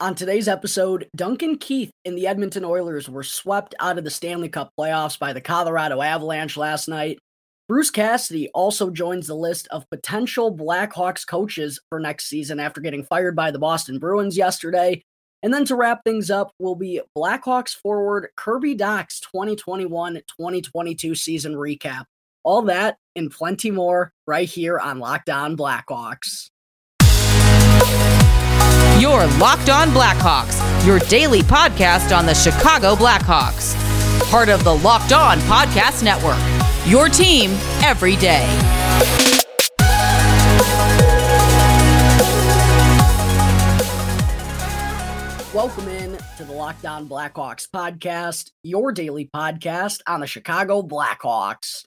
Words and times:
On 0.00 0.12
today's 0.12 0.48
episode, 0.48 1.08
Duncan 1.14 1.56
Keith 1.56 1.92
and 2.04 2.18
the 2.18 2.26
Edmonton 2.26 2.64
Oilers 2.64 3.08
were 3.08 3.22
swept 3.22 3.76
out 3.78 3.96
of 3.96 4.02
the 4.02 4.10
Stanley 4.10 4.48
Cup 4.48 4.72
playoffs 4.78 5.16
by 5.16 5.32
the 5.32 5.40
Colorado 5.40 6.02
Avalanche 6.02 6.56
last 6.56 6.88
night. 6.88 7.20
Bruce 7.68 7.90
Cassidy 7.90 8.48
also 8.54 8.90
joins 8.90 9.28
the 9.28 9.36
list 9.36 9.68
of 9.70 9.88
potential 9.90 10.54
Blackhawks 10.54 11.24
coaches 11.24 11.80
for 11.88 12.00
next 12.00 12.26
season 12.26 12.58
after 12.58 12.80
getting 12.80 13.04
fired 13.04 13.36
by 13.36 13.52
the 13.52 13.58
Boston 13.60 14.00
Bruins 14.00 14.36
yesterday. 14.36 15.00
And 15.44 15.54
then 15.54 15.64
to 15.66 15.76
wrap 15.76 16.00
things 16.04 16.28
up 16.28 16.50
will 16.58 16.74
be 16.74 17.00
Blackhawks 17.16 17.76
forward 17.76 18.30
Kirby 18.36 18.74
Dach's 18.74 19.20
2021 19.20 20.14
2022 20.14 21.14
season 21.14 21.54
recap. 21.54 22.04
All 22.42 22.62
that 22.62 22.96
and 23.14 23.30
plenty 23.30 23.70
more 23.70 24.12
right 24.26 24.48
here 24.48 24.76
on 24.80 24.98
Locked 24.98 25.30
On 25.30 25.56
Blackhawks. 25.56 26.50
Your 29.04 29.26
Locked 29.36 29.68
On 29.68 29.88
Blackhawks, 29.88 30.86
your 30.86 30.98
daily 30.98 31.42
podcast 31.42 32.16
on 32.16 32.24
the 32.24 32.32
Chicago 32.32 32.94
Blackhawks. 32.94 33.74
Part 34.30 34.48
of 34.48 34.64
the 34.64 34.74
Locked 34.74 35.12
On 35.12 35.36
Podcast 35.40 36.02
Network. 36.02 36.38
Your 36.90 37.10
team 37.10 37.50
every 37.82 38.16
day. 38.16 38.46
Welcome 45.52 45.88
in 45.88 46.16
to 46.38 46.44
the 46.44 46.54
Locked 46.54 46.86
On 46.86 47.06
Blackhawks 47.06 47.68
podcast, 47.68 48.52
your 48.62 48.90
daily 48.90 49.28
podcast 49.36 50.00
on 50.06 50.20
the 50.20 50.26
Chicago 50.26 50.80
Blackhawks. 50.80 51.84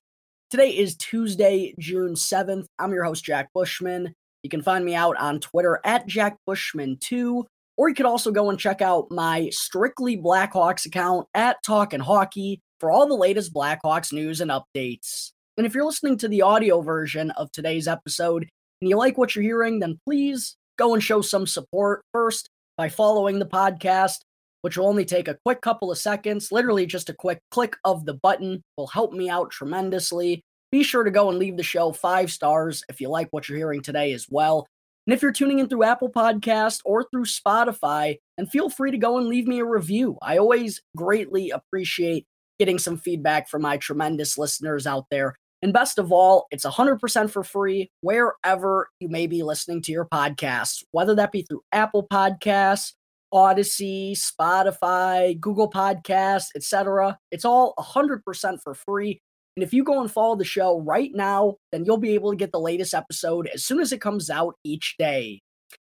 Today 0.51 0.69
is 0.69 0.95
Tuesday, 0.95 1.73
June 1.79 2.13
7th. 2.13 2.67
I'm 2.77 2.93
your 2.93 3.05
host, 3.05 3.23
Jack 3.23 3.49
Bushman. 3.55 4.13
You 4.47 4.49
can 4.49 4.61
find 4.61 4.85
me 4.85 4.95
out 4.95 5.17
on 5.17 5.41
Twitter 5.41 5.81
at 5.83 6.07
Jack 6.07 6.37
Bushman2, 6.47 7.43
or 7.75 7.89
you 7.89 7.95
could 7.95 8.05
also 8.05 8.31
go 8.31 8.49
and 8.49 8.57
check 8.57 8.81
out 8.81 9.11
my 9.11 9.49
Strictly 9.51 10.15
Blackhawks 10.15 10.85
account 10.85 11.27
at 11.33 11.61
Talkin' 11.65 11.99
Hockey 11.99 12.61
for 12.79 12.89
all 12.89 13.05
the 13.05 13.13
latest 13.13 13.53
Blackhawks 13.53 14.13
news 14.13 14.39
and 14.39 14.49
updates. 14.49 15.33
And 15.57 15.67
if 15.67 15.75
you're 15.75 15.83
listening 15.83 16.17
to 16.19 16.29
the 16.29 16.43
audio 16.43 16.79
version 16.79 17.31
of 17.31 17.51
today's 17.51 17.89
episode 17.89 18.47
and 18.79 18.89
you 18.89 18.95
like 18.95 19.17
what 19.17 19.35
you're 19.35 19.43
hearing, 19.43 19.79
then 19.79 19.99
please 20.05 20.55
go 20.77 20.93
and 20.93 21.03
show 21.03 21.19
some 21.19 21.45
support 21.45 22.05
first 22.13 22.47
by 22.77 22.87
following 22.87 23.39
the 23.39 23.45
podcast, 23.45 24.19
which 24.61 24.77
will 24.77 24.87
only 24.87 25.03
take 25.03 25.27
a 25.27 25.37
quick 25.43 25.59
couple 25.59 25.91
of 25.91 25.97
seconds. 25.97 26.53
Literally, 26.53 26.85
just 26.85 27.09
a 27.09 27.13
quick 27.13 27.41
click 27.51 27.75
of 27.83 28.05
the 28.05 28.13
button 28.13 28.63
will 28.77 28.87
help 28.87 29.11
me 29.11 29.29
out 29.29 29.51
tremendously. 29.51 30.41
Be 30.71 30.83
sure 30.83 31.03
to 31.03 31.11
go 31.11 31.29
and 31.29 31.39
leave 31.39 31.57
the 31.57 31.63
show 31.63 31.91
five 31.91 32.31
stars 32.31 32.83
if 32.89 32.99
you 32.99 33.09
like 33.09 33.29
what 33.31 33.47
you're 33.47 33.57
hearing 33.57 33.81
today 33.81 34.11
as 34.13 34.27
well. 34.29 34.67
And 35.05 35.13
if 35.13 35.21
you're 35.21 35.31
tuning 35.31 35.59
in 35.59 35.69
through 35.69 35.83
Apple 35.83 36.11
Podcast 36.11 36.81
or 36.83 37.05
through 37.09 37.25
Spotify, 37.25 38.17
and 38.37 38.51
feel 38.51 38.69
free 38.69 38.91
to 38.91 38.97
go 38.97 39.17
and 39.17 39.27
leave 39.27 39.47
me 39.47 39.59
a 39.59 39.65
review. 39.65 40.17
I 40.21 40.37
always 40.37 40.81
greatly 40.95 41.49
appreciate 41.49 42.25
getting 42.59 42.77
some 42.77 42.97
feedback 42.97 43.47
from 43.47 43.61
my 43.61 43.77
tremendous 43.77 44.37
listeners 44.37 44.85
out 44.85 45.05
there. 45.09 45.35
And 45.61 45.73
best 45.73 45.97
of 45.97 46.11
all, 46.11 46.45
it's 46.51 46.65
100% 46.65 47.29
for 47.31 47.43
free 47.43 47.89
wherever 48.01 48.89
you 48.99 49.09
may 49.09 49.27
be 49.27 49.43
listening 49.43 49.81
to 49.83 49.91
your 49.91 50.05
podcasts, 50.05 50.83
whether 50.91 51.15
that 51.15 51.31
be 51.31 51.43
through 51.43 51.61
Apple 51.71 52.05
Podcasts, 52.11 52.93
Odyssey, 53.31 54.15
Spotify, 54.15 55.39
Google 55.39 55.69
Podcasts, 55.69 56.49
etc. 56.55 57.17
It's 57.31 57.45
all 57.45 57.73
100% 57.79 58.61
for 58.61 58.73
free. 58.73 59.21
And 59.57 59.63
if 59.63 59.73
you 59.73 59.83
go 59.83 59.99
and 59.99 60.11
follow 60.11 60.35
the 60.35 60.45
show 60.45 60.79
right 60.81 61.09
now, 61.15 61.55
then 61.71 61.83
you'll 61.83 61.97
be 61.97 62.13
able 62.13 62.29
to 62.29 62.37
get 62.37 62.51
the 62.51 62.59
latest 62.59 62.93
episode 62.93 63.49
as 63.51 63.65
soon 63.65 63.79
as 63.79 63.91
it 63.91 63.99
comes 63.99 64.29
out 64.29 64.53
each 64.63 64.93
day. 64.99 65.41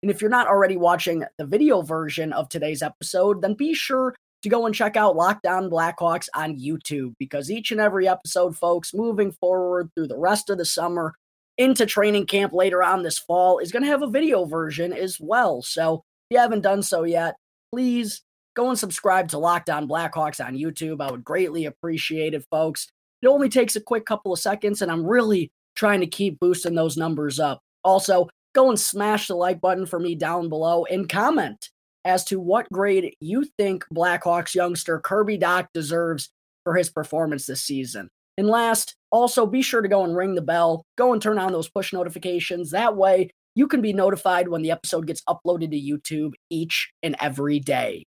And 0.02 0.10
if 0.10 0.22
you're 0.22 0.32
not 0.32 0.48
already 0.48 0.78
watching 0.78 1.26
the 1.38 1.46
video 1.46 1.82
version 1.82 2.32
of 2.32 2.48
today's 2.48 2.82
episode, 2.82 3.42
then 3.42 3.56
be 3.56 3.74
sure 3.74 4.16
to 4.44 4.50
go 4.50 4.66
and 4.66 4.74
check 4.74 4.96
out 4.96 5.18
Locked 5.18 5.46
On 5.46 5.70
Blackhawks 5.70 6.30
on 6.34 6.58
YouTube 6.58 7.16
because 7.20 7.52
each 7.52 7.74
and 7.74 7.82
every 7.82 8.08
episode, 8.08 8.56
folks, 8.56 8.94
moving 8.94 9.34
forward 9.34 9.90
through 9.94 10.08
the 10.08 10.18
rest 10.18 10.50
of 10.50 10.58
the 10.58 10.64
summer 10.64 11.16
into 11.58 11.86
training 11.86 12.28
camp 12.28 12.54
later 12.54 12.82
on 12.82 13.04
this 13.04 13.20
fall, 13.20 13.60
is 13.60 13.74
going 13.74 13.84
to 13.84 13.90
have 13.90 14.04
a 14.04 14.10
video 14.10 14.46
version 14.46 14.94
as 14.94 15.18
well. 15.20 15.62
So 15.62 15.96
if 15.96 16.36
you 16.36 16.40
haven't 16.40 16.62
done 16.62 16.82
so 16.82 17.04
yet, 17.04 17.36
please 17.74 18.22
go 18.56 18.70
and 18.70 18.80
subscribe 18.80 19.28
to 19.30 19.38
Locked 19.38 19.70
On 19.70 19.86
Blackhawks 19.86 20.40
on 20.40 20.56
YouTube. 20.56 21.02
I 21.02 21.12
would 21.12 21.26
greatly 21.26 21.66
appreciate 21.66 22.34
it, 22.34 22.46
folks. 22.50 22.88
It 23.22 23.28
only 23.28 23.50
takes 23.50 23.76
a 23.76 23.82
quick 23.82 24.06
couple 24.06 24.34
of 24.34 24.40
seconds, 24.40 24.82
and 24.82 24.92
I'm 24.92 25.06
really 25.06 25.52
trying 25.76 26.00
to 26.02 26.08
keep 26.08 26.40
boosting 26.40 26.76
those 26.76 26.98
numbers 26.98 27.40
up. 27.40 27.62
Also, 27.84 28.28
go 28.54 28.70
and 28.70 28.80
smash 28.80 29.28
the 29.28 29.36
like 29.36 29.62
button 29.62 29.86
for 29.86 30.00
me 30.00 30.16
down 30.16 30.50
below 30.50 30.86
and 30.86 31.08
comment 31.10 31.70
as 32.06 32.24
to 32.26 32.40
what 32.40 32.72
grade 32.72 33.14
you 33.20 33.46
think 33.58 33.86
Blackhawks 33.94 34.56
youngster 34.56 35.00
Kirby 35.00 35.38
Dach 35.38 35.68
deserves 35.74 36.30
for 36.64 36.76
his 36.76 36.90
performance 36.90 37.46
this 37.46 37.62
season. 37.62 38.10
And 38.38 38.48
last, 38.48 38.96
also 39.12 39.46
be 39.46 39.62
sure 39.62 39.82
to 39.82 39.90
go 39.90 40.04
and 40.04 40.16
ring 40.16 40.36
the 40.36 40.42
bell, 40.42 40.86
go 40.98 41.14
and 41.14 41.22
turn 41.22 41.38
on 41.38 41.52
those 41.52 41.70
push 41.70 41.92
notifications. 41.92 42.72
That 42.72 42.96
way, 42.96 43.32
you 43.56 43.68
can 43.68 43.82
be 43.82 43.92
notified 43.92 44.48
when 44.48 44.62
the 44.62 44.72
episode 44.72 45.08
gets 45.08 45.22
uploaded 45.28 45.72
to 45.72 45.80
YouTube 45.80 46.34
each 46.50 46.90
and 47.04 47.16
every 47.20 47.60
day. 47.60 48.06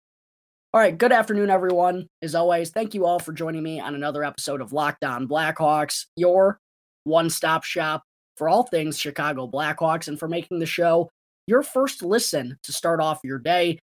All 0.74 0.80
right, 0.82 0.96
good 0.96 1.12
afternoon, 1.12 1.48
everyone. 1.48 2.10
As 2.20 2.34
always, 2.34 2.68
thank 2.68 2.92
you 2.92 3.06
all 3.06 3.18
for 3.18 3.32
joining 3.32 3.62
me 3.62 3.80
on 3.80 3.94
another 3.94 4.22
episode 4.22 4.60
of 4.60 4.74
Locked 4.74 5.02
On 5.02 5.26
Blackhawks, 5.26 6.04
your 6.14 6.60
one 7.04 7.30
stop 7.30 7.64
shop 7.64 8.02
for 8.36 8.50
all 8.50 8.64
things 8.64 8.98
Chicago 8.98 9.48
Blackhawks, 9.48 10.08
and 10.08 10.18
for 10.18 10.28
making 10.28 10.58
the 10.58 10.66
show 10.66 11.08
your 11.46 11.62
first 11.62 12.02
listen 12.02 12.58
to 12.64 12.72
start 12.74 13.00
off 13.00 13.20
your 13.24 13.38
day. 13.38 13.78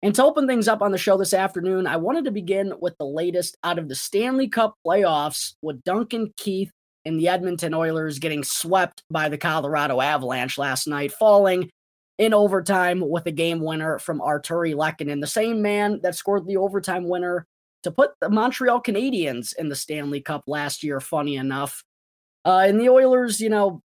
And 0.00 0.14
to 0.14 0.24
open 0.24 0.46
things 0.46 0.66
up 0.66 0.80
on 0.80 0.92
the 0.92 0.96
show 0.96 1.18
this 1.18 1.34
afternoon, 1.34 1.86
I 1.86 1.98
wanted 1.98 2.24
to 2.24 2.30
begin 2.30 2.72
with 2.80 2.96
the 2.96 3.04
latest 3.04 3.58
out 3.62 3.78
of 3.78 3.90
the 3.90 3.94
Stanley 3.94 4.48
Cup 4.48 4.76
playoffs 4.86 5.56
with 5.60 5.84
Duncan 5.84 6.32
Keith 6.38 6.70
and 7.04 7.20
the 7.20 7.28
Edmonton 7.28 7.74
Oilers 7.74 8.18
getting 8.18 8.44
swept 8.44 9.02
by 9.10 9.28
the 9.28 9.36
Colorado 9.36 10.00
Avalanche 10.00 10.56
last 10.56 10.88
night, 10.88 11.12
falling 11.12 11.68
in 12.20 12.34
overtime 12.34 13.00
with 13.00 13.24
a 13.24 13.32
game 13.32 13.60
winner 13.60 13.98
from 13.98 14.20
Artturi 14.20 14.74
Lehkonen, 14.74 15.22
the 15.22 15.26
same 15.26 15.62
man 15.62 15.98
that 16.02 16.14
scored 16.14 16.46
the 16.46 16.58
overtime 16.58 17.08
winner 17.08 17.46
to 17.82 17.90
put 17.90 18.10
the 18.20 18.28
Montreal 18.28 18.82
Canadiens 18.82 19.54
in 19.56 19.70
the 19.70 19.74
Stanley 19.74 20.20
Cup 20.20 20.44
last 20.46 20.84
year, 20.84 21.00
funny 21.00 21.36
enough. 21.36 21.82
Uh, 22.44 22.64
and 22.66 22.78
the 22.78 22.90
Oilers, 22.90 23.40
you 23.40 23.48
know, 23.48 23.80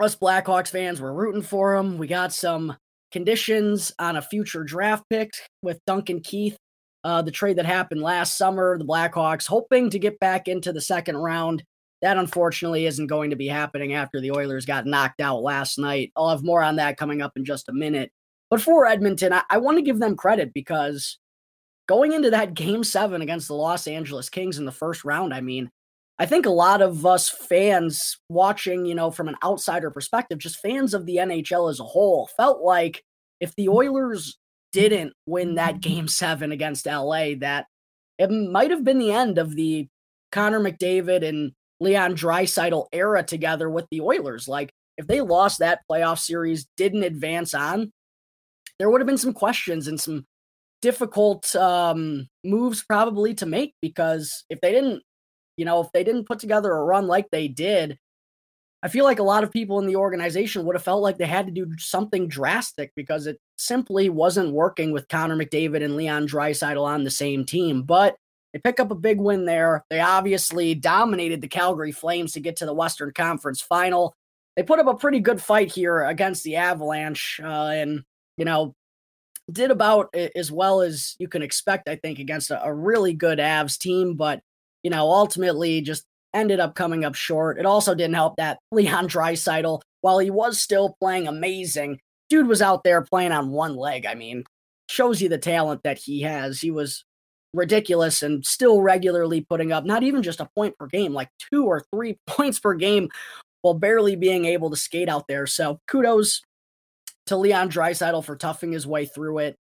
us 0.00 0.14
Blackhawks 0.14 0.68
fans, 0.68 1.00
we're 1.00 1.12
rooting 1.12 1.42
for 1.42 1.76
them. 1.76 1.98
We 1.98 2.06
got 2.06 2.32
some 2.32 2.76
conditions 3.10 3.92
on 3.98 4.16
a 4.16 4.22
future 4.22 4.62
draft 4.62 5.02
pick 5.10 5.32
with 5.60 5.80
Duncan 5.84 6.20
Keith. 6.20 6.56
Uh, 7.02 7.22
the 7.22 7.32
trade 7.32 7.56
that 7.56 7.66
happened 7.66 8.02
last 8.02 8.38
summer, 8.38 8.78
the 8.78 8.84
Blackhawks 8.84 9.48
hoping 9.48 9.90
to 9.90 9.98
get 9.98 10.20
back 10.20 10.46
into 10.46 10.72
the 10.72 10.80
second 10.80 11.16
round. 11.16 11.64
That 12.04 12.18
unfortunately 12.18 12.84
isn't 12.84 13.06
going 13.06 13.30
to 13.30 13.36
be 13.36 13.48
happening 13.48 13.94
after 13.94 14.20
the 14.20 14.32
Oilers 14.32 14.66
got 14.66 14.84
knocked 14.84 15.22
out 15.22 15.42
last 15.42 15.78
night. 15.78 16.12
I'll 16.14 16.28
have 16.28 16.44
more 16.44 16.62
on 16.62 16.76
that 16.76 16.98
coming 16.98 17.22
up 17.22 17.32
in 17.34 17.46
just 17.46 17.70
a 17.70 17.72
minute. 17.72 18.12
But 18.50 18.60
for 18.60 18.84
Edmonton, 18.84 19.32
I, 19.32 19.42
I 19.48 19.56
want 19.56 19.78
to 19.78 19.82
give 19.82 19.98
them 19.98 20.14
credit 20.14 20.52
because 20.52 21.16
going 21.88 22.12
into 22.12 22.28
that 22.28 22.52
game 22.52 22.84
seven 22.84 23.22
against 23.22 23.48
the 23.48 23.54
Los 23.54 23.86
Angeles 23.86 24.28
Kings 24.28 24.58
in 24.58 24.66
the 24.66 24.70
first 24.70 25.02
round, 25.02 25.32
I 25.32 25.40
mean, 25.40 25.70
I 26.18 26.26
think 26.26 26.44
a 26.44 26.50
lot 26.50 26.82
of 26.82 27.06
us 27.06 27.30
fans 27.30 28.18
watching, 28.28 28.84
you 28.84 28.94
know, 28.94 29.10
from 29.10 29.28
an 29.28 29.36
outsider 29.42 29.90
perspective, 29.90 30.38
just 30.38 30.60
fans 30.60 30.92
of 30.92 31.06
the 31.06 31.16
NHL 31.16 31.70
as 31.70 31.80
a 31.80 31.84
whole, 31.84 32.28
felt 32.36 32.60
like 32.60 33.02
if 33.40 33.56
the 33.56 33.70
Oilers 33.70 34.36
didn't 34.74 35.14
win 35.24 35.54
that 35.54 35.80
game 35.80 36.08
seven 36.08 36.52
against 36.52 36.84
LA, 36.84 37.36
that 37.38 37.64
it 38.18 38.30
might 38.30 38.70
have 38.70 38.84
been 38.84 38.98
the 38.98 39.12
end 39.12 39.38
of 39.38 39.56
the 39.56 39.88
Connor 40.32 40.60
McDavid 40.60 41.26
and 41.26 41.52
Leon 41.84 42.16
Draisaitl 42.16 42.86
era 42.92 43.22
together 43.22 43.70
with 43.70 43.86
the 43.90 44.00
Oilers. 44.00 44.48
Like 44.48 44.70
if 44.96 45.06
they 45.06 45.20
lost 45.20 45.60
that 45.60 45.82
playoff 45.90 46.18
series, 46.18 46.66
didn't 46.76 47.04
advance 47.04 47.54
on, 47.54 47.92
there 48.78 48.90
would 48.90 49.00
have 49.00 49.06
been 49.06 49.18
some 49.18 49.32
questions 49.32 49.86
and 49.86 50.00
some 50.00 50.26
difficult 50.82 51.54
um, 51.54 52.28
moves 52.42 52.82
probably 52.82 53.34
to 53.34 53.46
make 53.46 53.74
because 53.80 54.44
if 54.50 54.60
they 54.60 54.72
didn't, 54.72 55.02
you 55.56 55.64
know, 55.64 55.80
if 55.80 55.88
they 55.92 56.02
didn't 56.02 56.26
put 56.26 56.40
together 56.40 56.72
a 56.72 56.84
run 56.84 57.06
like 57.06 57.26
they 57.30 57.46
did, 57.46 57.98
I 58.82 58.88
feel 58.88 59.04
like 59.04 59.18
a 59.18 59.22
lot 59.22 59.44
of 59.44 59.50
people 59.50 59.78
in 59.78 59.86
the 59.86 59.96
organization 59.96 60.64
would 60.64 60.76
have 60.76 60.82
felt 60.82 61.02
like 61.02 61.16
they 61.16 61.26
had 61.26 61.46
to 61.46 61.52
do 61.52 61.72
something 61.78 62.28
drastic 62.28 62.92
because 62.94 63.26
it 63.26 63.38
simply 63.56 64.10
wasn't 64.10 64.52
working 64.52 64.92
with 64.92 65.08
Connor 65.08 65.36
McDavid 65.36 65.82
and 65.82 65.96
Leon 65.96 66.28
Draisaitl 66.28 66.84
on 66.84 67.04
the 67.04 67.10
same 67.10 67.46
team. 67.46 67.82
But 67.82 68.16
they 68.54 68.60
pick 68.60 68.78
up 68.78 68.92
a 68.92 68.94
big 68.94 69.20
win 69.20 69.46
there. 69.46 69.84
They 69.90 69.98
obviously 69.98 70.76
dominated 70.76 71.40
the 71.40 71.48
Calgary 71.48 71.90
Flames 71.90 72.32
to 72.32 72.40
get 72.40 72.54
to 72.56 72.66
the 72.66 72.72
Western 72.72 73.12
Conference 73.12 73.60
final. 73.60 74.14
They 74.54 74.62
put 74.62 74.78
up 74.78 74.86
a 74.86 74.94
pretty 74.94 75.18
good 75.18 75.42
fight 75.42 75.72
here 75.72 76.04
against 76.04 76.44
the 76.44 76.54
Avalanche 76.54 77.40
uh, 77.42 77.72
and, 77.74 78.04
you 78.36 78.44
know, 78.44 78.72
did 79.50 79.72
about 79.72 80.14
as 80.14 80.52
well 80.52 80.82
as 80.82 81.16
you 81.18 81.26
can 81.26 81.42
expect, 81.42 81.88
I 81.88 81.96
think, 81.96 82.20
against 82.20 82.52
a, 82.52 82.64
a 82.64 82.72
really 82.72 83.12
good 83.12 83.40
Avs 83.40 83.76
team. 83.76 84.14
But, 84.14 84.40
you 84.84 84.90
know, 84.90 85.10
ultimately 85.10 85.80
just 85.80 86.04
ended 86.32 86.60
up 86.60 86.76
coming 86.76 87.04
up 87.04 87.16
short. 87.16 87.58
It 87.58 87.66
also 87.66 87.92
didn't 87.92 88.14
help 88.14 88.36
that 88.36 88.60
Leon 88.70 89.08
Draisaitl, 89.08 89.80
while 90.02 90.20
he 90.20 90.30
was 90.30 90.62
still 90.62 90.96
playing 91.00 91.26
amazing, 91.26 91.98
dude 92.30 92.46
was 92.46 92.62
out 92.62 92.84
there 92.84 93.02
playing 93.02 93.32
on 93.32 93.50
one 93.50 93.74
leg. 93.74 94.06
I 94.06 94.14
mean, 94.14 94.44
shows 94.88 95.20
you 95.20 95.28
the 95.28 95.38
talent 95.38 95.82
that 95.82 95.98
he 95.98 96.22
has. 96.22 96.60
He 96.60 96.70
was 96.70 97.04
ridiculous 97.54 98.22
and 98.22 98.44
still 98.44 98.82
regularly 98.82 99.40
putting 99.40 99.72
up 99.72 99.84
not 99.84 100.02
even 100.02 100.22
just 100.22 100.40
a 100.40 100.48
point 100.54 100.76
per 100.78 100.86
game, 100.86 101.12
like 101.12 101.30
two 101.50 101.64
or 101.64 101.84
three 101.92 102.18
points 102.26 102.58
per 102.58 102.74
game 102.74 103.08
while 103.62 103.74
barely 103.74 104.16
being 104.16 104.44
able 104.44 104.70
to 104.70 104.76
skate 104.76 105.08
out 105.08 105.26
there. 105.28 105.46
So 105.46 105.80
kudos 105.88 106.42
to 107.26 107.36
Leon 107.36 107.70
Draisaitl 107.70 108.24
for 108.24 108.36
toughing 108.36 108.72
his 108.72 108.86
way 108.86 109.06
through 109.06 109.38
it. 109.38 109.56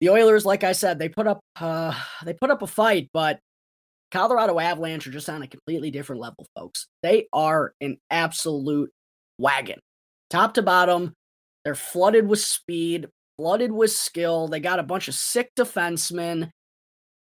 The 0.00 0.10
Oilers, 0.10 0.44
like 0.44 0.62
I 0.62 0.72
said, 0.72 0.98
they 0.98 1.08
put 1.08 1.26
up 1.26 1.40
uh, 1.58 1.94
they 2.24 2.34
put 2.34 2.50
up 2.50 2.62
a 2.62 2.66
fight, 2.66 3.08
but 3.12 3.40
Colorado 4.12 4.60
Avalanche 4.60 5.06
are 5.06 5.10
just 5.10 5.28
on 5.28 5.42
a 5.42 5.48
completely 5.48 5.90
different 5.90 6.20
level, 6.20 6.46
folks. 6.54 6.86
They 7.02 7.26
are 7.32 7.72
an 7.80 7.96
absolute 8.10 8.90
wagon, 9.38 9.78
top 10.30 10.54
to 10.54 10.62
bottom. 10.62 11.14
They're 11.64 11.74
flooded 11.74 12.28
with 12.28 12.40
speed, 12.40 13.08
flooded 13.38 13.72
with 13.72 13.90
skill. 13.90 14.48
They 14.48 14.60
got 14.60 14.78
a 14.78 14.84
bunch 14.84 15.08
of 15.08 15.14
sick 15.14 15.50
defensemen. 15.58 16.50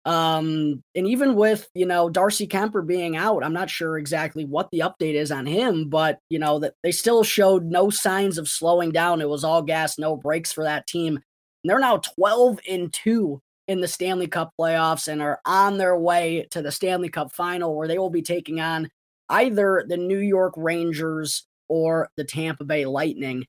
Um, 0.05 0.83
and 0.95 1.07
even 1.07 1.35
with, 1.35 1.69
you 1.73 1.85
know, 1.85 2.09
Darcy 2.09 2.45
Kuemper 2.45 2.85
being 2.85 3.15
out, 3.15 3.43
I'm 3.43 3.53
not 3.53 3.69
sure 3.69 3.97
exactly 3.97 4.43
what 4.43 4.69
the 4.71 4.79
update 4.79 5.15
is 5.15 5.31
on 5.31 5.45
him, 5.45 5.89
but 5.89 6.19
you 6.29 6.39
know, 6.39 6.59
that 6.59 6.73
they 6.83 6.91
still 6.91 7.23
showed 7.23 7.65
no 7.65 7.89
signs 7.89 8.37
of 8.37 8.49
slowing 8.49 8.91
down. 8.91 9.21
It 9.21 9.29
was 9.29 9.43
all 9.43 9.61
gas, 9.61 9.97
no 9.97 10.17
brakes 10.17 10.51
for 10.51 10.63
that 10.65 10.87
team. 10.87 11.15
And 11.15 11.69
they're 11.69 11.79
now 11.79 11.97
12 11.97 12.59
and 12.69 12.91
2 12.91 13.41
in 13.69 13.79
the 13.79 13.87
Stanley 13.87 14.27
Cup 14.27 14.51
playoffs 14.59 15.07
and 15.07 15.21
are 15.21 15.39
on 15.45 15.77
their 15.77 15.97
way 15.97 16.47
to 16.51 16.61
the 16.61 16.71
Stanley 16.71 17.09
Cup 17.09 17.31
final 17.31 17.75
where 17.75 17.87
they 17.87 17.97
will 17.97 18.09
be 18.09 18.21
taking 18.21 18.59
on 18.59 18.89
either 19.29 19.85
the 19.87 19.97
New 19.97 20.19
York 20.19 20.53
Rangers 20.57 21.47
or 21.69 22.09
the 22.17 22.25
Tampa 22.25 22.65
Bay 22.65 22.85
Lightning. 22.85 23.45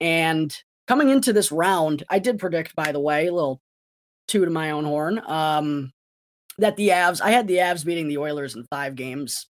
And 0.00 0.56
coming 0.86 1.10
into 1.10 1.34
this 1.34 1.52
round, 1.52 2.02
I 2.08 2.18
did 2.18 2.38
predict, 2.38 2.74
by 2.74 2.92
the 2.92 3.00
way, 3.00 3.26
a 3.26 3.32
little 3.32 3.60
two 4.26 4.44
to 4.44 4.50
my 4.50 4.70
own 4.70 4.84
horn. 4.84 5.20
Um, 5.26 5.92
that 6.58 6.76
the 6.76 6.88
Avs, 6.88 7.20
I 7.20 7.30
had 7.30 7.46
the 7.46 7.56
Avs 7.56 7.84
beating 7.84 8.08
the 8.08 8.18
Oilers 8.18 8.54
in 8.54 8.64
five 8.70 8.94
games. 8.94 9.46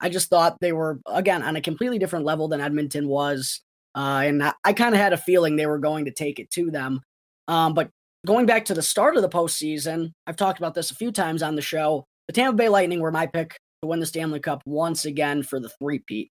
I 0.00 0.08
just 0.08 0.28
thought 0.28 0.58
they 0.60 0.72
were, 0.72 1.00
again, 1.06 1.42
on 1.42 1.56
a 1.56 1.60
completely 1.60 1.98
different 1.98 2.24
level 2.24 2.48
than 2.48 2.60
Edmonton 2.60 3.08
was. 3.08 3.60
Uh, 3.94 4.22
and 4.24 4.42
I, 4.42 4.52
I 4.64 4.72
kind 4.72 4.94
of 4.94 5.00
had 5.00 5.12
a 5.12 5.18
feeling 5.18 5.56
they 5.56 5.66
were 5.66 5.78
going 5.78 6.04
to 6.04 6.10
take 6.10 6.38
it 6.38 6.50
to 6.50 6.70
them. 6.70 7.00
Um, 7.48 7.72
but 7.72 7.90
going 8.26 8.44
back 8.44 8.66
to 8.66 8.74
the 8.74 8.82
start 8.82 9.16
of 9.16 9.22
the 9.22 9.28
postseason, 9.28 10.12
I've 10.26 10.36
talked 10.36 10.58
about 10.58 10.74
this 10.74 10.90
a 10.90 10.96
few 10.96 11.12
times 11.12 11.42
on 11.42 11.56
the 11.56 11.62
show. 11.62 12.04
The 12.26 12.34
Tampa 12.34 12.56
Bay 12.56 12.68
Lightning 12.68 13.00
were 13.00 13.12
my 13.12 13.26
pick 13.26 13.56
to 13.82 13.88
win 13.88 14.00
the 14.00 14.06
Stanley 14.06 14.40
Cup 14.40 14.62
once 14.66 15.04
again 15.04 15.42
for 15.42 15.60
the 15.60 15.70
three-peat. 15.78 16.30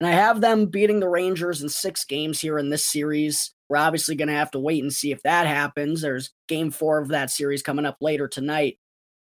And 0.00 0.08
I 0.08 0.12
have 0.12 0.40
them 0.40 0.66
beating 0.66 1.00
the 1.00 1.08
Rangers 1.08 1.62
in 1.62 1.68
six 1.68 2.04
games 2.04 2.40
here 2.40 2.58
in 2.58 2.70
this 2.70 2.88
series. 2.88 3.52
We're 3.68 3.76
obviously 3.76 4.14
going 4.14 4.28
to 4.28 4.34
have 4.34 4.50
to 4.52 4.58
wait 4.58 4.82
and 4.82 4.92
see 4.92 5.12
if 5.12 5.22
that 5.22 5.46
happens. 5.46 6.00
There's 6.00 6.30
game 6.48 6.70
four 6.70 6.98
of 6.98 7.08
that 7.08 7.30
series 7.30 7.62
coming 7.62 7.86
up 7.86 7.98
later 8.00 8.26
tonight. 8.26 8.78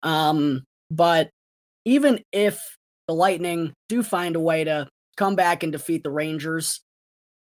Um, 0.02 0.64
but 0.90 1.30
even 1.84 2.22
if 2.32 2.60
the 3.08 3.14
Lightning 3.14 3.72
do 3.88 4.02
find 4.02 4.36
a 4.36 4.40
way 4.40 4.64
to 4.64 4.88
come 5.16 5.36
back 5.36 5.62
and 5.62 5.72
defeat 5.72 6.02
the 6.02 6.10
Rangers, 6.10 6.80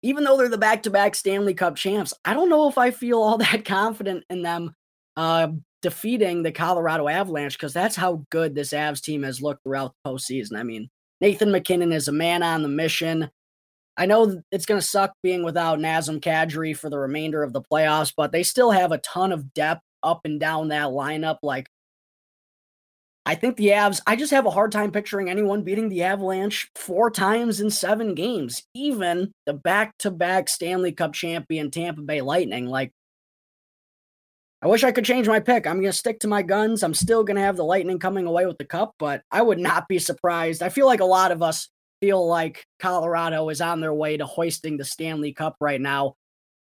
even 0.02 0.25
though 0.25 0.37
they're 0.37 0.49
the 0.49 0.58
back 0.58 0.82
to 0.82 0.91
back 0.91 1.14
Stanley 1.14 1.55
Cup 1.55 1.76
champs, 1.76 2.12
I 2.25 2.35
don't 2.35 2.50
know 2.50 2.69
if 2.69 2.79
I 2.79 2.91
feel 2.91 3.23
all 3.23 3.38
that 3.38 3.64
confident 3.64 4.25
in 4.31 4.43
them 4.43 4.75
uh, 5.17 5.49
defeating 5.82 6.43
the 6.43 6.52
Colorado 6.52 7.08
Avalanche 7.08 7.56
because 7.58 7.73
that's 7.73 7.96
how 7.96 8.25
good 8.31 8.55
this 8.55 8.73
Avs 8.73 9.02
team 9.02 9.23
has 9.23 9.43
looked 9.43 9.62
throughout 9.64 9.94
the 10.05 10.11
postseason. 10.11 10.56
I 10.56 10.62
mean, 10.62 10.88
Nathan 11.20 11.50
MacKinnon 11.50 11.93
is 11.93 12.08
a 12.08 12.12
man 12.12 12.43
on 12.43 12.62
the 12.62 12.69
mission. 12.69 13.31
I 13.97 14.06
know 14.06 14.43
it's 14.50 14.67
going 14.67 14.81
to 14.81 14.87
suck 14.87 15.12
being 15.23 15.44
without 15.44 15.79
Nazem 15.79 16.20
Kadri 16.20 16.76
for 16.76 16.90
the 16.90 16.99
remainder 16.99 17.43
of 17.43 17.52
the 17.52 17.62
playoffs, 17.62 18.12
but 18.17 18.32
they 18.32 18.43
still 18.43 18.73
have 18.73 18.93
a 18.93 18.99
ton 18.99 19.31
of 19.31 19.55
depth 19.55 19.82
up 20.02 20.23
and 20.25 20.40
down 20.40 20.69
that 20.69 20.88
lineup. 20.88 21.38
Like 21.43 21.69
I 23.26 23.35
think 23.35 23.56
the 23.56 23.69
Avs, 23.69 24.03
I 24.06 24.17
just 24.17 24.32
have 24.32 24.44
a 24.44 24.50
hard 24.50 24.71
time 24.71 24.91
picturing 24.91 25.31
anyone 25.31 25.62
beating 25.62 25.88
the 25.88 26.03
Avalanche 26.03 26.71
four 26.75 27.11
times 27.11 27.61
in 27.61 27.71
seven 27.71 28.15
games, 28.15 28.62
even 28.75 29.32
the 29.47 29.55
back 29.55 29.97
to 29.99 30.11
back 30.11 30.49
Stanley 30.49 30.93
Cup 30.93 31.15
champion 31.15 31.71
Tampa 31.71 32.03
Bay 32.03 32.21
Lightning. 32.21 32.67
Like, 32.67 32.93
I 34.61 34.67
wish 34.67 34.85
I 34.85 34.93
could 34.93 35.06
change 35.06 35.26
my 35.26 35.41
pick. 35.41 35.67
I'm 35.67 35.76
going 35.81 35.93
to 35.93 35.93
stick 35.93 36.21
to 36.21 36.29
my 36.29 36.43
guns. 36.43 36.82
I'm 36.82 36.94
still 36.94 37.25
going 37.25 37.37
to 37.37 37.43
have 37.43 37.56
the 37.56 37.65
Lightning 37.65 37.99
coming 37.99 38.26
away 38.26 38.47
with 38.47 38.59
the 38.59 38.65
cup, 38.65 38.94
but 38.99 39.23
I 39.31 39.43
would 39.43 39.59
not 39.59 39.88
be 39.88 39.99
surprised. 39.99 40.62
I 40.62 40.69
feel 40.69 40.87
like 40.87 41.00
a 41.00 41.06
lot 41.06 41.32
of 41.32 41.43
us 41.43 41.69
feel 42.00 42.26
like 42.26 42.67
Colorado 42.79 43.49
is 43.49 43.61
on 43.61 43.81
their 43.81 43.94
way 43.94 44.17
to 44.17 44.26
hoisting 44.26 44.76
the 44.76 44.85
Stanley 44.85 45.32
Cup 45.32 45.56
right 45.61 45.81
now. 45.81 46.17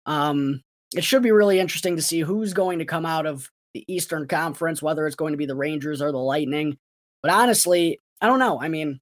Um, 0.06 0.62
it 0.96 1.04
should 1.04 1.22
be 1.22 1.32
really 1.32 1.58
interesting 1.58 1.96
to 1.96 2.02
see 2.02 2.20
who's 2.20 2.52
going 2.52 2.80
to 2.80 2.84
come 2.84 3.06
out 3.06 3.26
of 3.26 3.48
the 3.74 3.84
Eastern 3.92 4.26
Conference, 4.28 4.82
whether 4.82 5.06
it's 5.06 5.16
going 5.16 5.32
to 5.32 5.38
be 5.38 5.46
the 5.46 5.56
Rangers 5.56 6.02
or 6.02 6.12
the 6.12 6.18
Lightning. 6.18 6.76
But 7.22 7.32
honestly, 7.32 7.98
I 8.20 8.26
don't 8.26 8.38
know. 8.38 8.60
I 8.60 8.68
mean, 8.68 9.00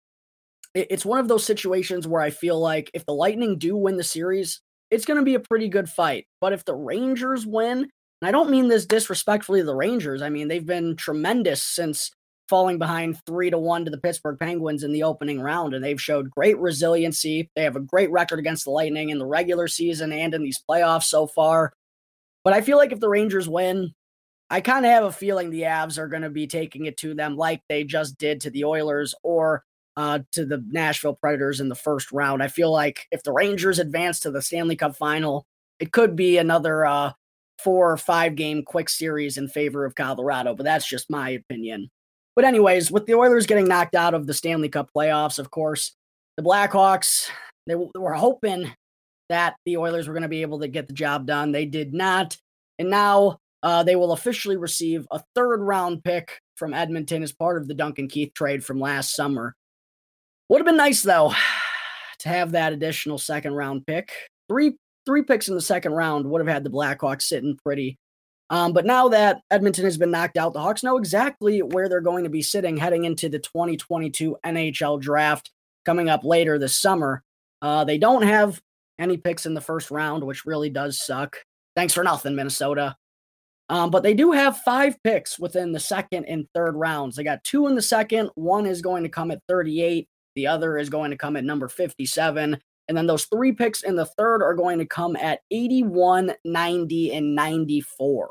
it's 0.75 1.05
one 1.05 1.19
of 1.19 1.29
those 1.29 1.45
situations 1.45 2.07
where 2.07 2.23
I 2.23 2.31
feel 2.31 2.59
like 2.59 2.91
if 2.95 3.05
the 3.05 3.15
Lightning 3.15 3.59
do 3.59 3.77
win 3.77 3.97
the 3.97 4.05
series, 4.05 4.61
it's 4.91 5.05
going 5.05 5.19
to 5.19 5.25
be 5.25 5.35
a 5.35 5.41
pretty 5.41 5.69
good 5.69 5.89
fight. 5.89 6.27
But 6.41 6.53
if 6.53 6.65
the 6.65 6.75
Rangers 6.75 7.47
win, 7.47 7.79
and 7.79 8.29
I 8.29 8.31
don't 8.31 8.51
mean 8.51 8.69
this 8.69 8.87
disrespectfully 8.87 9.61
to 9.61 9.67
the 9.67 9.75
Rangers, 9.75 10.23
I 10.23 10.29
mean, 10.29 10.49
they've 10.49 10.65
been 10.65 10.97
tremendous 10.97 11.63
since 11.63 12.11
falling 12.49 12.79
behind 12.79 13.17
three 13.27 13.49
to 13.49 13.59
one 13.59 13.85
to 13.85 13.91
the 13.91 13.99
Pittsburgh 13.99 14.39
Penguins 14.39 14.83
in 14.83 14.93
the 14.93 15.05
opening 15.05 15.41
round, 15.41 15.73
and 15.73 15.85
they've 15.85 16.01
showed 16.01 16.31
great 16.31 16.59
resiliency. 16.59 17.49
They 17.55 17.63
have 17.63 17.77
a 17.77 17.81
great 17.81 18.11
record 18.11 18.39
against 18.39 18.65
the 18.65 18.73
Lightning 18.73 19.11
in 19.11 19.19
the 19.19 19.27
regular 19.27 19.69
season 19.69 20.13
and 20.13 20.35
in 20.35 20.43
these 20.43 20.63
playoffs 20.69 21.05
so 21.05 21.27
far. 21.27 21.73
But 22.45 22.53
I 22.53 22.61
feel 22.61 22.77
like 22.77 22.93
if 22.93 23.01
the 23.01 23.09
Rangers 23.09 23.49
win, 23.49 23.93
I 24.51 24.61
kind 24.61 24.85
of 24.85 24.91
have 24.91 25.05
a 25.05 25.13
feeling 25.13 25.51
the 25.51 25.63
Avs 25.63 25.97
are 25.97 26.09
going 26.09 26.23
to 26.23 26.31
be 26.31 26.49
taking 26.49 26.87
it 26.87 26.97
to 26.99 27.15
them 27.15 27.37
like 27.37 27.63
they 27.69 27.85
just 27.85 28.19
did 28.19 28.41
to 28.41 28.51
the 28.51 28.65
Oilers 28.65 29.15
or 29.23 29.65
uh, 29.97 30.21
to 30.33 30.45
the 30.45 30.65
Nashville 30.69 31.15
Predators 31.15 31.61
in 31.61 31.69
the 31.69 31.75
first 31.75 32.11
round. 32.11 32.43
I 32.43 32.49
feel 32.49 32.73
like 32.73 33.07
if 33.13 33.23
the 33.23 33.33
Rangers 33.33 33.79
advance 33.79 34.21
to 34.21 34.31
the 34.31 34.43
Stanley 34.43 34.77
Cup 34.77 34.97
final, 34.97 35.47
it 35.79 35.93
could 35.93 36.17
be 36.17 36.39
another 36.39 36.85
uh, 36.85 37.13
four 37.59 37.93
or 37.93 37.97
five 37.97 38.35
game 38.35 38.65
quick 38.65 38.89
series 38.89 39.37
in 39.37 39.49
favor 39.49 39.85
of 39.85 39.95
Colorado, 39.95 40.55
but 40.55 40.65
that's 40.65 40.89
just 40.89 41.11
my 41.11 41.31
opinion. 41.31 41.91
But, 42.37 42.45
anyways, 42.45 42.91
with 42.91 43.07
the 43.07 43.15
Oilers 43.15 43.47
getting 43.47 43.67
knocked 43.67 43.95
out 43.95 44.15
of 44.15 44.27
the 44.27 44.35
Stanley 44.35 44.69
Cup 44.69 44.91
playoffs, 44.97 45.39
of 45.39 45.51
course, 45.51 45.95
the 46.37 46.43
Blackhawks, 46.43 47.29
they 47.67 47.75
were 47.75 48.15
hoping 48.15 48.73
that 49.29 49.57
the 49.67 49.77
Oilers 49.77 50.09
were 50.09 50.15
going 50.15 50.23
to 50.23 50.29
be 50.29 50.43
able 50.43 50.61
to 50.61 50.69
get 50.69 50.87
the 50.87 50.95
job 50.95 51.27
done. 51.27 51.53
They 51.53 51.67
did 51.67 51.93
not. 51.93 52.37
And 52.79 52.89
now 52.89 53.40
uh, 53.63 53.83
they 53.83 53.97
will 53.97 54.13
officially 54.13 54.57
receive 54.57 55.07
a 55.11 55.23
third 55.35 55.61
round 55.61 56.03
pick 56.03 56.41
from 56.57 56.75
Edmonton 56.75 57.23
as 57.23 57.33
part 57.33 57.61
of 57.61 57.69
the 57.69 57.75
Duncan 57.75 58.09
Keith 58.09 58.33
trade 58.35 58.65
from 58.65 58.81
last 58.81 59.15
summer. 59.15 59.55
Would 60.49 60.59
have 60.59 60.67
been 60.67 60.77
nice 60.77 61.03
though 61.03 61.35
to 62.21 62.29
have 62.29 62.53
that 62.53 62.73
additional 62.73 63.19
second 63.19 63.55
round 63.55 63.87
pick. 63.87 64.13
Three 64.49 64.77
three 65.07 65.23
picks 65.23 65.49
in 65.49 65.55
the 65.55 65.61
second 65.61 65.93
round 65.93 66.27
would 66.27 66.41
have 66.41 66.53
had 66.53 66.65
the 66.65 66.71
Blackhawks 66.71 67.23
sitting 67.23 67.59
pretty. 67.63 67.99
Um, 68.51 68.73
but 68.73 68.85
now 68.85 69.09
that 69.09 69.43
Edmonton 69.51 69.85
has 69.85 69.97
been 69.97 70.11
knocked 70.11 70.37
out, 70.37 70.53
the 70.53 70.61
Hawks 70.61 70.83
know 70.83 70.99
exactly 70.99 71.63
where 71.63 71.89
they're 71.89 72.01
going 72.01 72.25
to 72.25 72.31
be 72.31 72.43
sitting 72.43 72.77
heading 72.77 73.05
into 73.05 73.29
the 73.29 73.39
2022 73.39 74.37
NHL 74.45 75.01
draft 75.01 75.51
coming 75.85 76.09
up 76.09 76.25
later 76.25 76.59
this 76.59 76.77
summer. 76.77 77.23
Uh, 77.63 77.85
they 77.85 77.97
don't 77.97 78.23
have 78.23 78.61
any 78.99 79.17
picks 79.17 79.47
in 79.47 79.55
the 79.55 79.61
first 79.61 79.91
round, 79.91 80.25
which 80.25 80.45
really 80.47 80.69
does 80.69 81.01
suck. 81.01 81.37
Thanks 81.77 81.95
for 81.95 82.03
nothing, 82.03 82.35
Minnesota. 82.35 82.97
Um, 83.71 83.91
but 83.91 84.03
they 84.03 84.15
do 84.15 84.33
have 84.33 84.59
five 84.59 85.01
picks 85.05 85.39
within 85.39 85.71
the 85.71 85.79
second 85.79 86.25
and 86.25 86.45
third 86.55 86.75
rounds. 86.75 87.15
They 87.15 87.23
got 87.23 87.45
two 87.45 87.69
in 87.69 87.77
the 87.77 87.83
second. 87.83 88.29
One 88.35 88.67
is 88.67 88.83
going 88.83 89.05
to 89.05 89.09
come 89.09 89.31
at 89.31 89.43
38. 89.49 90.09
The 90.35 90.47
other 90.49 90.77
is 90.77 90.91
going 90.91 91.13
to 91.13 91.17
come 91.17 91.37
at 91.37 91.45
number 91.45 91.69
57. 91.69 92.59
And 92.89 92.99
then 92.99 93.07
those 93.07 93.27
three 93.27 93.53
picks 93.53 93.85
in 93.85 93.95
the 93.95 94.07
third 94.07 94.43
are 94.43 94.55
going 94.55 94.81
to 94.81 94.87
come 94.87 95.15
at 95.15 95.43
81, 95.53 96.33
90, 96.45 97.13
and 97.15 97.37
94. 97.37 98.31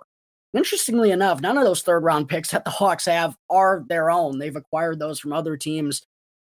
Interestingly 0.53 1.11
enough, 1.11 1.39
none 1.39 1.57
of 1.57 1.63
those 1.63 1.83
third 1.83 2.03
round 2.03 2.27
picks 2.27 2.51
that 2.51 2.65
the 2.65 2.71
Hawks 2.71 3.05
have 3.05 3.37
are 3.49 3.85
their 3.87 4.11
own. 4.11 4.39
They've 4.39 4.53
acquired 4.53 4.99
those 4.99 5.21
from 5.21 5.31
other 5.31 5.55
teams 5.55 6.01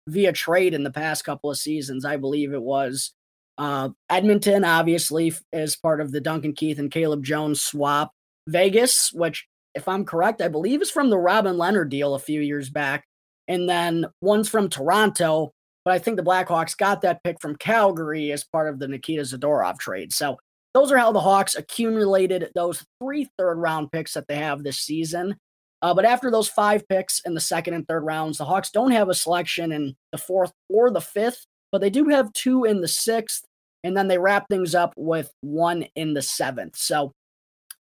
via 0.08 0.32
trade 0.32 0.74
in 0.74 0.84
the 0.84 0.92
past 0.92 1.26
couple 1.26 1.52
of 1.52 1.58
seasons. 1.58 2.06
I 2.06 2.16
believe 2.16 2.54
it 2.54 2.62
was 2.62 3.12
uh, 3.58 3.90
Edmonton, 4.10 4.64
obviously, 4.64 5.34
as 5.52 5.76
part 5.76 6.00
of 6.00 6.14
the 6.14 6.22
Duncan 6.22 6.54
Keith 6.54 6.80
and 6.80 6.92
Caleb 6.92 7.26
Jones 7.26 7.62
swap. 7.62 8.14
Vegas, 8.48 9.12
which, 9.14 9.46
if 9.74 9.88
I'm 9.88 10.06
correct, 10.06 10.42
I 10.42 10.48
believe 10.48 10.82
is 10.82 10.92
from 10.92 11.10
the 11.10 11.18
Robin 11.18 11.56
Lehner 11.56 11.90
deal 11.90 12.16
a 12.16 12.20
few 12.20 12.42
years 12.42 12.70
back. 12.70 13.06
And 13.48 13.70
then 13.70 14.08
one's 14.22 14.50
from 14.50 14.70
Toronto, 14.70 15.52
but 15.84 15.94
I 15.94 16.00
think 16.00 16.18
the 16.18 16.24
Blackhawks 16.24 16.76
got 16.76 17.02
that 17.02 17.24
pick 17.24 17.40
from 17.42 17.56
Calgary 17.56 18.32
as 18.32 18.44
part 18.44 18.70
of 18.70 18.80
the 18.80 18.88
Nikita 18.88 19.22
Zadorov 19.22 19.78
trade. 19.78 20.12
So 20.14 20.38
those 20.74 20.92
are 20.92 20.98
how 20.98 21.12
the 21.12 21.22
Hawks 21.22 21.56
accumulated 21.56 22.50
those 22.56 22.84
three 23.02 23.30
third 23.38 23.58
round 23.58 23.92
picks 23.92 24.14
that 24.14 24.28
they 24.28 24.36
have 24.36 24.64
this 24.64 24.80
season. 24.80 25.36
Uh, 25.82 25.94
but 25.94 26.06
after 26.06 26.32
those 26.32 26.48
five 26.48 26.88
picks 26.88 27.22
in 27.26 27.36
the 27.36 27.40
second 27.40 27.76
and 27.76 27.88
third 27.88 28.04
rounds, 28.04 28.40
the 28.40 28.46
Hawks 28.46 28.72
don't 28.72 28.92
have 28.92 29.08
a 29.08 29.14
selection 29.14 29.72
in 29.72 29.96
the 30.12 30.18
fourth 30.18 30.52
or 30.70 30.90
the 30.90 31.02
fifth, 31.02 31.46
but 31.72 31.80
they 31.80 31.90
do 31.90 32.06
have 32.10 32.34
two 32.34 32.64
in 32.64 32.82
the 32.82 32.88
sixth. 32.88 33.46
And 33.84 33.96
then 33.96 34.08
they 34.08 34.18
wrap 34.18 34.48
things 34.50 34.74
up 34.74 34.94
with 34.98 35.30
one 35.42 35.86
in 35.96 36.16
the 36.16 36.24
seventh. 36.24 36.76
So 36.76 37.12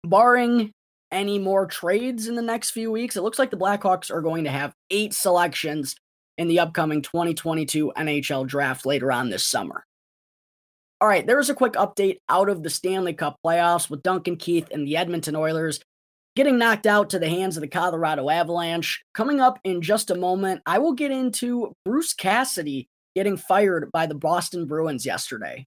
barring 0.04 0.72
any 1.12 1.38
more 1.38 1.66
trades 1.66 2.28
in 2.28 2.36
the 2.36 2.42
next 2.42 2.70
few 2.70 2.90
weeks. 2.90 3.16
It 3.16 3.22
looks 3.22 3.38
like 3.38 3.50
the 3.50 3.56
Blackhawks 3.56 4.10
are 4.10 4.22
going 4.22 4.44
to 4.44 4.50
have 4.50 4.74
eight 4.90 5.12
selections 5.12 5.96
in 6.38 6.48
the 6.48 6.60
upcoming 6.60 7.02
2022 7.02 7.92
NHL 7.96 8.46
draft 8.46 8.86
later 8.86 9.12
on 9.12 9.30
this 9.30 9.46
summer. 9.46 9.84
All 11.00 11.08
right, 11.08 11.26
there's 11.26 11.50
a 11.50 11.54
quick 11.54 11.72
update 11.74 12.18
out 12.28 12.48
of 12.48 12.62
the 12.62 12.70
Stanley 12.70 13.14
Cup 13.14 13.36
playoffs 13.44 13.88
with 13.88 14.02
Duncan 14.02 14.36
Keith 14.36 14.68
and 14.70 14.86
the 14.86 14.96
Edmonton 14.96 15.34
Oilers 15.34 15.80
getting 16.36 16.58
knocked 16.58 16.86
out 16.86 17.10
to 17.10 17.18
the 17.18 17.28
hands 17.28 17.56
of 17.56 17.60
the 17.62 17.68
Colorado 17.68 18.28
Avalanche. 18.28 19.02
Coming 19.14 19.40
up 19.40 19.58
in 19.64 19.82
just 19.82 20.10
a 20.10 20.14
moment, 20.14 20.62
I 20.66 20.78
will 20.78 20.92
get 20.92 21.10
into 21.10 21.72
Bruce 21.84 22.14
Cassidy 22.14 22.88
getting 23.14 23.36
fired 23.36 23.90
by 23.92 24.06
the 24.06 24.14
Boston 24.14 24.66
Bruins 24.66 25.04
yesterday. 25.04 25.66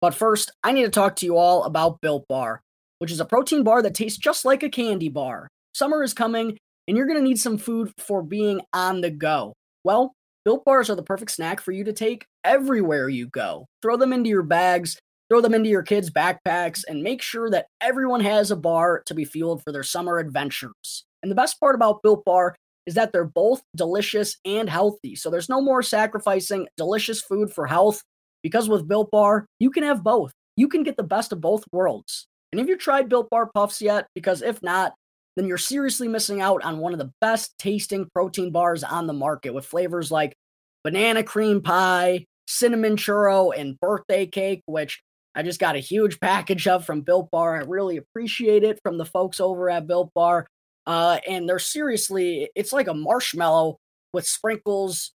But 0.00 0.14
first, 0.14 0.50
I 0.64 0.72
need 0.72 0.84
to 0.84 0.90
talk 0.90 1.16
to 1.16 1.26
you 1.26 1.36
all 1.36 1.64
about 1.64 2.00
Built 2.00 2.26
Bar, 2.28 2.62
which 3.00 3.10
is 3.10 3.18
a 3.18 3.24
protein 3.24 3.64
bar 3.64 3.82
that 3.82 3.94
tastes 3.94 4.18
just 4.18 4.44
like 4.44 4.62
a 4.62 4.68
candy 4.68 5.08
bar. 5.08 5.48
Summer 5.72 6.02
is 6.02 6.12
coming, 6.12 6.58
and 6.86 6.96
you're 6.96 7.06
going 7.06 7.18
to 7.18 7.24
need 7.24 7.38
some 7.38 7.56
food 7.56 7.92
for 7.98 8.22
being 8.22 8.60
on 8.72 9.00
the 9.00 9.10
go. 9.10 9.54
Well, 9.84 10.12
Built 10.44 10.64
bars 10.64 10.90
are 10.90 10.94
the 10.94 11.02
perfect 11.02 11.30
snack 11.30 11.60
for 11.60 11.72
you 11.72 11.84
to 11.84 11.92
take 11.92 12.24
everywhere 12.44 13.08
you 13.08 13.26
go. 13.26 13.66
Throw 13.82 13.96
them 13.96 14.12
into 14.12 14.28
your 14.28 14.42
bags, 14.42 14.98
throw 15.30 15.40
them 15.40 15.54
into 15.54 15.70
your 15.70 15.82
kids' 15.82 16.10
backpacks, 16.10 16.82
and 16.86 17.02
make 17.02 17.22
sure 17.22 17.50
that 17.50 17.66
everyone 17.80 18.20
has 18.20 18.50
a 18.50 18.56
bar 18.56 19.02
to 19.06 19.14
be 19.14 19.24
fueled 19.24 19.62
for 19.62 19.72
their 19.72 19.82
summer 19.82 20.18
adventures. 20.18 21.04
And 21.22 21.30
the 21.30 21.36
best 21.36 21.58
part 21.60 21.74
about 21.74 22.02
Built 22.02 22.24
Bar 22.24 22.54
is 22.86 22.94
that 22.94 23.12
they're 23.12 23.24
both 23.24 23.62
delicious 23.76 24.36
and 24.44 24.68
healthy. 24.68 25.14
So 25.14 25.30
there's 25.30 25.48
no 25.48 25.60
more 25.60 25.82
sacrificing 25.82 26.68
delicious 26.76 27.20
food 27.20 27.52
for 27.52 27.66
health 27.66 28.02
because 28.42 28.68
with 28.68 28.88
Built 28.88 29.10
Bar, 29.10 29.46
you 29.58 29.70
can 29.70 29.84
have 29.84 30.02
both. 30.02 30.32
You 30.56 30.68
can 30.68 30.82
get 30.82 30.96
the 30.96 31.02
best 31.02 31.32
of 31.32 31.40
both 31.40 31.64
worlds. 31.72 32.26
And 32.52 32.58
have 32.58 32.68
you 32.68 32.76
tried 32.76 33.08
Built 33.08 33.30
Bar 33.30 33.50
Puffs 33.54 33.80
yet? 33.80 34.06
Because 34.14 34.42
if 34.42 34.62
not, 34.62 34.92
then 35.36 35.46
you're 35.46 35.58
seriously 35.58 36.08
missing 36.08 36.40
out 36.40 36.62
on 36.64 36.78
one 36.78 36.92
of 36.92 36.98
the 36.98 37.12
best 37.20 37.56
tasting 37.58 38.08
protein 38.12 38.50
bars 38.50 38.82
on 38.82 39.06
the 39.06 39.12
market 39.12 39.54
with 39.54 39.64
flavors 39.64 40.10
like 40.10 40.34
banana 40.82 41.22
cream 41.22 41.62
pie, 41.62 42.24
cinnamon 42.46 42.96
churro, 42.96 43.56
and 43.56 43.78
birthday 43.78 44.26
cake, 44.26 44.62
which 44.66 45.00
I 45.34 45.42
just 45.42 45.60
got 45.60 45.76
a 45.76 45.80
huge 45.80 46.18
package 46.18 46.66
of 46.66 46.84
from 46.84 47.02
Built 47.02 47.30
Bar. 47.30 47.56
I 47.56 47.60
really 47.60 47.96
appreciate 47.96 48.64
it 48.64 48.80
from 48.82 48.98
the 48.98 49.04
folks 49.04 49.40
over 49.40 49.70
at 49.70 49.86
Built 49.86 50.12
Bar. 50.14 50.46
Uh, 50.86 51.18
and 51.28 51.48
they're 51.48 51.60
seriously, 51.60 52.50
it's 52.56 52.72
like 52.72 52.88
a 52.88 52.94
marshmallow 52.94 53.76
with 54.12 54.26
sprinkles, 54.26 55.12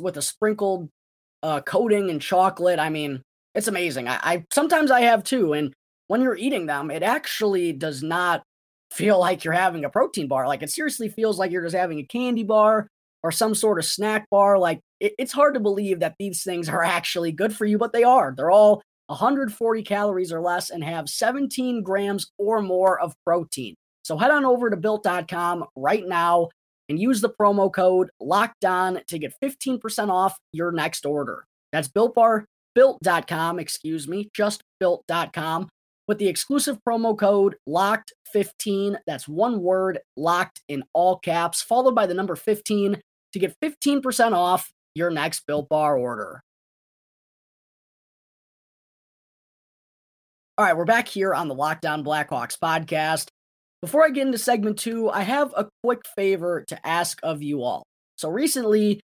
with 0.00 0.16
a 0.16 0.22
sprinkled 0.22 0.88
uh, 1.44 1.60
coating 1.60 2.10
and 2.10 2.20
chocolate. 2.20 2.80
I 2.80 2.88
mean, 2.88 3.22
it's 3.54 3.68
amazing. 3.68 4.08
I, 4.08 4.18
I 4.22 4.44
sometimes 4.52 4.90
I 4.90 5.02
have 5.02 5.22
two, 5.22 5.52
and 5.52 5.72
when 6.08 6.20
you're 6.20 6.36
eating 6.36 6.66
them, 6.66 6.90
it 6.90 7.02
actually 7.02 7.72
does 7.72 8.02
not 8.02 8.42
feel 8.90 9.18
like 9.18 9.44
you're 9.44 9.54
having 9.54 9.84
a 9.84 9.90
protein 9.90 10.28
bar. 10.28 10.46
Like 10.46 10.62
it 10.62 10.70
seriously 10.70 11.08
feels 11.08 11.38
like 11.38 11.50
you're 11.50 11.62
just 11.62 11.74
having 11.74 11.98
a 11.98 12.04
candy 12.04 12.44
bar 12.44 12.88
or 13.22 13.32
some 13.32 13.54
sort 13.54 13.78
of 13.78 13.84
snack 13.84 14.28
bar. 14.30 14.58
Like 14.58 14.80
it, 15.00 15.14
it's 15.18 15.32
hard 15.32 15.54
to 15.54 15.60
believe 15.60 16.00
that 16.00 16.14
these 16.18 16.42
things 16.42 16.68
are 16.68 16.82
actually 16.82 17.32
good 17.32 17.54
for 17.54 17.64
you, 17.64 17.78
but 17.78 17.92
they 17.92 18.04
are. 18.04 18.34
They're 18.36 18.50
all 18.50 18.82
140 19.06 19.82
calories 19.82 20.32
or 20.32 20.40
less 20.40 20.70
and 20.70 20.84
have 20.84 21.08
17 21.08 21.82
grams 21.82 22.30
or 22.38 22.62
more 22.62 23.00
of 23.00 23.14
protein. 23.24 23.74
So 24.02 24.16
head 24.16 24.30
on 24.30 24.44
over 24.44 24.70
to 24.70 24.76
built.com 24.76 25.64
right 25.76 26.06
now 26.06 26.50
and 26.88 26.98
use 26.98 27.20
the 27.22 27.30
promo 27.30 27.72
code 27.72 28.10
locked 28.20 28.64
on 28.64 29.00
to 29.08 29.18
get 29.18 29.32
15% 29.42 30.10
off 30.10 30.36
your 30.52 30.70
next 30.72 31.06
order. 31.06 31.46
That's 31.72 31.88
built 31.88 32.14
bar 32.14 32.44
built.com, 32.74 33.58
excuse 33.58 34.08
me, 34.08 34.30
just 34.34 34.62
built.com 34.80 35.68
with 36.06 36.18
the 36.18 36.28
exclusive 36.28 36.78
promo 36.86 37.16
code 37.16 37.56
locked15. 37.68 38.96
That's 39.06 39.28
one 39.28 39.62
word 39.62 40.00
locked 40.16 40.60
in 40.68 40.84
all 40.92 41.18
caps, 41.18 41.62
followed 41.62 41.94
by 41.94 42.06
the 42.06 42.14
number 42.14 42.36
15 42.36 43.00
to 43.32 43.38
get 43.38 43.56
15% 43.62 44.32
off 44.32 44.70
your 44.94 45.10
next 45.10 45.46
built 45.46 45.68
bar 45.68 45.96
order. 45.96 46.40
All 50.56 50.64
right, 50.64 50.76
we're 50.76 50.84
back 50.84 51.08
here 51.08 51.34
on 51.34 51.48
the 51.48 51.54
Locked 51.54 51.84
On 51.84 52.04
Blackhawks 52.04 52.56
podcast. 52.56 53.26
Before 53.82 54.04
I 54.04 54.10
get 54.10 54.26
into 54.26 54.38
segment 54.38 54.78
two, 54.78 55.10
I 55.10 55.22
have 55.22 55.52
a 55.56 55.68
quick 55.82 56.02
favor 56.14 56.64
to 56.68 56.86
ask 56.86 57.18
of 57.24 57.42
you 57.42 57.64
all. 57.64 57.82
So 58.16 58.28
recently, 58.30 59.00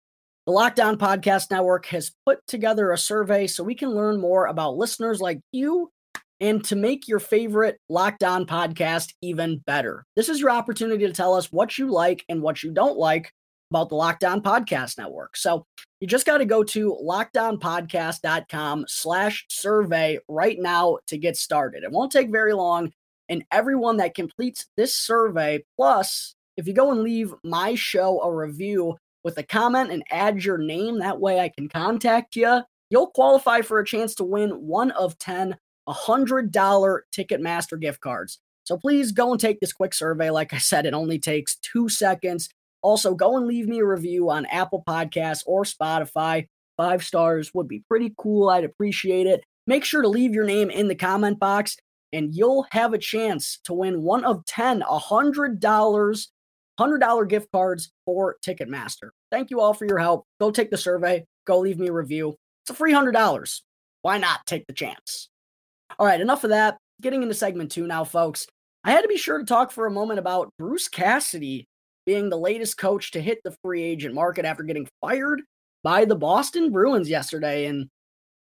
the 0.47 0.53
Locked 0.53 0.79
On 0.79 0.97
Podcast 0.97 1.51
Network 1.51 1.87
has 1.87 2.13
put 2.25 2.39
together 2.47 2.93
a 2.93 2.99
survey 2.99 3.47
so 3.47 3.65
we 3.65 3.75
can 3.75 3.91
learn 3.91 4.21
more 4.21 4.47
about 4.47 4.77
listeners 4.77 5.21
like 5.21 5.41
you 5.53 5.91
and 6.41 6.65
to 6.65 6.77
make 6.77 7.07
your 7.07 7.21
favorite 7.21 7.79
Locked 7.89 8.25
On 8.25 8.47
podcast 8.47 9.13
even 9.23 9.59
better. 9.59 10.05
This 10.17 10.29
is 10.29 10.41
your 10.41 10.51
opportunity 10.51 11.07
to 11.07 11.13
tell 11.13 11.35
us 11.35 11.53
what 11.53 11.77
you 11.79 11.91
like 11.91 12.25
and 12.29 12.43
what 12.43 12.63
you 12.63 12.73
don't 12.73 12.99
like 12.99 13.33
about 13.71 13.89
the 13.89 13.95
Locked 13.95 14.25
On 14.25 14.43
Podcast 14.43 14.99
Network. 14.99 15.37
So 15.37 15.65
you 16.01 16.09
just 16.09 16.27
got 16.27 16.39
to 16.39 16.45
go 16.45 16.65
to 16.65 16.99
lockedonpodcast.com 17.05 18.87
slash 18.89 19.45
survey 19.49 20.19
right 20.29 20.59
now 20.59 20.99
to 21.07 21.19
get 21.19 21.37
started. 21.37 21.85
It 21.85 21.93
won't 21.93 22.11
take 22.11 22.31
very 22.31 22.53
long. 22.53 22.93
And 23.29 23.45
everyone 23.53 23.99
that 23.99 24.15
completes 24.15 24.67
this 24.77 24.97
survey, 24.97 25.63
plus 25.77 26.35
if 26.57 26.67
you 26.67 26.75
go 26.75 26.91
and 26.91 27.03
leave 27.03 27.33
my 27.45 27.77
show 27.77 28.21
a 28.23 28.35
review 28.35 28.97
with 29.23 29.39
a 29.39 29.43
comment 29.43 29.93
and 29.93 30.03
add 30.11 30.45
your 30.45 30.59
name, 30.59 30.99
that 30.99 31.21
way 31.21 31.39
I 31.39 31.51
can 31.51 31.69
contact 31.69 32.35
you, 32.35 32.63
you'll 32.89 33.09
qualify 33.09 33.61
for 33.61 33.79
a 33.79 33.87
chance 33.87 34.17
to 34.17 34.25
win 34.25 34.51
one 34.51 34.91
of 34.91 35.17
10 35.19 35.57
$100 35.91 37.01
Ticketmaster 37.13 37.81
gift 37.81 38.01
cards. 38.01 38.41
So 38.65 38.77
please 38.77 39.13
go 39.13 39.33
and 39.33 39.41
take 39.41 39.61
this 39.61 39.73
quick 39.73 39.95
survey. 39.95 40.31
Like 40.31 40.53
I 40.53 40.59
said, 40.59 40.87
it 40.87 40.95
only 40.95 41.19
takes 41.19 41.57
two 41.57 41.89
seconds. 41.89 42.49
Also, 42.83 43.15
go 43.15 43.37
and 43.37 43.47
leave 43.47 43.67
me 43.69 43.81
a 43.81 43.87
review 43.87 44.31
on 44.31 44.47
Apple 44.47 44.83
Podcasts 44.87 45.43
or 45.47 45.65
Spotify. 45.65 46.47
Five 46.77 47.05
stars 47.05 47.53
would 47.53 47.69
be 47.69 47.85
pretty 47.89 48.15
cool. 48.17 48.49
I'd 48.49 48.65
appreciate 48.65 49.27
it. 49.27 49.45
Make 49.67 49.85
sure 49.85 50.03
to 50.03 50.09
leave 50.09 50.35
your 50.35 50.45
name 50.45 50.71
in 50.71 50.89
the 50.89 50.95
comment 50.95 51.39
box, 51.39 51.77
and 52.13 52.35
you'll 52.35 52.67
have 52.71 52.93
a 52.95 52.99
chance 52.99 53.59
to 53.65 53.75
win 53.75 54.03
one 54.03 54.25
of 54.25 54.45
10 54.47 54.83
$100, 54.83 56.27
$100 56.81 57.29
gift 57.29 57.53
cards 57.53 57.93
for 58.07 58.37
Ticketmaster. 58.45 59.11
Thank 59.31 59.51
you 59.51 59.61
all 59.61 59.75
for 59.75 59.85
your 59.87 59.99
help. 59.99 60.27
Go 60.41 60.51
take 60.51 60.71
the 60.71 60.77
survey, 60.77 61.25
go 61.47 61.59
leave 61.59 61.79
me 61.79 61.89
a 61.89 61.93
review. 61.93 62.37
It's 62.65 62.71
a 62.71 62.75
free 62.75 62.93
$100. 62.93 63.61
Why 64.03 64.19
not 64.19 64.47
take 64.47 64.67
the 64.67 64.73
chance? 64.73 65.30
All 65.99 66.07
right, 66.07 66.21
enough 66.21 66.45
of 66.45 66.51
that. 66.51 66.79
Getting 67.01 67.23
into 67.23 67.35
segment 67.35 67.71
two 67.71 67.87
now, 67.87 68.05
folks. 68.05 68.47
I 68.85 68.93
had 68.93 69.03
to 69.03 69.09
be 69.09 69.17
sure 69.17 69.39
to 69.39 69.45
talk 69.45 69.71
for 69.71 69.87
a 69.87 69.91
moment 69.91 70.19
about 70.19 70.51
Bruce 70.59 70.89
Cassidy 70.89 71.67
being 72.07 72.31
the 72.31 72.39
latest 72.39 72.79
coach 72.79 73.11
to 73.13 73.21
hit 73.21 73.41
the 73.45 73.55
free 73.63 73.83
agent 73.83 74.15
market 74.15 74.45
after 74.45 74.63
getting 74.63 74.89
fired 75.01 75.43
by 75.83 76.05
the 76.05 76.17
Boston 76.17 76.71
Bruins 76.71 77.09
yesterday. 77.11 77.67
And 77.67 77.89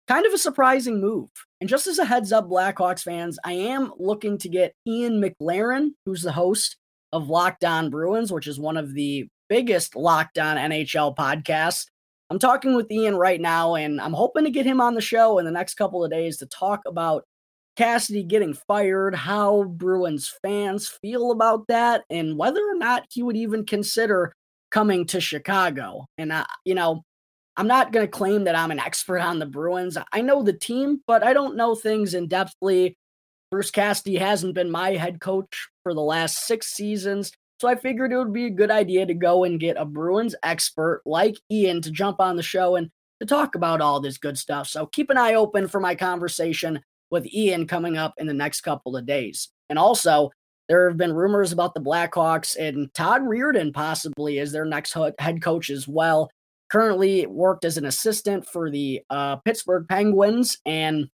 kind 0.07 0.25
of 0.25 0.33
a 0.33 0.37
surprising 0.37 1.01
move. 1.01 1.29
And 1.59 1.69
just 1.69 1.87
as 1.87 1.99
a 1.99 2.05
heads 2.05 2.31
up, 2.31 2.47
Blackhawks 2.47 3.01
fans, 3.01 3.39
I 3.43 3.53
am 3.53 3.91
looking 3.97 4.37
to 4.39 4.49
get 4.49 4.73
Ian 4.87 5.21
McLaren, 5.21 5.91
who's 6.05 6.21
the 6.21 6.31
host 6.31 6.77
of 7.11 7.29
Locked 7.29 7.63
On 7.63 7.89
Bruins, 7.89 8.31
which 8.31 8.47
is 8.47 8.59
one 8.59 8.77
of 8.77 8.93
the 8.93 9.27
biggest 9.49 9.95
Locked 9.95 10.37
On 10.37 10.57
NHL 10.57 11.15
podcasts. 11.15 11.85
I'm 12.29 12.39
talking 12.39 12.75
with 12.75 12.91
Ian 12.91 13.15
right 13.15 13.39
now, 13.39 13.75
and 13.75 14.01
I'm 14.01 14.13
hoping 14.13 14.43
to 14.45 14.51
get 14.51 14.65
him 14.65 14.81
on 14.81 14.95
the 14.95 15.01
show 15.01 15.37
in 15.37 15.45
the 15.45 15.51
next 15.51 15.75
couple 15.75 16.03
of 16.03 16.11
days 16.11 16.37
to 16.37 16.47
talk 16.47 16.81
about 16.87 17.23
Cassidy 17.75 18.23
getting 18.23 18.53
fired, 18.53 19.15
how 19.15 19.63
Bruins 19.63 20.33
fans 20.41 20.87
feel 20.87 21.31
about 21.31 21.67
that, 21.67 22.03
and 22.09 22.37
whether 22.37 22.61
or 22.61 22.75
not 22.75 23.05
he 23.09 23.23
would 23.23 23.37
even 23.37 23.65
consider 23.65 24.33
coming 24.71 25.05
to 25.07 25.21
Chicago. 25.21 26.05
And, 26.17 26.33
I, 26.33 26.45
you 26.63 26.75
know, 26.75 27.03
I'm 27.57 27.67
not 27.67 27.91
going 27.91 28.05
to 28.05 28.11
claim 28.11 28.43
that 28.45 28.55
I'm 28.55 28.71
an 28.71 28.79
expert 28.79 29.19
on 29.19 29.39
the 29.39 29.45
Bruins. 29.45 29.97
I 30.11 30.21
know 30.21 30.43
the 30.43 30.53
team, 30.53 31.01
but 31.07 31.23
I 31.23 31.33
don't 31.33 31.55
know 31.55 31.75
things 31.75 32.13
in 32.13 32.27
depthly. 32.27 32.95
Bruce 33.51 33.71
Cassidy 33.71 34.17
hasn't 34.17 34.55
been 34.55 34.71
my 34.71 34.91
head 34.91 35.21
coach 35.21 35.67
for 35.83 35.93
the 35.93 36.01
last 36.01 36.45
six 36.45 36.73
seasons. 36.73 37.31
So 37.61 37.69
I 37.69 37.75
figured 37.75 38.11
it 38.11 38.17
would 38.17 38.33
be 38.33 38.47
a 38.47 38.49
good 38.49 38.71
idea 38.71 39.05
to 39.05 39.13
go 39.13 39.45
and 39.45 39.59
get 39.59 39.77
a 39.77 39.85
Bruins 39.85 40.35
expert 40.43 41.01
like 41.05 41.37
Ian 41.49 41.81
to 41.83 41.91
jump 41.91 42.19
on 42.19 42.35
the 42.35 42.43
show 42.43 42.75
and 42.75 42.89
to 43.21 43.25
talk 43.25 43.55
about 43.55 43.79
all 43.79 44.01
this 44.01 44.17
good 44.17 44.37
stuff. 44.37 44.67
So 44.67 44.87
keep 44.87 45.09
an 45.09 45.17
eye 45.17 45.35
open 45.35 45.69
for 45.69 45.79
my 45.79 45.95
conversation 45.95 46.81
with 47.11 47.31
Ian 47.33 47.67
coming 47.67 47.97
up 47.97 48.13
in 48.17 48.27
the 48.27 48.33
next 48.33 48.61
couple 48.61 48.95
of 48.95 49.05
days. 49.05 49.49
And 49.69 49.79
also, 49.79 50.31
there 50.67 50.89
have 50.89 50.97
been 50.97 51.13
rumors 51.13 51.51
about 51.51 51.73
the 51.73 51.81
Blackhawks 51.81 52.55
and 52.57 52.91
Todd 52.93 53.21
Reirden 53.21 53.73
possibly 53.73 54.39
as 54.39 54.51
their 54.51 54.65
next 54.65 54.95
head 55.19 55.41
coach 55.41 55.69
as 55.69 55.87
well. 55.87 56.29
Currently 56.71 57.27
worked 57.27 57.65
as 57.65 57.77
an 57.77 57.85
assistant 57.85 58.47
for 58.47 58.71
the 58.71 59.01
uh, 59.09 59.37
Pittsburgh 59.37 59.85
Penguins. 59.87 60.57
And 60.65 61.07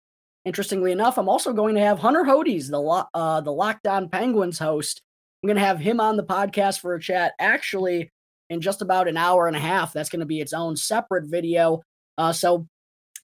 interestingly 0.45 0.93
enough, 0.93 1.17
I'm 1.17 1.27
also 1.27 1.51
going 1.51 1.75
to 1.75 1.81
have 1.81 1.99
Hunter 1.99 2.23
Hodes, 2.23 2.69
the, 2.69 2.79
lo- 2.79 3.07
uh, 3.13 3.41
the 3.41 3.51
Locked 3.51 3.87
On 3.87 4.07
Penguins 4.07 4.57
host. 4.57 5.01
I'm 5.43 5.47
going 5.47 5.57
to 5.57 5.65
have 5.65 5.79
him 5.79 5.99
on 5.99 6.15
the 6.15 6.23
podcast 6.23 6.79
for 6.79 6.95
a 6.95 7.01
chat 7.01 7.33
actually 7.39 8.09
in 8.49 8.61
just 8.61 8.81
about 8.81 9.07
an 9.07 9.17
hour 9.17 9.47
and 9.47 9.55
a 9.55 9.59
half. 9.59 9.91
That's 9.91 10.09
going 10.09 10.19
to 10.21 10.25
be 10.25 10.39
its 10.39 10.53
own 10.53 10.77
separate 10.77 11.25
video. 11.25 11.81
Uh, 12.17 12.31
so 12.31 12.67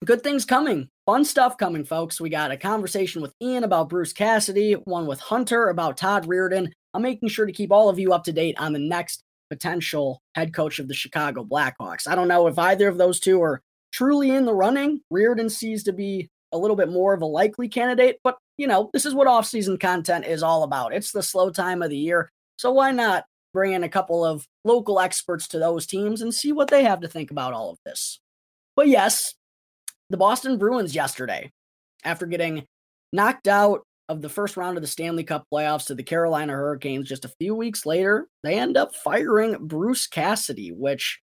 good 0.03 0.23
things 0.23 0.43
coming 0.43 0.89
fun 1.07 1.23
stuff 1.23 1.57
coming, 1.57 1.85
folks. 1.85 2.19
We 2.19 2.29
got 2.29 2.51
a 2.51 2.57
conversation 2.57 3.21
with 3.21 3.33
Ian 3.41 3.63
about 3.63 3.87
Bruce 3.87 4.11
Cassidy, 4.11 4.73
one 4.73 5.07
with 5.07 5.21
Hunter 5.21 5.69
about 5.69 5.95
Todd 5.95 6.27
Reirden. 6.27 6.69
I'm 6.93 7.01
making 7.01 7.29
sure 7.29 7.45
to 7.45 7.53
keep 7.53 7.71
all 7.71 7.87
of 7.87 7.97
you 7.97 8.11
up 8.11 8.25
to 8.25 8.33
date 8.33 8.59
on 8.59 8.73
the 8.73 8.79
next 8.79 9.23
potential 9.49 10.21
head 10.35 10.53
coach 10.53 10.79
of 10.79 10.89
the 10.89 10.93
Chicago 10.93 11.45
Blackhawks. 11.45 12.09
I 12.09 12.15
don't 12.15 12.27
know 12.27 12.47
if 12.47 12.59
either 12.59 12.89
of 12.89 12.97
those 12.97 13.21
two 13.21 13.41
are 13.41 13.61
truly 13.93 14.31
in 14.31 14.43
the 14.43 14.53
running. 14.53 14.99
Reirden 15.11 15.49
seems 15.49 15.83
to 15.83 15.93
be 15.93 16.29
a 16.51 16.57
little 16.57 16.75
bit 16.75 16.89
more 16.89 17.13
of 17.13 17.21
a 17.21 17.25
likely 17.25 17.69
candidate, 17.69 18.19
but 18.21 18.37
you 18.57 18.67
know, 18.67 18.89
this 18.91 19.05
is 19.05 19.15
what 19.15 19.27
offseason 19.27 19.79
content 19.79 20.25
is 20.25 20.43
all 20.43 20.63
about. 20.63 20.93
It's 20.93 21.13
the 21.13 21.23
slow 21.23 21.51
time 21.51 21.81
of 21.81 21.89
the 21.89 21.97
year. 21.97 22.29
So 22.57 22.73
why 22.73 22.91
not 22.91 23.23
bring 23.53 23.71
in 23.71 23.85
a 23.85 23.89
couple 23.89 24.25
of 24.25 24.45
local 24.65 24.99
experts 24.99 25.47
to 25.49 25.59
those 25.59 25.87
teams 25.87 26.21
and 26.21 26.33
see 26.33 26.51
what 26.51 26.69
they 26.69 26.83
have 26.83 26.99
to 27.01 27.07
think 27.07 27.31
about 27.31 27.53
all 27.53 27.69
of 27.69 27.77
this? 27.85 28.19
But 28.75 28.89
yes, 28.89 29.35
the 30.09 30.17
Boston 30.17 30.57
Bruins 30.57 30.95
yesterday, 30.95 31.51
after 32.03 32.25
getting 32.25 32.65
knocked 33.11 33.47
out 33.47 33.81
of 34.09 34.21
the 34.21 34.29
first 34.29 34.55
round 34.55 34.77
of 34.77 34.81
the 34.81 34.87
Stanley 34.87 35.23
Cup 35.23 35.45
playoffs 35.53 35.87
to 35.87 35.95
the 35.95 36.03
Carolina 36.03 36.53
Hurricanes 36.53 37.09
just 37.09 37.25
a 37.25 37.33
few 37.39 37.53
weeks 37.53 37.85
later, 37.85 38.27
they 38.43 38.57
end 38.57 38.77
up 38.77 38.95
firing 38.95 39.57
Bruce 39.67 40.07
Cassidy, 40.07 40.71
which 40.71 41.19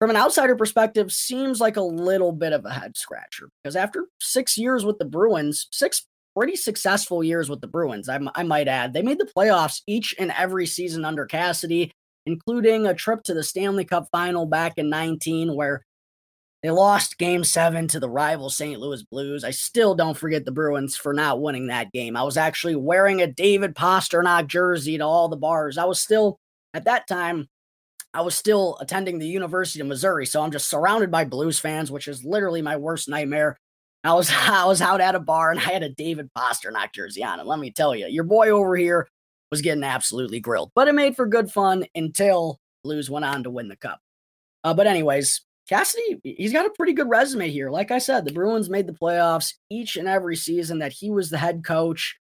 from 0.00 0.10
an 0.10 0.16
outsider 0.16 0.56
perspective 0.56 1.12
seems 1.12 1.60
like 1.60 1.76
a 1.76 1.82
little 1.82 2.32
bit 2.32 2.52
of 2.52 2.64
a 2.64 2.70
head 2.70 2.96
scratcher 2.96 3.48
because 3.62 3.76
after 3.76 4.06
six 4.20 4.58
years 4.58 4.84
with 4.84 4.98
the 4.98 5.04
Bruins, 5.04 5.68
six 5.70 6.04
pretty 6.36 6.56
successful 6.56 7.24
years 7.24 7.48
with 7.48 7.60
the 7.60 7.66
Bruins, 7.66 8.08
I, 8.08 8.18
I 8.34 8.42
might 8.42 8.68
add, 8.68 8.92
they 8.92 9.02
made 9.02 9.18
the 9.18 9.30
playoffs 9.36 9.82
each 9.86 10.14
and 10.18 10.32
every 10.36 10.66
season 10.66 11.04
under 11.04 11.26
Cassidy, 11.26 11.92
including 12.26 12.86
a 12.86 12.94
trip 12.94 13.22
to 13.24 13.34
the 13.34 13.44
Stanley 13.44 13.84
Cup 13.84 14.08
final 14.10 14.46
back 14.46 14.74
in 14.76 14.90
19 14.90 15.54
where 15.54 15.84
they 16.66 16.72
lost 16.72 17.18
game 17.18 17.44
seven 17.44 17.86
to 17.86 18.00
the 18.00 18.10
rival 18.10 18.50
St. 18.50 18.80
Louis 18.80 19.00
Blues. 19.04 19.44
I 19.44 19.52
still 19.52 19.94
don't 19.94 20.16
forget 20.16 20.44
the 20.44 20.50
Bruins 20.50 20.96
for 20.96 21.14
not 21.14 21.40
winning 21.40 21.68
that 21.68 21.92
game. 21.92 22.16
I 22.16 22.24
was 22.24 22.36
actually 22.36 22.74
wearing 22.74 23.22
a 23.22 23.28
David 23.28 23.76
Pastrnak 23.76 24.48
jersey 24.48 24.98
to 24.98 25.04
all 25.04 25.28
the 25.28 25.36
bars. 25.36 25.78
I 25.78 25.84
was 25.84 26.00
still, 26.00 26.40
at 26.74 26.86
that 26.86 27.06
time, 27.06 27.48
I 28.12 28.22
was 28.22 28.34
still 28.34 28.78
attending 28.80 29.20
the 29.20 29.28
University 29.28 29.80
of 29.80 29.86
Missouri. 29.86 30.26
So 30.26 30.42
I'm 30.42 30.50
just 30.50 30.68
surrounded 30.68 31.08
by 31.08 31.24
Blues 31.24 31.60
fans, 31.60 31.92
which 31.92 32.08
is 32.08 32.24
literally 32.24 32.62
my 32.62 32.76
worst 32.76 33.08
nightmare. 33.08 33.60
I 34.02 34.14
was 34.14 34.28
I 34.34 34.64
was 34.64 34.82
out 34.82 35.00
at 35.00 35.14
a 35.14 35.20
bar 35.20 35.52
and 35.52 35.60
I 35.60 35.70
had 35.70 35.84
a 35.84 35.90
David 35.90 36.30
Pastrnak 36.36 36.92
jersey 36.92 37.22
on. 37.22 37.38
And 37.38 37.48
let 37.48 37.60
me 37.60 37.70
tell 37.70 37.94
you, 37.94 38.08
your 38.08 38.24
boy 38.24 38.48
over 38.48 38.74
here 38.74 39.08
was 39.52 39.62
getting 39.62 39.84
absolutely 39.84 40.40
grilled. 40.40 40.72
But 40.74 40.88
it 40.88 40.96
made 40.96 41.14
for 41.14 41.26
good 41.26 41.48
fun 41.48 41.84
until 41.94 42.58
Blues 42.82 43.08
went 43.08 43.24
on 43.24 43.44
to 43.44 43.50
win 43.50 43.68
the 43.68 43.76
cup. 43.76 44.00
Uh, 44.64 44.74
but 44.74 44.88
anyways, 44.88 45.42
Cassidy, 45.68 46.20
he's 46.22 46.52
got 46.52 46.66
a 46.66 46.70
pretty 46.70 46.92
good 46.92 47.08
resume 47.08 47.50
here. 47.50 47.70
Like 47.70 47.90
I 47.90 47.98
said, 47.98 48.24
the 48.24 48.32
Bruins 48.32 48.70
made 48.70 48.86
the 48.86 48.92
playoffs 48.92 49.54
each 49.70 49.96
and 49.96 50.06
every 50.06 50.36
season 50.36 50.78
that 50.78 50.92
he 50.92 51.10
was 51.10 51.30
the 51.30 51.38
head 51.38 51.64
coach. 51.64 52.16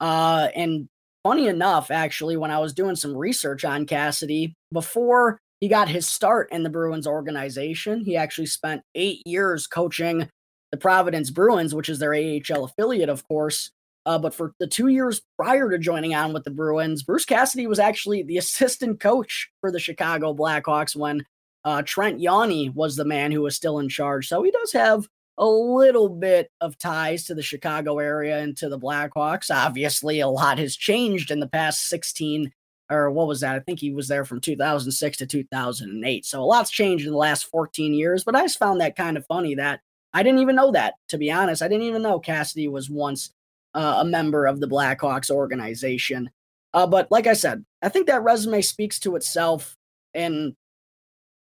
Uh, 0.00 0.48
and 0.54 0.88
funny 1.24 1.48
enough, 1.48 1.90
actually, 1.90 2.36
when 2.36 2.50
I 2.50 2.60
was 2.60 2.72
doing 2.72 2.94
some 2.94 3.16
research 3.16 3.64
on 3.64 3.86
Cassidy, 3.86 4.54
before 4.72 5.40
he 5.60 5.68
got 5.68 5.88
his 5.88 6.06
start 6.06 6.48
in 6.52 6.62
the 6.62 6.70
Bruins 6.70 7.06
organization, 7.06 8.04
he 8.04 8.16
actually 8.16 8.46
spent 8.46 8.82
eight 8.94 9.22
years 9.26 9.66
coaching 9.66 10.28
the 10.70 10.76
Providence 10.76 11.30
Bruins, 11.30 11.74
which 11.74 11.88
is 11.88 11.98
their 11.98 12.14
AHL 12.14 12.64
affiliate, 12.64 13.08
of 13.08 13.26
course. 13.26 13.70
Uh, 14.06 14.18
but 14.18 14.34
for 14.34 14.52
the 14.60 14.66
two 14.66 14.88
years 14.88 15.22
prior 15.38 15.70
to 15.70 15.78
joining 15.78 16.14
on 16.14 16.32
with 16.32 16.44
the 16.44 16.50
Bruins, 16.50 17.02
Bruce 17.02 17.24
Cassidy 17.24 17.66
was 17.66 17.78
actually 17.78 18.22
the 18.22 18.36
assistant 18.38 19.00
coach 19.00 19.50
for 19.60 19.72
the 19.72 19.80
Chicago 19.80 20.34
Blackhawks 20.34 20.94
when 20.94 21.24
uh, 21.64 21.82
Trent 21.82 22.20
Yawney 22.20 22.72
was 22.74 22.96
the 22.96 23.04
man 23.04 23.32
who 23.32 23.42
was 23.42 23.56
still 23.56 23.78
in 23.78 23.88
charge. 23.88 24.28
So 24.28 24.42
he 24.42 24.50
does 24.50 24.72
have 24.72 25.08
a 25.38 25.46
little 25.46 26.08
bit 26.08 26.50
of 26.60 26.78
ties 26.78 27.24
to 27.24 27.34
the 27.34 27.42
Chicago 27.42 27.98
area 27.98 28.38
and 28.38 28.56
to 28.58 28.68
the 28.68 28.78
Blackhawks. 28.78 29.50
Obviously, 29.50 30.20
a 30.20 30.28
lot 30.28 30.58
has 30.58 30.76
changed 30.76 31.30
in 31.30 31.40
the 31.40 31.48
past 31.48 31.88
16 31.88 32.52
or 32.90 33.10
what 33.10 33.26
was 33.26 33.40
that? 33.40 33.56
I 33.56 33.60
think 33.60 33.80
he 33.80 33.92
was 33.92 34.08
there 34.08 34.24
from 34.24 34.40
2006 34.40 35.16
to 35.18 35.26
2008. 35.26 36.26
So 36.26 36.42
a 36.42 36.44
lot's 36.44 36.70
changed 36.70 37.06
in 37.06 37.12
the 37.12 37.18
last 37.18 37.44
14 37.44 37.94
years, 37.94 38.24
but 38.24 38.36
I 38.36 38.42
just 38.42 38.58
found 38.58 38.80
that 38.80 38.96
kind 38.96 39.16
of 39.16 39.26
funny 39.26 39.54
that 39.54 39.80
I 40.12 40.22
didn't 40.22 40.40
even 40.40 40.56
know 40.56 40.70
that, 40.72 40.94
to 41.08 41.18
be 41.18 41.30
honest. 41.30 41.62
I 41.62 41.68
didn't 41.68 41.86
even 41.86 42.02
know 42.02 42.20
Cassidy 42.20 42.68
was 42.68 42.90
once 42.90 43.32
uh, 43.74 43.96
a 44.00 44.04
member 44.04 44.46
of 44.46 44.60
the 44.60 44.68
Blackhawks 44.68 45.30
organization. 45.30 46.30
Uh, 46.72 46.86
but 46.86 47.10
like 47.10 47.26
I 47.26 47.32
said, 47.32 47.64
I 47.82 47.88
think 47.88 48.06
that 48.06 48.22
resume 48.22 48.60
speaks 48.60 48.98
to 49.00 49.16
itself. 49.16 49.76
And 50.12 50.54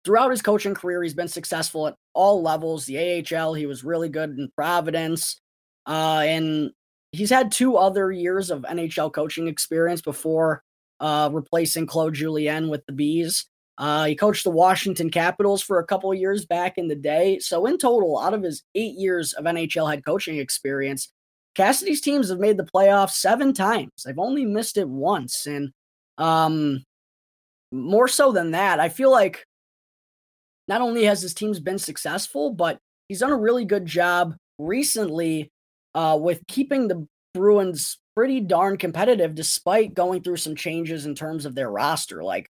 throughout 0.07 0.31
his 0.31 0.41
coaching 0.41 0.73
career, 0.73 1.03
he's 1.03 1.13
been 1.13 1.27
successful 1.27 1.85
at 1.85 1.95
all 2.13 2.41
levels. 2.41 2.85
The 2.85 3.25
AHL, 3.29 3.53
he 3.53 3.65
was 3.65 3.83
really 3.83 4.07
good 4.07 4.29
in 4.29 4.49
Providence. 4.55 5.37
Uh, 5.85 6.23
and 6.25 6.71
he's 7.11 7.29
had 7.29 7.51
two 7.51 7.75
other 7.75 8.09
years 8.09 8.49
of 8.49 8.61
NHL 8.61 9.11
coaching 9.11 9.49
experience 9.49 10.01
before 10.01 10.63
uh, 11.01 11.29
replacing 11.33 11.87
Claude 11.87 12.13
Julien 12.13 12.69
with 12.69 12.85
the 12.85 12.93
Bees. 12.93 13.47
Uh, 13.77 14.05
he 14.05 14.15
coached 14.15 14.45
the 14.45 14.49
Washington 14.49 15.09
Capitals 15.09 15.61
for 15.61 15.77
a 15.77 15.85
couple 15.85 16.13
years 16.13 16.45
back 16.45 16.77
in 16.77 16.87
the 16.87 16.95
day. 16.95 17.37
So, 17.39 17.65
in 17.65 17.77
total, 17.77 18.17
out 18.17 18.33
of 18.33 18.41
his 18.41 18.63
eight 18.75 18.95
years 18.95 19.33
of 19.33 19.43
NHL 19.43 19.91
head 19.91 20.05
coaching 20.05 20.37
experience, 20.37 21.11
Cassidy's 21.53 21.99
teams 21.99 22.29
have 22.29 22.39
made 22.39 22.55
the 22.55 22.63
playoffs 22.63 23.11
seven 23.11 23.53
times. 23.53 23.91
They've 24.05 24.17
only 24.17 24.45
missed 24.45 24.77
it 24.77 24.87
once. 24.87 25.45
And 25.45 25.71
um, 26.17 26.85
more 27.73 28.07
so 28.07 28.31
than 28.31 28.51
that, 28.51 28.79
I 28.79 28.87
feel 28.87 29.11
like 29.11 29.45
not 30.67 30.81
only 30.81 31.05
has 31.05 31.21
his 31.21 31.33
teams 31.33 31.59
been 31.59 31.79
successful, 31.79 32.51
but 32.51 32.79
he's 33.07 33.19
done 33.19 33.31
a 33.31 33.37
really 33.37 33.65
good 33.65 33.85
job 33.85 34.35
recently 34.59 35.51
uh, 35.95 36.17
with 36.19 36.45
keeping 36.47 36.87
the 36.87 37.07
Bruins 37.33 37.99
pretty 38.15 38.39
darn 38.39 38.77
competitive 38.77 39.35
despite 39.35 39.93
going 39.93 40.23
through 40.23 40.37
some 40.37 40.55
changes 40.55 41.05
in 41.05 41.13
terms 41.13 41.45
of 41.45 41.53
their 41.53 41.69
roster. 41.69 42.23
Like 42.23 42.49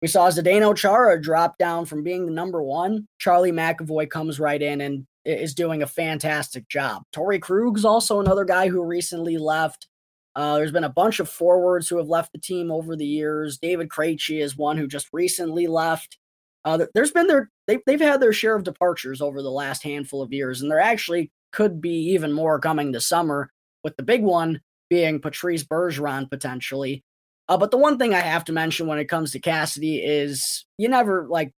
we 0.00 0.08
saw 0.08 0.30
Zdeno 0.30 0.74
Chara 0.76 1.20
drop 1.20 1.58
down 1.58 1.84
from 1.84 2.02
being 2.02 2.26
the 2.26 2.32
number 2.32 2.62
one. 2.62 3.06
Charlie 3.18 3.52
McAvoy 3.52 4.08
comes 4.08 4.40
right 4.40 4.60
in 4.60 4.80
and 4.80 5.06
is 5.24 5.54
doing 5.54 5.82
a 5.82 5.86
fantastic 5.86 6.68
job. 6.68 7.02
Torey 7.12 7.40
Krug's 7.40 7.84
also 7.84 8.20
another 8.20 8.44
guy 8.44 8.68
who 8.68 8.82
recently 8.82 9.36
left. 9.36 9.88
Uh, 10.36 10.56
there's 10.56 10.72
been 10.72 10.84
a 10.84 10.88
bunch 10.88 11.20
of 11.20 11.28
forwards 11.28 11.88
who 11.88 11.98
have 11.98 12.08
left 12.08 12.32
the 12.32 12.38
team 12.38 12.70
over 12.70 12.96
the 12.96 13.06
years. 13.06 13.58
David 13.58 13.88
Krejci 13.88 14.40
is 14.40 14.56
one 14.56 14.78
who 14.78 14.86
just 14.86 15.08
recently 15.12 15.66
left. 15.66 16.18
Uh, 16.64 16.86
there's 16.94 17.12
been 17.12 17.26
their 17.26 17.50
they've 17.66 17.80
they've 17.86 18.00
had 18.00 18.20
their 18.20 18.32
share 18.32 18.54
of 18.54 18.64
departures 18.64 19.20
over 19.20 19.42
the 19.42 19.50
last 19.50 19.82
handful 19.82 20.22
of 20.22 20.32
years, 20.32 20.60
and 20.60 20.70
there 20.70 20.80
actually 20.80 21.30
could 21.52 21.80
be 21.80 22.12
even 22.12 22.32
more 22.32 22.58
coming 22.60 22.92
this 22.92 23.08
summer. 23.08 23.50
With 23.82 23.96
the 23.96 24.02
big 24.02 24.22
one 24.22 24.60
being 24.90 25.20
Patrice 25.20 25.64
Bergeron 25.64 26.28
potentially. 26.28 27.02
Uh, 27.48 27.56
but 27.56 27.70
the 27.70 27.78
one 27.78 27.98
thing 27.98 28.14
I 28.14 28.20
have 28.20 28.44
to 28.44 28.52
mention 28.52 28.86
when 28.86 28.98
it 28.98 29.08
comes 29.08 29.32
to 29.32 29.40
Cassidy 29.40 29.98
is 29.98 30.66
you 30.76 30.88
never 30.88 31.26
like 31.28 31.52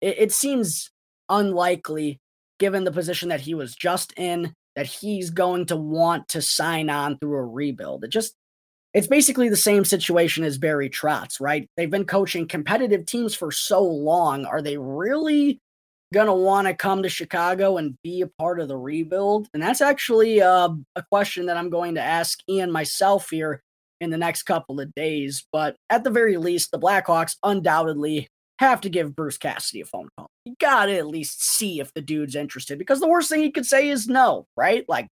it, 0.00 0.16
it 0.18 0.32
seems 0.32 0.90
unlikely 1.28 2.20
given 2.58 2.84
the 2.84 2.92
position 2.92 3.30
that 3.30 3.40
he 3.40 3.54
was 3.54 3.74
just 3.74 4.12
in 4.16 4.54
that 4.76 4.86
he's 4.86 5.30
going 5.30 5.66
to 5.66 5.76
want 5.76 6.28
to 6.28 6.40
sign 6.40 6.88
on 6.88 7.18
through 7.18 7.36
a 7.36 7.44
rebuild. 7.44 8.04
It 8.04 8.08
just 8.08 8.34
it's 8.96 9.06
basically 9.06 9.50
the 9.50 9.56
same 9.56 9.84
situation 9.84 10.42
as 10.42 10.56
Barry 10.56 10.88
Trotz, 10.88 11.38
right? 11.38 11.68
They've 11.76 11.90
been 11.90 12.06
coaching 12.06 12.48
competitive 12.48 13.04
teams 13.04 13.34
for 13.34 13.52
so 13.52 13.82
long. 13.82 14.46
Are 14.46 14.62
they 14.62 14.78
really 14.78 15.60
going 16.14 16.28
to 16.28 16.32
want 16.32 16.66
to 16.66 16.72
come 16.72 17.02
to 17.02 17.10
Chicago 17.10 17.76
and 17.76 17.98
be 18.02 18.22
a 18.22 18.26
part 18.26 18.58
of 18.58 18.68
the 18.68 18.76
rebuild? 18.78 19.48
And 19.52 19.62
that's 19.62 19.82
actually 19.82 20.40
uh, 20.40 20.70
a 20.96 21.02
question 21.12 21.44
that 21.44 21.58
I'm 21.58 21.68
going 21.68 21.96
to 21.96 22.00
ask 22.00 22.40
Ian 22.48 22.72
myself 22.72 23.28
here 23.28 23.62
in 24.00 24.08
the 24.08 24.16
next 24.16 24.44
couple 24.44 24.80
of 24.80 24.94
days. 24.94 25.46
But 25.52 25.76
at 25.90 26.02
the 26.02 26.10
very 26.10 26.38
least, 26.38 26.70
the 26.70 26.78
Blackhawks 26.78 27.36
undoubtedly 27.42 28.28
have 28.60 28.80
to 28.80 28.88
give 28.88 29.14
Bruce 29.14 29.36
Cassidy 29.36 29.82
a 29.82 29.84
phone 29.84 30.08
call. 30.16 30.30
You 30.46 30.54
got 30.58 30.86
to 30.86 30.96
at 30.96 31.06
least 31.06 31.44
see 31.44 31.80
if 31.80 31.92
the 31.92 32.00
dude's 32.00 32.34
interested 32.34 32.78
because 32.78 33.00
the 33.00 33.08
worst 33.08 33.28
thing 33.28 33.42
he 33.42 33.50
could 33.50 33.66
say 33.66 33.90
is 33.90 34.08
no, 34.08 34.46
right? 34.56 34.86
Like, 34.88 35.08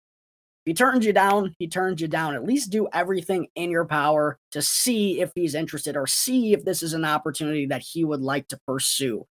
he 0.65 0.73
turns 0.73 1.05
you 1.05 1.13
down, 1.13 1.55
he 1.57 1.67
turns 1.67 2.01
you 2.01 2.07
down. 2.07 2.35
At 2.35 2.43
least 2.43 2.69
do 2.69 2.87
everything 2.93 3.47
in 3.55 3.71
your 3.71 3.85
power 3.85 4.37
to 4.51 4.61
see 4.61 5.21
if 5.21 5.31
he's 5.35 5.55
interested 5.55 5.97
or 5.97 6.05
see 6.05 6.53
if 6.53 6.63
this 6.63 6.83
is 6.83 6.93
an 6.93 7.05
opportunity 7.05 7.65
that 7.67 7.81
he 7.81 8.05
would 8.05 8.21
like 8.21 8.47
to 8.49 8.59
pursue. 8.67 9.25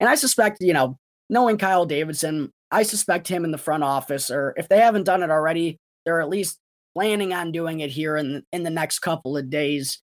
And 0.00 0.08
I 0.08 0.14
suspect, 0.14 0.58
you 0.60 0.72
know, 0.72 0.98
knowing 1.28 1.58
Kyle 1.58 1.84
Davidson, 1.84 2.52
I 2.70 2.82
suspect 2.82 3.28
him 3.28 3.44
in 3.44 3.50
the 3.50 3.58
front 3.58 3.82
office, 3.82 4.30
or 4.30 4.54
if 4.56 4.68
they 4.68 4.78
haven't 4.78 5.04
done 5.04 5.22
it 5.22 5.30
already, 5.30 5.78
they're 6.04 6.20
at 6.20 6.28
least 6.28 6.58
planning 6.94 7.32
on 7.32 7.52
doing 7.52 7.80
it 7.80 7.90
here 7.90 8.16
in 8.16 8.44
in 8.52 8.62
the 8.62 8.70
next 8.70 9.00
couple 9.00 9.36
of 9.36 9.50
days. 9.50 10.00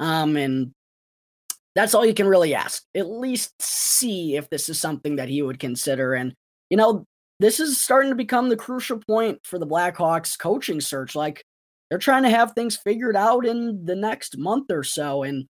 Um, 0.00 0.36
and 0.36 0.72
that's 1.74 1.94
all 1.94 2.04
you 2.04 2.14
can 2.14 2.26
really 2.26 2.54
ask. 2.54 2.82
At 2.94 3.08
least 3.08 3.52
see 3.60 4.36
if 4.36 4.48
this 4.50 4.68
is 4.68 4.80
something 4.80 5.16
that 5.16 5.28
he 5.28 5.42
would 5.42 5.58
consider. 5.58 6.14
And 6.14 6.34
you 6.70 6.76
know, 6.76 7.06
this 7.40 7.60
is 7.60 7.80
starting 7.80 8.10
to 8.10 8.16
become 8.16 8.48
the 8.48 8.56
crucial 8.56 8.98
point 8.98 9.40
for 9.44 9.58
the 9.58 9.66
Blackhawks 9.66 10.38
coaching 10.38 10.80
search. 10.80 11.14
Like 11.14 11.42
they're 11.88 11.98
trying 11.98 12.24
to 12.24 12.30
have 12.30 12.52
things 12.52 12.76
figured 12.76 13.16
out 13.16 13.46
in 13.46 13.84
the 13.84 13.96
next 13.96 14.36
month 14.38 14.70
or 14.70 14.82
so. 14.82 15.22
And 15.22 15.46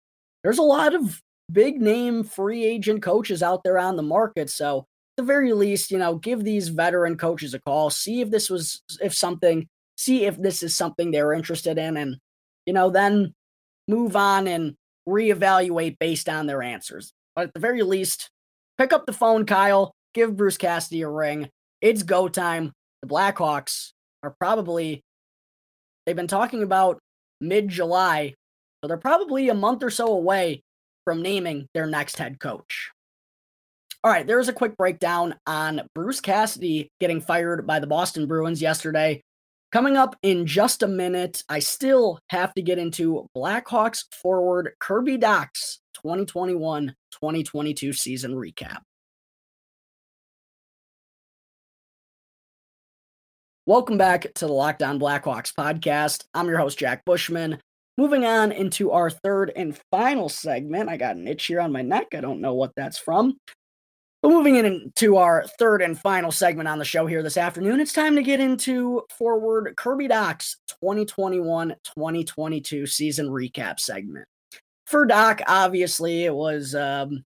there's 0.42 0.58
a 0.58 0.62
lot 0.62 0.94
of 0.94 1.20
big 1.52 1.80
name 1.80 2.24
free 2.24 2.64
agent 2.64 3.02
coaches 3.02 3.42
out 3.42 3.62
there 3.64 3.78
on 3.78 3.96
the 3.96 4.02
market. 4.02 4.50
So 4.50 4.78
at 4.78 4.84
the 5.18 5.22
very 5.22 5.52
least, 5.52 5.90
you 5.90 5.98
know, 5.98 6.16
give 6.16 6.42
these 6.42 6.68
veteran 6.68 7.16
coaches 7.16 7.54
a 7.54 7.60
call, 7.60 7.90
see 7.90 8.20
if 8.20 8.30
this 8.30 8.48
was 8.48 8.82
if 9.00 9.14
something, 9.14 9.66
see 9.96 10.24
if 10.24 10.40
this 10.40 10.62
is 10.62 10.74
something 10.74 11.10
they're 11.10 11.32
interested 11.32 11.78
in, 11.78 11.96
and 11.96 12.16
you 12.66 12.72
know, 12.72 12.90
then 12.90 13.32
move 13.86 14.16
on 14.16 14.48
and 14.48 14.74
reevaluate 15.08 15.98
based 15.98 16.28
on 16.28 16.46
their 16.46 16.62
answers. 16.62 17.12
But 17.36 17.48
at 17.48 17.54
the 17.54 17.60
very 17.60 17.82
least, 17.82 18.30
pick 18.78 18.92
up 18.92 19.06
the 19.06 19.12
phone, 19.12 19.44
Kyle, 19.44 19.92
give 20.14 20.36
Bruce 20.36 20.56
Cassidy 20.56 21.02
a 21.02 21.08
ring. 21.08 21.50
It's 21.84 22.02
go 22.02 22.28
time. 22.28 22.72
The 23.02 23.08
Blackhawks 23.08 23.90
are 24.22 24.34
probably 24.40 25.02
they've 26.06 26.16
been 26.16 26.26
talking 26.26 26.62
about 26.62 26.98
mid 27.42 27.68
July, 27.68 28.32
so 28.80 28.88
they're 28.88 28.96
probably 28.96 29.50
a 29.50 29.54
month 29.54 29.82
or 29.82 29.90
so 29.90 30.06
away 30.06 30.62
from 31.04 31.20
naming 31.20 31.68
their 31.74 31.84
next 31.84 32.16
head 32.16 32.40
coach. 32.40 32.90
All 34.02 34.10
right, 34.10 34.26
there's 34.26 34.48
a 34.48 34.54
quick 34.54 34.78
breakdown 34.78 35.34
on 35.46 35.82
Bruce 35.94 36.22
Cassidy 36.22 36.88
getting 37.00 37.20
fired 37.20 37.66
by 37.66 37.80
the 37.80 37.86
Boston 37.86 38.26
Bruins 38.26 38.62
yesterday. 38.62 39.20
Coming 39.70 39.98
up 39.98 40.16
in 40.22 40.46
just 40.46 40.82
a 40.82 40.88
minute, 40.88 41.42
I 41.50 41.58
still 41.58 42.18
have 42.30 42.54
to 42.54 42.62
get 42.62 42.78
into 42.78 43.28
Blackhawks 43.36 44.04
forward 44.10 44.72
Kirby 44.80 45.18
Dach's 45.18 45.80
2021 45.96 46.94
2022 47.12 47.92
season 47.92 48.34
recap. 48.34 48.78
Welcome 53.66 53.96
back 53.96 54.26
to 54.34 54.46
the 54.46 54.52
Locked 54.52 54.82
On 54.82 55.00
Blackhawks 55.00 55.50
podcast. 55.54 56.26
I'm 56.34 56.48
your 56.48 56.58
host, 56.58 56.78
Jack 56.78 57.02
Bushman. 57.06 57.58
Moving 57.96 58.26
on 58.26 58.52
into 58.52 58.90
our 58.90 59.08
third 59.08 59.52
and 59.56 59.80
final 59.90 60.28
segment. 60.28 60.90
I 60.90 60.98
got 60.98 61.16
an 61.16 61.26
itch 61.26 61.46
here 61.46 61.62
on 61.62 61.72
my 61.72 61.80
neck. 61.80 62.08
I 62.12 62.20
don't 62.20 62.42
know 62.42 62.52
what 62.52 62.72
that's 62.76 62.98
from. 62.98 63.38
But 64.20 64.32
moving 64.32 64.56
into 64.56 65.16
our 65.16 65.46
third 65.58 65.80
and 65.80 65.98
final 65.98 66.30
segment 66.30 66.68
on 66.68 66.78
the 66.78 66.84
show 66.84 67.06
here 67.06 67.22
this 67.22 67.38
afternoon, 67.38 67.80
it's 67.80 67.94
time 67.94 68.16
to 68.16 68.22
get 68.22 68.38
into 68.38 69.02
forward 69.16 69.72
Kirby 69.78 70.08
Dach's 70.08 70.58
2021 70.82 71.70
2022 71.70 72.86
season 72.86 73.28
recap 73.28 73.80
segment. 73.80 74.26
For 74.86 75.06
Dach, 75.06 75.40
obviously, 75.46 76.26
it 76.26 76.34
was 76.34 76.74
um, 76.74 77.24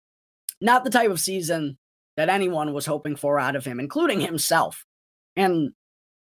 not 0.61 0.85
the 0.85 0.91
type 0.91 1.11
of 1.11 1.19
season 1.19 1.77
that 2.17 2.29
anyone 2.29 2.73
was 2.73 2.87
hoping 2.87 3.17
for 3.17 3.41
out 3.41 3.57
of 3.57 3.65
him, 3.65 3.81
including 3.81 4.21
himself. 4.21 4.85
And 5.35 5.73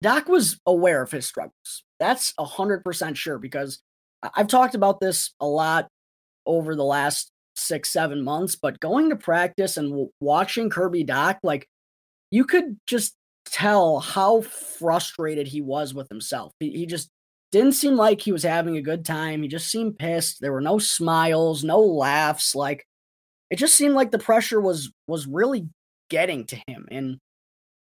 Dach 0.05 0.29
was 0.29 0.61
aware 0.67 1.03
of 1.03 1.11
his 1.11 1.27
struggles. 1.27 1.83
That's 1.99 2.35
100% 2.39 3.17
sure 3.17 3.39
because 3.39 3.81
I've 4.35 4.49
talked 4.49 4.75
about 4.75 5.01
this 5.01 5.33
a 5.41 5.47
lot 5.47 5.89
over 6.47 6.77
the 6.77 6.85
last 6.85 7.31
six, 7.57 7.91
seven 7.91 8.23
months, 8.23 8.55
but 8.55 8.81
going 8.81 9.11
to 9.11 9.17
practice 9.17 9.77
and 9.79 10.09
watching 10.21 10.69
Kirby 10.69 11.05
Dach, 11.05 11.39
like 11.43 11.67
you 12.31 12.45
could 12.45 12.77
just 12.87 13.15
tell 13.47 14.01
how 14.01 14.43
frustrated 14.43 15.47
he 15.47 15.61
was 15.61 15.95
with 15.95 16.09
himself. 16.09 16.53
He, 16.61 16.71
he 16.71 16.87
just 16.87 17.09
didn't 17.51 17.73
seem 17.73 17.95
like 17.95 18.21
he 18.21 18.33
was 18.33 18.43
having 18.43 18.77
a 18.77 18.83
good 18.83 19.05
time. 19.05 19.43
He 19.43 19.49
just 19.49 19.71
seemed 19.71 19.99
pissed. 19.99 20.41
There 20.41 20.53
were 20.53 20.61
no 20.61 20.79
smiles, 20.79 21.65
no 21.65 21.81
laughs. 21.81 22.55
Like 22.55 22.85
it 23.51 23.57
just 23.57 23.75
seemed 23.75 23.95
like 23.95 24.11
the 24.11 24.19
pressure 24.19 24.61
was 24.61 24.93
was 25.07 25.27
really 25.27 25.69
getting 26.11 26.45
to 26.47 26.57
him. 26.67 26.87
And 26.91 27.19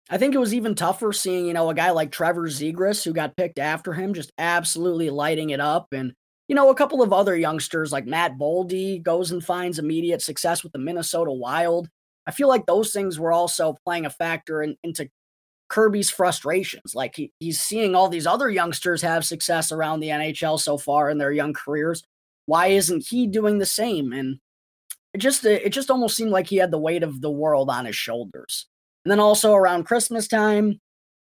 I 0.09 0.17
think 0.17 0.35
it 0.35 0.39
was 0.39 0.53
even 0.53 0.75
tougher 0.75 1.11
seeing, 1.11 1.45
you 1.45 1.53
know, 1.53 1.69
a 1.69 1.73
guy 1.73 1.91
like 1.91 2.11
Trevor 2.11 2.47
Zegras 2.47 3.03
who 3.03 3.13
got 3.13 3.35
picked 3.35 3.57
after 3.57 3.93
him 3.93 4.13
just 4.13 4.31
absolutely 4.37 5.09
lighting 5.09 5.49
it 5.49 5.59
up 5.59 5.87
and 5.91 6.13
you 6.47 6.55
know, 6.55 6.69
a 6.69 6.75
couple 6.75 7.01
of 7.01 7.11
other 7.11 7.35
youngsters 7.35 7.91
like 7.91 8.05
Matt 8.05 8.37
Boldy 8.37 9.01
goes 9.01 9.31
and 9.31 9.43
finds 9.43 9.79
immediate 9.79 10.21
success 10.21 10.63
with 10.63 10.73
the 10.73 10.79
Minnesota 10.79 11.31
Wild. 11.31 11.89
I 12.27 12.31
feel 12.31 12.47
like 12.47 12.65
those 12.65 12.91
things 12.91 13.19
were 13.19 13.31
also 13.31 13.75
playing 13.83 14.05
a 14.05 14.11
factor 14.11 14.61
in, 14.61 14.75
into 14.83 15.09
Kirby's 15.69 16.11
frustrations. 16.11 16.93
Like 16.93 17.15
he, 17.15 17.31
he's 17.39 17.59
seeing 17.59 17.95
all 17.95 18.09
these 18.09 18.27
other 18.27 18.49
youngsters 18.49 19.01
have 19.01 19.25
success 19.25 19.71
around 19.71 19.99
the 19.99 20.09
NHL 20.09 20.59
so 20.59 20.77
far 20.77 21.09
in 21.09 21.17
their 21.17 21.31
young 21.31 21.53
careers. 21.53 22.03
Why 22.45 22.67
isn't 22.67 23.07
he 23.07 23.25
doing 23.25 23.57
the 23.57 23.65
same? 23.65 24.13
And 24.13 24.39
it 25.13 25.19
just 25.19 25.45
it 25.45 25.69
just 25.69 25.89
almost 25.89 26.15
seemed 26.15 26.31
like 26.31 26.47
he 26.47 26.57
had 26.57 26.71
the 26.71 26.77
weight 26.77 27.01
of 27.01 27.21
the 27.21 27.31
world 27.31 27.69
on 27.69 27.85
his 27.85 27.95
shoulders. 27.95 28.67
And 29.05 29.11
then 29.11 29.19
also 29.19 29.53
around 29.53 29.85
Christmas 29.85 30.27
time, 30.27 30.79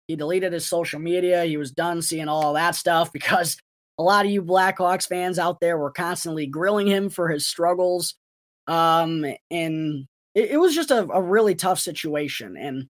he 0.06 0.16
deleted 0.16 0.52
his 0.52 0.66
social 0.66 1.00
media. 1.00 1.44
He 1.44 1.56
was 1.56 1.70
done 1.70 2.02
seeing 2.02 2.28
all 2.28 2.52
that 2.52 2.74
stuff 2.76 3.12
because 3.12 3.56
a 3.98 4.02
lot 4.02 4.26
of 4.26 4.30
you 4.30 4.42
Blackhawks 4.42 5.06
fans 5.06 5.38
out 5.38 5.60
there 5.60 5.78
were 5.78 5.90
constantly 5.90 6.46
grilling 6.46 6.86
him 6.86 7.08
for 7.08 7.28
his 7.28 7.46
struggles. 7.46 8.14
Um, 8.66 9.24
and 9.50 10.06
it, 10.34 10.52
it 10.52 10.60
was 10.60 10.74
just 10.74 10.90
a, 10.90 11.08
a, 11.10 11.20
really 11.20 11.54
tough 11.54 11.80
situation. 11.80 12.56
And 12.56 12.86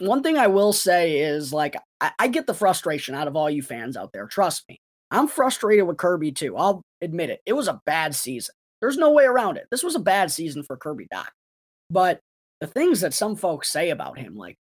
one 0.00 0.22
thing 0.22 0.38
I 0.38 0.46
will 0.46 0.72
say 0.72 1.18
is 1.18 1.52
like, 1.52 1.76
I, 2.00 2.12
I 2.18 2.28
get 2.28 2.46
the 2.46 2.54
frustration 2.54 3.14
out 3.14 3.28
of 3.28 3.36
all 3.36 3.50
you 3.50 3.62
fans 3.62 3.96
out 3.96 4.12
there. 4.12 4.26
Trust 4.26 4.64
me. 4.68 4.78
I'm 5.10 5.28
frustrated 5.28 5.86
with 5.86 5.98
Kirby 5.98 6.32
too. 6.32 6.56
I'll 6.56 6.82
admit 7.02 7.30
it. 7.30 7.40
It 7.46 7.52
was 7.52 7.68
a 7.68 7.80
bad 7.86 8.14
season. 8.14 8.54
There's 8.80 8.96
no 8.96 9.10
way 9.10 9.24
around 9.24 9.58
it. 9.58 9.66
This 9.70 9.82
was 9.82 9.94
a 9.94 10.00
bad 10.00 10.30
season 10.30 10.62
for 10.62 10.76
Kirby 10.76 11.08
Dach. 11.12 11.28
But 11.90 12.20
the 12.60 12.66
things 12.66 13.00
that 13.00 13.14
some 13.14 13.36
folks 13.36 13.70
say 13.70 13.90
about 13.90 14.18
him, 14.18 14.36
like, 14.36 14.56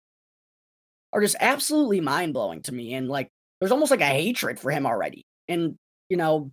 are 1.13 1.21
just 1.21 1.37
absolutely 1.39 2.01
mind 2.01 2.33
blowing 2.33 2.61
to 2.63 2.73
me. 2.73 2.93
And 2.93 3.07
like, 3.07 3.29
there's 3.59 3.71
almost 3.71 3.91
like 3.91 4.01
a 4.01 4.05
hatred 4.05 4.59
for 4.59 4.69
him 4.69 4.85
already. 4.85 5.23
And, 5.47 5.75
you 6.09 6.17
know, 6.17 6.51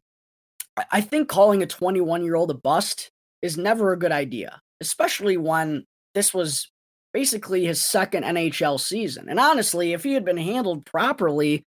I 0.91 1.01
think 1.01 1.29
calling 1.29 1.63
a 1.63 1.67
21 1.67 2.25
year 2.25 2.37
old 2.37 2.51
a 2.51 2.55
bust 2.55 3.11
is 3.43 3.59
never 3.59 3.93
a 3.93 3.99
good 3.99 4.13
idea, 4.13 4.61
especially 4.81 5.37
when 5.37 5.85
this 6.15 6.33
was 6.33 6.71
basically 7.13 7.67
his 7.67 7.83
second 7.83 8.25
NHL 8.25 8.81
season. 8.81 9.29
And 9.29 9.41
honestly, 9.41 9.93
if 9.93 10.05
he 10.05 10.15
had 10.15 10.25
been 10.25 10.37
handled 10.37 10.87
properly, 10.87 11.65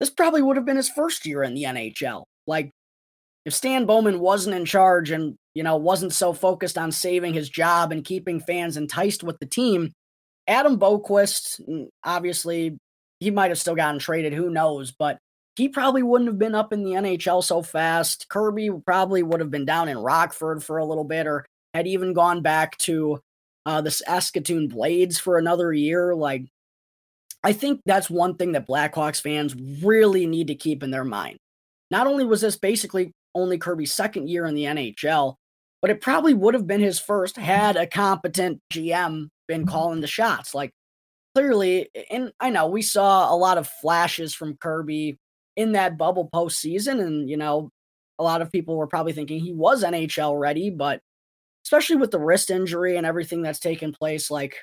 this 0.00 0.10
probably 0.10 0.40
would 0.40 0.56
have 0.56 0.64
been 0.64 0.76
his 0.76 0.88
first 0.88 1.26
year 1.26 1.42
in 1.42 1.54
the 1.54 1.64
NHL. 1.64 2.24
Like, 2.46 2.70
if 3.44 3.52
Stan 3.54 3.84
Bowman 3.86 4.20
wasn't 4.20 4.56
in 4.56 4.64
charge 4.64 5.10
and, 5.10 5.36
you 5.54 5.62
know, 5.62 5.76
wasn't 5.76 6.12
so 6.12 6.32
focused 6.32 6.76
on 6.76 6.92
saving 6.92 7.34
his 7.34 7.48
job 7.48 7.92
and 7.92 8.04
keeping 8.04 8.40
fans 8.40 8.76
enticed 8.76 9.22
with 9.22 9.38
the 9.38 9.46
team, 9.46 9.92
Adam 10.46 10.78
Boqvist, 10.78 11.60
mm, 11.66 11.88
obviously, 12.02 12.76
he 13.20 13.30
might 13.30 13.50
have 13.50 13.60
still 13.60 13.74
gotten 13.74 13.98
traded. 13.98 14.34
Who 14.34 14.50
knows? 14.50 14.92
But 14.92 15.18
he 15.56 15.68
probably 15.68 16.02
wouldn't 16.02 16.28
have 16.28 16.38
been 16.38 16.54
up 16.54 16.72
in 16.72 16.84
the 16.84 16.92
NHL 16.92 17.42
so 17.42 17.62
fast. 17.62 18.28
Kirby 18.28 18.70
probably 18.84 19.22
would 19.22 19.40
have 19.40 19.50
been 19.50 19.64
down 19.64 19.88
in 19.88 19.98
Rockford 19.98 20.62
for 20.64 20.78
a 20.78 20.84
little 20.84 21.04
bit 21.04 21.26
or 21.26 21.46
had 21.72 21.86
even 21.86 22.12
gone 22.12 22.42
back 22.42 22.76
to 22.78 23.20
uh, 23.64 23.80
the 23.80 23.90
Saskatoon 23.90 24.68
Blades 24.68 25.18
for 25.18 25.38
another 25.38 25.72
year. 25.72 26.14
Like, 26.14 26.44
I 27.42 27.52
think 27.52 27.80
that's 27.86 28.10
one 28.10 28.36
thing 28.36 28.52
that 28.52 28.66
Blackhawks 28.66 29.20
fans 29.20 29.54
really 29.82 30.26
need 30.26 30.48
to 30.48 30.54
keep 30.54 30.82
in 30.82 30.90
their 30.90 31.04
mind. 31.04 31.38
Not 31.90 32.06
only 32.06 32.24
was 32.24 32.40
this 32.40 32.56
basically 32.56 33.12
only 33.34 33.58
Kirby's 33.58 33.92
second 33.92 34.28
year 34.28 34.46
in 34.46 34.54
the 34.54 34.64
NHL, 34.64 35.36
but 35.84 35.90
it 35.90 36.00
probably 36.00 36.32
would 36.32 36.54
have 36.54 36.66
been 36.66 36.80
his 36.80 36.98
first 36.98 37.36
had 37.36 37.76
a 37.76 37.86
competent 37.86 38.58
GM 38.72 39.28
been 39.46 39.60
mm-hmm. 39.60 39.68
calling 39.68 40.00
the 40.00 40.06
shots. 40.06 40.54
Like, 40.54 40.70
clearly, 41.34 41.90
and 42.10 42.32
I 42.40 42.48
know 42.48 42.68
we 42.68 42.80
saw 42.80 43.30
a 43.30 43.36
lot 43.36 43.58
of 43.58 43.68
flashes 43.82 44.34
from 44.34 44.56
Kirby 44.56 45.18
in 45.56 45.72
that 45.72 45.98
bubble 45.98 46.30
postseason. 46.32 47.04
And, 47.04 47.28
you 47.28 47.36
know, 47.36 47.68
a 48.18 48.24
lot 48.24 48.40
of 48.40 48.50
people 48.50 48.78
were 48.78 48.86
probably 48.86 49.12
thinking 49.12 49.40
he 49.40 49.52
was 49.52 49.84
NHL 49.84 50.40
ready, 50.40 50.70
but 50.70 51.00
especially 51.66 51.96
with 51.96 52.12
the 52.12 52.18
wrist 52.18 52.50
injury 52.50 52.96
and 52.96 53.04
everything 53.06 53.42
that's 53.42 53.60
taken 53.60 53.92
place, 53.92 54.30
like, 54.30 54.56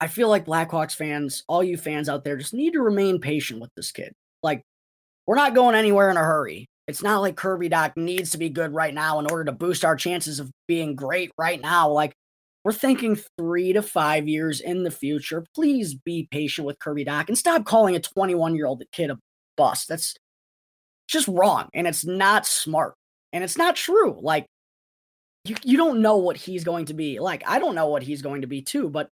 I 0.00 0.08
feel 0.08 0.28
like 0.28 0.44
Blackhawks 0.44 0.96
fans, 0.96 1.44
all 1.46 1.62
you 1.62 1.76
fans 1.76 2.08
out 2.08 2.24
there, 2.24 2.36
just 2.36 2.52
need 2.52 2.72
to 2.72 2.82
remain 2.82 3.20
patient 3.20 3.60
with 3.60 3.70
this 3.76 3.92
kid. 3.92 4.12
Like, 4.42 4.64
we're 5.28 5.36
not 5.36 5.54
going 5.54 5.76
anywhere 5.76 6.10
in 6.10 6.16
a 6.16 6.20
hurry. 6.24 6.66
It's 6.86 7.02
not 7.02 7.20
like 7.20 7.36
Kirby 7.36 7.68
Dach 7.68 7.96
needs 7.96 8.30
to 8.30 8.38
be 8.38 8.48
good 8.48 8.74
right 8.74 8.92
now 8.92 9.20
in 9.20 9.30
order 9.30 9.44
to 9.44 9.52
boost 9.52 9.84
our 9.84 9.96
chances 9.96 10.40
of 10.40 10.50
being 10.66 10.96
great 10.96 11.30
right 11.38 11.60
now. 11.60 11.88
Like, 11.90 12.14
we're 12.64 12.72
thinking 12.72 13.18
three 13.38 13.72
to 13.72 13.82
five 13.82 14.28
years 14.28 14.60
in 14.60 14.82
the 14.82 14.90
future. 14.90 15.46
Please 15.54 15.94
be 15.94 16.28
patient 16.30 16.66
with 16.66 16.78
Kirby 16.78 17.04
Dach 17.04 17.28
and 17.28 17.38
stop 17.38 17.64
calling 17.64 17.96
a 17.96 18.00
21 18.00 18.54
year 18.54 18.66
old 18.66 18.82
kid 18.92 19.10
a 19.10 19.18
bust. 19.56 19.88
That's 19.88 20.14
just 21.08 21.28
wrong 21.28 21.68
and 21.74 21.86
it's 21.86 22.04
not 22.04 22.46
smart 22.46 22.94
and 23.32 23.42
it's 23.42 23.56
not 23.56 23.76
true. 23.76 24.18
Like 24.20 24.46
you, 25.44 25.56
you 25.64 25.76
don't 25.76 26.02
know 26.02 26.18
what 26.18 26.36
he's 26.36 26.64
going 26.64 26.86
to 26.86 26.94
be. 26.94 27.18
Like 27.18 27.42
I 27.46 27.58
don't 27.58 27.74
know 27.74 27.88
what 27.88 28.02
he's 28.02 28.22
going 28.22 28.42
to 28.42 28.46
be 28.46 28.62
too, 28.62 28.88
but 28.88 29.08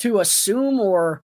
to 0.00 0.20
assume 0.20 0.80
or 0.80 1.20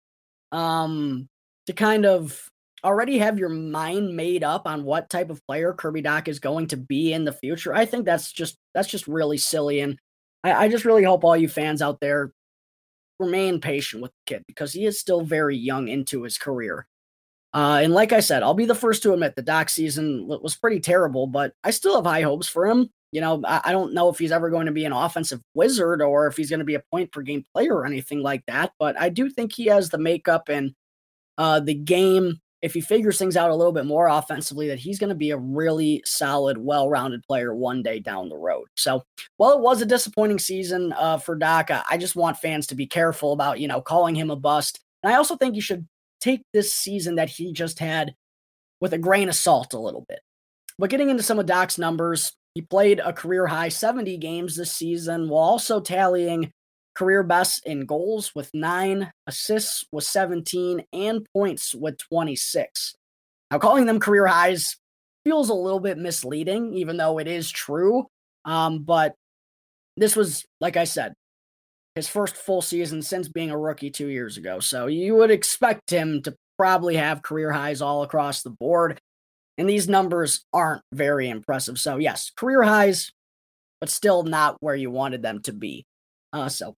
um 0.52 1.28
to 1.68 1.74
kind 1.74 2.06
of 2.06 2.50
already 2.84 3.18
have 3.20 3.40
your 3.40 3.50
mind 3.50 4.16
made 4.16 4.44
up 4.44 4.68
on 4.68 4.84
what 4.84 5.10
type 5.10 5.30
of 5.30 5.46
player 5.48 5.74
Kirby 5.74 6.02
Dach 6.02 6.28
is 6.28 6.40
going 6.40 6.68
to 6.68 6.78
be 6.78 7.14
in 7.14 7.26
the 7.26 7.32
future, 7.32 7.74
I 7.74 7.86
think 7.86 8.06
that's 8.06 8.32
just 8.32 8.58
that's 8.74 8.88
just 8.88 9.08
really 9.08 9.38
silly. 9.38 9.80
And 9.80 9.98
I, 10.44 10.66
I 10.66 10.70
just 10.70 10.86
really 10.86 11.04
hope 11.04 11.24
all 11.24 11.38
you 11.38 11.48
fans 11.48 11.82
out 11.82 12.00
there 12.00 12.32
remain 13.20 13.62
patient 13.62 14.02
with 14.02 14.12
the 14.12 14.34
kid 14.36 14.44
because 14.48 14.74
he 14.74 14.86
is 14.86 15.00
still 15.00 15.22
very 15.22 15.58
young 15.58 15.88
into 15.88 16.24
his 16.24 16.38
career. 16.38 16.88
Uh, 17.54 17.82
and 17.84 17.94
like 17.94 18.12
I 18.12 18.20
said, 18.20 18.42
I'll 18.42 18.56
be 18.56 18.66
the 18.66 18.74
first 18.74 19.04
to 19.04 19.14
admit 19.14 19.36
the 19.36 19.44
Dach 19.44 19.70
season 19.70 20.28
was 20.28 20.56
pretty 20.56 20.80
terrible, 20.80 21.28
but 21.28 21.54
I 21.64 21.70
still 21.70 21.96
have 21.96 22.06
high 22.06 22.24
hopes 22.24 22.48
for 22.48 22.66
him. 22.66 22.90
You 23.12 23.22
know, 23.22 23.44
I, 23.46 23.62
I 23.66 23.72
don't 23.72 23.94
know 23.94 24.10
if 24.10 24.18
he's 24.18 24.32
ever 24.32 24.50
going 24.50 24.66
to 24.66 24.72
be 24.72 24.86
an 24.86 24.92
offensive 24.92 25.40
wizard 25.54 26.02
or 26.02 26.26
if 26.26 26.36
he's 26.36 26.50
going 26.50 26.60
to 26.62 26.66
be 26.66 26.74
a 26.74 26.84
point 26.92 27.12
per 27.12 27.22
game 27.22 27.46
player 27.54 27.76
or 27.76 27.86
anything 27.86 28.24
like 28.24 28.44
that. 28.48 28.72
But 28.80 29.00
I 29.00 29.10
do 29.10 29.30
think 29.30 29.54
he 29.54 29.66
has 29.68 29.90
the 29.90 30.00
makeup 30.00 30.50
and 30.50 30.74
uh, 31.38 31.60
the 31.60 31.76
game 31.76 32.40
if 32.64 32.74
he 32.74 32.80
figures 32.80 33.18
things 33.20 33.36
out 33.36 33.52
a 33.52 33.56
little 33.56 33.74
bit 33.74 33.86
more 33.86 34.08
offensively, 34.08 34.70
that 34.70 34.80
he's 34.80 34.98
going 34.98 35.10
to 35.10 35.16
be 35.16 35.32
a 35.32 35.38
really 35.38 36.02
solid, 36.06 36.58
well 36.58 36.90
rounded 36.90 37.22
player 37.24 37.54
one 37.54 37.84
day 37.84 38.00
down 38.00 38.30
the 38.30 38.38
road. 38.38 38.68
So, 38.76 39.04
while 39.36 39.52
it 39.52 39.60
was 39.60 39.82
a 39.82 39.86
disappointing 39.86 40.40
season 40.40 40.94
uh, 40.94 41.18
for 41.18 41.38
Dach, 41.38 41.84
I 41.90 41.98
just 41.98 42.16
want 42.16 42.38
fans 42.38 42.66
to 42.68 42.76
be 42.76 42.88
careful 42.88 43.34
about, 43.34 43.60
you 43.60 43.68
know, 43.68 43.82
calling 43.82 44.16
him 44.16 44.32
a 44.32 44.38
bust. 44.38 44.80
And 45.04 45.12
I 45.12 45.18
also 45.18 45.36
think 45.36 45.56
you 45.56 45.62
should 45.62 45.86
take 46.22 46.42
this 46.54 46.74
season 46.74 47.16
that 47.16 47.30
he 47.30 47.52
just 47.52 47.80
had 47.80 48.16
with 48.80 48.94
a 48.94 48.98
grain 48.98 49.28
of 49.28 49.36
salt 49.36 49.74
a 49.74 49.80
little 49.80 50.06
bit. 50.08 50.22
But 50.80 50.90
getting 50.90 51.10
into 51.10 51.22
some 51.22 51.40
of 51.40 51.46
Dach's 51.46 51.78
numbers, 51.78 52.32
he 52.56 52.62
played 52.62 53.02
a 53.04 53.12
career 53.12 53.46
high 53.46 53.70
70 53.70 54.18
games 54.18 54.56
this 54.56 54.72
season 54.72 55.28
while 55.28 55.44
also 55.44 55.82
tallying 55.82 56.54
career 56.96 57.24
best 57.24 57.66
in 57.66 57.86
goals 57.86 58.34
with 58.36 58.50
nine, 58.54 59.12
assists 59.28 59.86
with 59.92 60.04
17, 60.04 60.84
and 60.94 61.26
points 61.34 61.74
with 61.74 61.98
26. 61.98 62.96
Now, 63.52 63.60
calling 63.60 63.86
them 63.86 64.00
career 64.00 64.28
highs 64.28 64.78
feels 65.26 65.50
a 65.50 65.54
little 65.54 65.80
bit 65.80 65.98
misleading, 65.98 66.74
even 66.74 66.98
though 66.98 67.20
it 67.20 67.28
is 67.28 67.50
true. 67.50 68.08
Um, 68.46 68.84
but 68.84 69.16
this 69.96 70.16
was, 70.16 70.46
like 70.60 70.78
I 70.78 70.84
said, 70.84 71.14
his 71.96 72.08
first 72.08 72.36
full 72.36 72.62
season 72.62 73.02
since 73.02 73.28
being 73.28 73.52
a 73.52 73.58
rookie 73.58 73.92
two 73.92 74.08
years 74.08 74.38
ago. 74.38 74.60
So 74.60 74.88
you 74.88 75.16
would 75.16 75.32
expect 75.32 75.92
him 75.92 76.22
to 76.24 76.36
probably 76.58 76.96
have 76.96 77.22
career 77.22 77.52
highs 77.52 77.82
all 77.82 78.04
across 78.04 78.42
the 78.42 78.50
board. 78.50 79.00
And 79.58 79.70
these 79.70 79.88
numbers 79.88 80.44
aren't 80.52 80.82
very 80.92 81.30
impressive. 81.30 81.78
So, 81.78 81.98
yes, 81.98 82.32
career 82.36 82.64
highs, 82.64 83.12
but 83.80 83.90
still 83.90 84.24
not 84.24 84.58
where 84.62 84.76
you 84.76 84.90
wanted 84.90 85.22
them 85.22 85.42
to 85.44 85.54
be. 85.54 85.86
Uh, 86.32 86.50
so 86.50 86.74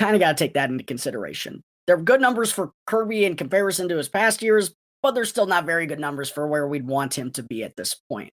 kind 0.00 0.16
of 0.16 0.20
got 0.20 0.36
to 0.36 0.44
take 0.44 0.54
that 0.54 0.70
into 0.70 0.82
consideration. 0.82 1.62
They're 1.86 1.98
good 1.98 2.22
numbers 2.22 2.50
for 2.50 2.72
Kirby 2.86 3.26
in 3.26 3.36
comparison 3.36 3.88
to 3.90 3.98
his 3.98 4.08
past 4.08 4.40
years, 4.40 4.74
but 5.02 5.12
they're 5.12 5.26
still 5.26 5.46
not 5.46 5.66
very 5.66 5.86
good 5.86 6.00
numbers 6.00 6.30
for 6.30 6.46
where 6.46 6.66
we'd 6.66 6.86
want 6.86 7.16
him 7.16 7.30
to 7.32 7.42
be 7.42 7.62
at 7.62 7.76
this 7.76 7.94
point. 8.08 8.30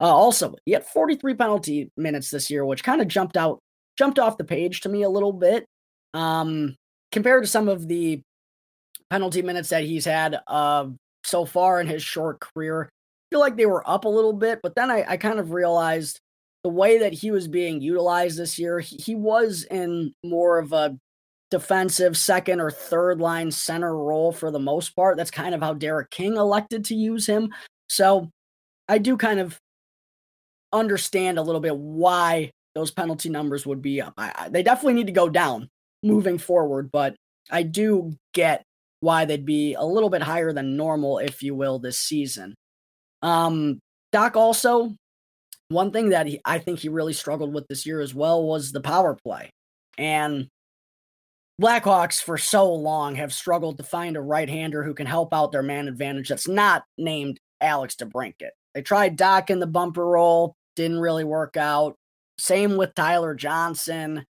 Uh, 0.00 0.04
also, 0.04 0.54
he 0.64 0.72
had 0.72 0.86
43 0.86 1.34
penalty 1.34 1.90
minutes 1.96 2.30
this 2.30 2.50
year, 2.50 2.64
which 2.64 2.82
kind 2.82 3.02
of 3.02 3.08
jumped 3.08 3.36
out, 3.36 3.58
jumped 3.98 4.18
off 4.18 4.38
the 4.38 4.44
page 4.44 4.80
to 4.80 4.88
me 4.88 5.02
a 5.02 5.08
little 5.10 5.32
bit, 5.32 5.66
um, 6.14 6.74
compared 7.12 7.42
to 7.42 7.50
some 7.50 7.68
of 7.68 7.86
the 7.86 8.22
penalty 9.10 9.42
minutes 9.42 9.68
that 9.68 9.84
he's 9.84 10.06
had 10.06 10.38
uh, 10.46 10.86
so 11.22 11.44
far 11.44 11.80
in 11.80 11.86
his 11.86 12.02
short 12.02 12.40
career. 12.40 12.84
I 12.84 13.26
feel 13.30 13.40
like 13.40 13.56
they 13.56 13.66
were 13.66 13.88
up 13.88 14.06
a 14.06 14.08
little 14.08 14.32
bit, 14.32 14.60
but 14.62 14.74
then 14.74 14.90
I, 14.90 15.04
I 15.06 15.16
kind 15.18 15.38
of 15.38 15.50
realized 15.52 16.20
the 16.64 16.70
way 16.70 16.98
that 16.98 17.12
he 17.12 17.30
was 17.30 17.46
being 17.46 17.82
utilized 17.82 18.38
this 18.38 18.58
year, 18.58 18.80
he, 18.80 18.96
he 18.96 19.14
was 19.14 19.64
in 19.70 20.14
more 20.24 20.58
of 20.58 20.72
a 20.72 20.98
defensive 21.50 22.16
second 22.16 22.60
or 22.60 22.70
third 22.70 23.20
line 23.20 23.50
center 23.50 23.96
role 23.96 24.32
for 24.32 24.50
the 24.50 24.58
most 24.58 24.96
part. 24.96 25.16
That's 25.16 25.30
kind 25.30 25.54
of 25.54 25.60
how 25.60 25.74
Derek 25.74 26.10
King 26.10 26.36
elected 26.36 26.86
to 26.86 26.94
use 26.94 27.26
him. 27.26 27.52
So 27.88 28.30
I 28.88 28.96
do 28.98 29.16
kind 29.18 29.40
of 29.40 29.60
understand 30.72 31.38
a 31.38 31.42
little 31.42 31.60
bit 31.60 31.76
why 31.76 32.50
those 32.74 32.90
penalty 32.90 33.28
numbers 33.28 33.66
would 33.66 33.82
be 33.82 34.00
up. 34.00 34.14
I, 34.16 34.32
I, 34.34 34.48
they 34.48 34.62
definitely 34.62 34.94
need 34.94 35.06
to 35.06 35.12
go 35.12 35.28
down 35.28 35.68
moving 36.02 36.38
forward, 36.38 36.90
but 36.90 37.14
I 37.50 37.62
do 37.62 38.16
get 38.32 38.64
why 39.00 39.26
they'd 39.26 39.44
be 39.44 39.74
a 39.74 39.84
little 39.84 40.08
bit 40.08 40.22
higher 40.22 40.52
than 40.52 40.78
normal, 40.78 41.18
if 41.18 41.42
you 41.42 41.54
will, 41.54 41.78
this 41.78 41.98
season. 41.98 42.54
Um, 43.20 43.80
Dach 44.12 44.34
also 44.34 44.94
one 45.68 45.90
thing 45.90 46.10
that 46.10 46.26
he, 46.26 46.40
I 46.44 46.58
think 46.58 46.78
he 46.78 46.88
really 46.88 47.12
struggled 47.12 47.54
with 47.54 47.66
this 47.68 47.86
year 47.86 48.00
as 48.00 48.14
well 48.14 48.44
was 48.44 48.72
the 48.72 48.80
power 48.80 49.16
play. 49.24 49.50
And 49.98 50.48
Blackhawks 51.60 52.20
for 52.22 52.36
so 52.36 52.72
long 52.72 53.14
have 53.14 53.32
struggled 53.32 53.78
to 53.78 53.84
find 53.84 54.16
a 54.16 54.20
right 54.20 54.48
hander 54.48 54.82
who 54.82 54.94
can 54.94 55.06
help 55.06 55.32
out 55.32 55.52
their 55.52 55.62
man 55.62 55.88
advantage 55.88 56.28
that's 56.28 56.48
not 56.48 56.84
named 56.98 57.38
Alex 57.60 57.94
DeBrincat. 57.96 58.50
They 58.74 58.82
tried 58.82 59.16
Dach 59.16 59.50
in 59.50 59.60
the 59.60 59.66
bumper 59.66 60.04
role, 60.04 60.56
didn't 60.74 60.98
really 60.98 61.24
work 61.24 61.56
out. 61.56 61.94
Same 62.38 62.76
with 62.76 62.94
Tyler 62.94 63.34
Johnson. 63.34 64.24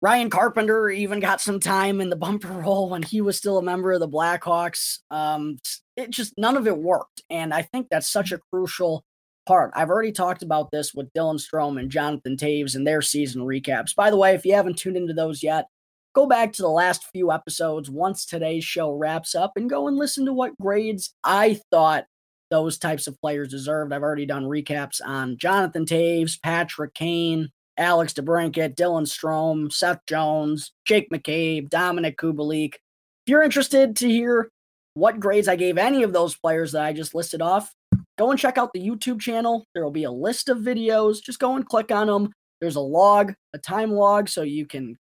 Ryan 0.00 0.30
Carpenter 0.30 0.88
even 0.90 1.18
got 1.18 1.40
some 1.40 1.58
time 1.58 2.00
in 2.00 2.08
the 2.08 2.16
bumper 2.24 2.48
role 2.48 2.88
when 2.88 3.02
he 3.02 3.20
was 3.20 3.36
still 3.36 3.58
a 3.58 3.62
member 3.62 3.92
of 3.92 4.00
the 4.00 4.08
Blackhawks. 4.08 4.98
Um, 5.10 5.58
it 5.96 6.10
just 6.10 6.34
none 6.38 6.56
of 6.56 6.68
it 6.68 6.78
worked, 6.78 7.22
and 7.28 7.52
I 7.52 7.62
think 7.62 7.88
that's 7.90 8.08
such 8.08 8.30
a 8.30 8.38
crucial 8.52 9.02
I've 9.50 9.90
already 9.90 10.12
talked 10.12 10.42
about 10.42 10.70
this 10.70 10.94
with 10.94 11.12
Dylan 11.12 11.40
Strome 11.40 11.80
and 11.80 11.90
Jonathan 11.90 12.36
Toews 12.36 12.74
and 12.74 12.86
their 12.86 13.02
season 13.02 13.42
recaps. 13.42 13.94
By 13.94 14.10
the 14.10 14.16
way, 14.16 14.34
if 14.34 14.44
you 14.44 14.54
haven't 14.54 14.78
tuned 14.78 14.96
into 14.96 15.14
those 15.14 15.42
yet, 15.42 15.66
go 16.14 16.26
back 16.26 16.52
to 16.52 16.62
the 16.62 16.68
last 16.68 17.06
few 17.12 17.32
episodes 17.32 17.90
once 17.90 18.26
today's 18.26 18.64
show 18.64 18.92
wraps 18.92 19.34
up 19.34 19.52
and 19.56 19.70
go 19.70 19.88
and 19.88 19.96
listen 19.96 20.26
to 20.26 20.32
what 20.32 20.58
grades 20.58 21.14
I 21.24 21.60
thought 21.70 22.04
those 22.50 22.78
types 22.78 23.06
of 23.06 23.20
players 23.20 23.48
deserved. 23.48 23.92
I've 23.92 24.02
already 24.02 24.26
done 24.26 24.44
recaps 24.44 25.00
on 25.04 25.36
Jonathan 25.36 25.84
Toews, 25.84 26.40
Patrick 26.42 26.94
Kane, 26.94 27.50
Alex 27.76 28.12
DeBrincat, 28.14 28.74
Dylan 28.74 29.06
Strome, 29.06 29.72
Seth 29.72 30.00
Jones, 30.06 30.72
Jake 30.84 31.10
McCabe, 31.10 31.68
Dominik 31.68 32.16
Kubalik. 32.16 32.74
If 32.74 33.30
you're 33.30 33.42
interested 33.42 33.96
to 33.96 34.08
hear 34.08 34.50
what 34.94 35.20
grades 35.20 35.48
I 35.48 35.56
gave 35.56 35.78
any 35.78 36.02
of 36.02 36.12
those 36.12 36.36
players 36.36 36.72
that 36.72 36.82
I 36.82 36.92
just 36.92 37.14
listed 37.14 37.40
off, 37.40 37.72
go 38.18 38.30
and 38.30 38.38
check 38.38 38.58
out 38.58 38.72
the 38.74 38.86
YouTube 38.86 39.20
channel. 39.20 39.64
There 39.74 39.84
will 39.84 39.90
be 39.90 40.04
a 40.04 40.10
list 40.10 40.48
of 40.48 40.58
videos. 40.58 41.22
Just 41.22 41.38
go 41.38 41.56
and 41.56 41.66
click 41.66 41.90
on 41.90 42.08
them. 42.08 42.32
There's 42.60 42.76
a 42.76 42.80
log, 42.80 43.32
a 43.54 43.58
time 43.58 43.92
log, 43.92 44.28
so 44.28 44.42
you 44.42 44.66
can 44.66 44.96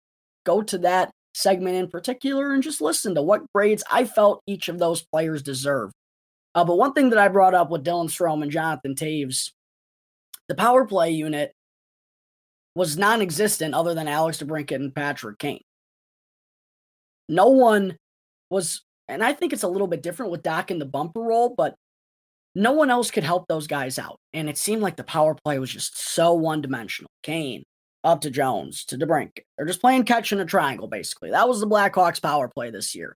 go 0.45 0.63
to 0.63 0.79
that 0.79 1.11
segment 1.35 1.77
in 1.77 1.89
particular 1.89 2.53
and 2.53 2.63
just 2.63 2.81
listen 2.81 3.15
to 3.15 3.23
what 3.23 3.51
grades 3.55 3.83
I 3.91 4.05
felt 4.05 4.43
each 4.47 4.69
of 4.69 4.79
those 4.79 5.03
players 5.03 5.43
deserve. 5.43 5.91
Uh, 6.55 6.65
but 6.65 6.79
one 6.79 6.93
thing 6.93 7.11
that 7.11 7.19
I 7.19 7.29
brought 7.29 7.55
up 7.55 7.71
with 7.71 7.85
Dylan 7.85 8.09
Strome 8.09 8.43
and 8.43 8.51
Jonathan 8.51 8.95
Toews, 8.95 9.51
the 10.49 10.55
power 10.55 10.87
play 10.87 11.11
unit 11.11 11.53
was 12.75 12.97
non 12.97 13.23
existent 13.23 13.75
other 13.75 13.95
than 13.95 14.09
Alex 14.09 14.39
DeBrincat 14.39 14.77
and 14.77 14.95
Patrick 14.95 15.39
Kane. 15.39 15.63
No 17.29 17.49
one 17.49 17.97
was, 18.51 18.83
and 19.09 19.25
I 19.25 19.33
think 19.33 19.53
it's 19.53 19.63
a 19.63 19.69
little 19.69 19.89
bit 19.89 20.03
different 20.03 20.31
with 20.31 20.43
Dach 20.43 20.71
in 20.71 20.79
the 20.79 20.85
bumper 20.87 21.21
role, 21.21 21.55
but 21.57 21.75
no 22.57 22.73
one 22.73 22.89
else 22.89 23.11
could 23.11 23.23
help 23.23 23.47
those 23.47 23.67
guys 23.67 23.99
out. 23.99 24.19
And 24.33 24.49
it 24.49 24.57
seemed 24.57 24.81
like 24.81 24.97
the 24.97 25.05
power 25.05 25.37
play 25.45 25.59
was 25.59 25.71
just 25.71 25.99
so 25.99 26.33
one 26.33 26.63
dimensional. 26.63 27.11
Kane, 27.23 27.65
up 28.03 28.23
to 28.23 28.31
Jones, 28.31 28.87
to 28.87 28.97
DeBrink. 28.97 29.41
They're 29.57 29.67
just 29.67 29.83
playing 29.83 30.05
catch 30.05 30.33
in 30.33 30.41
a 30.41 30.47
triangle, 30.47 30.89
basically. 30.89 31.31
That 31.31 31.49
was 31.49 31.61
the 31.61 31.67
Blackhawks 31.67 32.21
power 32.21 32.49
play 32.49 32.71
this 32.71 32.95
year. 32.95 33.15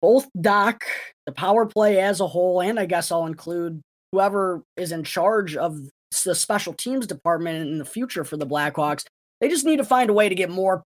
Both 0.00 0.28
Dach, 0.38 0.80
the 1.26 1.32
power 1.32 1.66
play 1.66 2.00
as 2.00 2.20
a 2.20 2.28
whole, 2.28 2.62
and 2.62 2.78
I 2.78 2.86
guess 2.86 3.10
I'll 3.10 3.26
include 3.26 3.82
whoever 4.12 4.62
is 4.76 4.92
in 4.92 5.02
charge 5.02 5.56
of 5.56 5.76
the 6.24 6.36
special 6.36 6.72
teams 6.74 7.08
department 7.08 7.68
in 7.68 7.78
the 7.78 7.84
future 7.84 8.22
for 8.22 8.36
the 8.36 8.46
Blackhawks, 8.46 9.04
they 9.40 9.48
just 9.48 9.66
need 9.66 9.78
to 9.78 9.84
find 9.84 10.10
a 10.10 10.14
way 10.14 10.28
to 10.28 10.34
get 10.36 10.48
more 10.48 10.84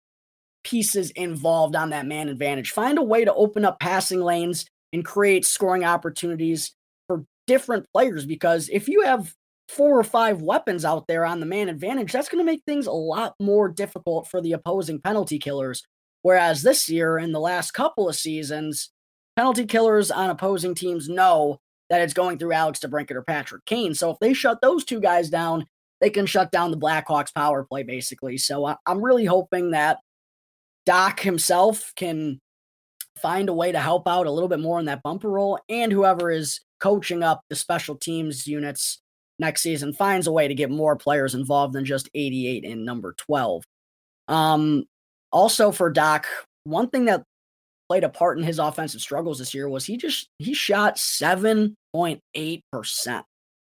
pieces 0.63 1.11
involved 1.13 1.75
on 1.75 1.91
that 1.91 2.07
man 2.07 2.29
advantage. 2.29 2.71
Find 2.71 2.97
a 2.97 3.03
way 3.03 3.25
to 3.25 3.35
open 3.35 3.65
up 3.65 3.81
passing 3.81 4.21
lanes 4.21 4.67
and 4.93 5.05
create 5.05 5.45
scoring 5.45 5.85
opportunities 5.85 6.73
different 7.51 7.85
players 7.93 8.25
because 8.25 8.69
if 8.69 8.87
you 8.87 9.03
have 9.03 9.35
four 9.69 9.99
or 9.99 10.05
five 10.05 10.41
weapons 10.41 10.85
out 10.85 11.09
there 11.09 11.25
on 11.25 11.41
the 11.41 11.47
man 11.47 11.69
advantage, 11.69 12.13
that's 12.13 12.29
going 12.29 12.39
to 12.39 12.49
make 12.49 12.63
things 12.65 12.87
a 12.87 12.93
lot 12.93 13.35
more 13.41 13.69
difficult 13.69 14.29
for 14.29 14.41
the 14.41 14.53
opposing 14.53 15.01
penalty 15.01 15.37
killers. 15.37 15.83
Whereas 16.23 16.63
this 16.63 16.89
year, 16.89 17.19
in 17.19 17.33
the 17.33 17.41
last 17.41 17.73
couple 17.73 18.09
of 18.09 18.15
seasons, 18.15 18.91
penalty 19.35 19.67
killers 19.67 20.13
on 20.13 20.31
opposing 20.31 20.77
teams 20.77 21.09
know 21.09 21.59
that 21.89 22.01
it's 22.01 22.15
going 22.15 22.39
through 22.39 22.53
Alex 22.53 22.79
DeBrincat 22.79 23.17
or 23.17 23.23
Patrick 23.23 23.65
Kane. 23.65 23.95
So 23.95 24.11
if 24.11 24.19
they 24.21 24.33
shut 24.33 24.61
those 24.63 24.85
two 24.85 25.01
guys 25.01 25.29
down, 25.29 25.67
they 26.01 26.11
can 26.11 26.27
shut 26.27 26.53
down 26.53 26.71
the 26.71 26.79
Blackhawks 26.79 27.35
power 27.35 27.65
play, 27.65 27.83
basically. 27.83 28.39
So 28.39 28.65
I- 28.65 28.77
I'm 28.87 29.05
really 29.05 29.25
hoping 29.25 29.73
that 29.73 29.99
Dach 30.89 31.19
himself 31.19 31.93
can 31.97 32.39
find 33.21 33.49
a 33.49 33.55
way 33.55 33.73
to 33.73 33.81
help 33.81 34.07
out 34.07 34.29
a 34.29 34.31
little 34.31 34.49
bit 34.49 34.61
more 34.61 34.79
in 34.79 34.85
that 34.85 35.03
bumper 35.03 35.29
role 35.29 35.59
and 35.69 35.91
whoever 35.91 36.31
is 36.31 36.61
coaching 36.81 37.23
up 37.23 37.43
the 37.49 37.57
special 37.57 37.95
teams 37.97 38.47
units 38.47 39.01
next 39.39 39.63
season 39.63 39.93
finds 39.93 40.27
a 40.27 40.33
way 40.33 40.49
to 40.49 40.55
get 40.55 40.71
more 40.71 40.97
players 40.97 41.35
involved 41.35 41.73
than 41.75 41.85
just 41.85 42.11
88 42.15 42.65
in 42.65 42.85
number 42.85 43.15
12. 43.17 43.65
Um, 44.29 44.85
also 45.33 45.73
for 45.73 45.93
Dach, 45.93 46.25
one 46.65 46.89
thing 46.89 47.07
that 47.07 47.25
played 47.89 48.05
a 48.05 48.09
part 48.09 48.39
in 48.39 48.45
his 48.45 48.59
offensive 48.59 49.01
struggles 49.01 49.39
this 49.39 49.53
year 49.55 49.69
was 49.69 49.85
he 49.85 49.97
just 49.97 50.29
he 50.39 50.55
shot 50.55 50.97
7.8%. 50.97 52.21
And 53.07 53.25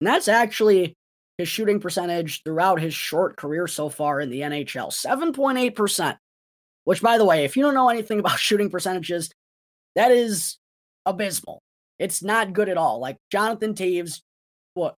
that's 0.02 0.28
actually 0.28 0.96
his 1.38 1.48
shooting 1.48 1.80
percentage 1.80 2.44
throughout 2.44 2.82
his 2.82 2.94
short 2.94 3.38
career 3.38 3.68
so 3.68 3.88
far 3.88 4.20
in 4.20 4.30
the 4.30 4.42
NHL. 4.42 4.92
7.8%. 4.92 6.18
Which 6.84 7.02
by 7.02 7.18
the 7.18 7.26
way, 7.26 7.46
if 7.46 7.56
you 7.56 7.64
don't 7.64 7.76
know 7.76 7.90
anything 7.90 8.20
about 8.22 8.40
shooting 8.40 8.70
percentages, 8.70 9.32
that 9.96 10.12
is 10.12 10.58
abysmal. 11.06 11.61
It's 12.02 12.24
not 12.24 12.54
good 12.54 12.68
at 12.68 12.78
all. 12.78 13.00
Like 13.00 13.18
Jonathan 13.32 13.76
Toews 13.76 14.22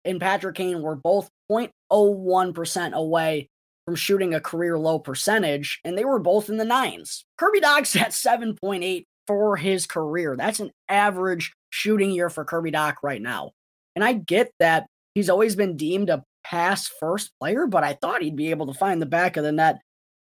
and 0.05 0.21
Patrick 0.21 0.55
Kane 0.55 0.81
were 0.81 0.95
both 0.95 1.29
0.01% 1.51 2.93
away 2.93 3.49
from 3.85 3.95
shooting 3.95 4.33
a 4.33 4.39
career 4.39 4.79
low 4.79 4.99
percentage, 4.99 5.81
and 5.83 5.97
they 5.97 6.05
were 6.05 6.19
both 6.19 6.49
in 6.49 6.55
the 6.55 6.63
nines. 6.63 7.25
Kirby 7.37 7.59
Dach's 7.59 7.95
at 7.97 8.11
7.8 8.11 9.03
for 9.27 9.57
his 9.57 9.85
career. 9.85 10.37
That's 10.37 10.61
an 10.61 10.71
average 10.87 11.51
shooting 11.71 12.11
year 12.11 12.29
for 12.29 12.45
Kirby 12.45 12.71
Dach 12.71 12.95
right 13.03 13.21
now. 13.21 13.51
And 13.95 14.03
I 14.03 14.13
get 14.13 14.51
that 14.59 14.87
he's 15.13 15.29
always 15.29 15.57
been 15.57 15.75
deemed 15.75 16.09
a 16.09 16.23
pass 16.45 16.87
first 16.87 17.31
player, 17.39 17.67
but 17.67 17.83
I 17.83 17.93
thought 17.93 18.21
he'd 18.21 18.37
be 18.37 18.51
able 18.51 18.67
to 18.67 18.73
find 18.73 19.01
the 19.01 19.05
back 19.05 19.35
of 19.35 19.43
the 19.43 19.51
net 19.51 19.81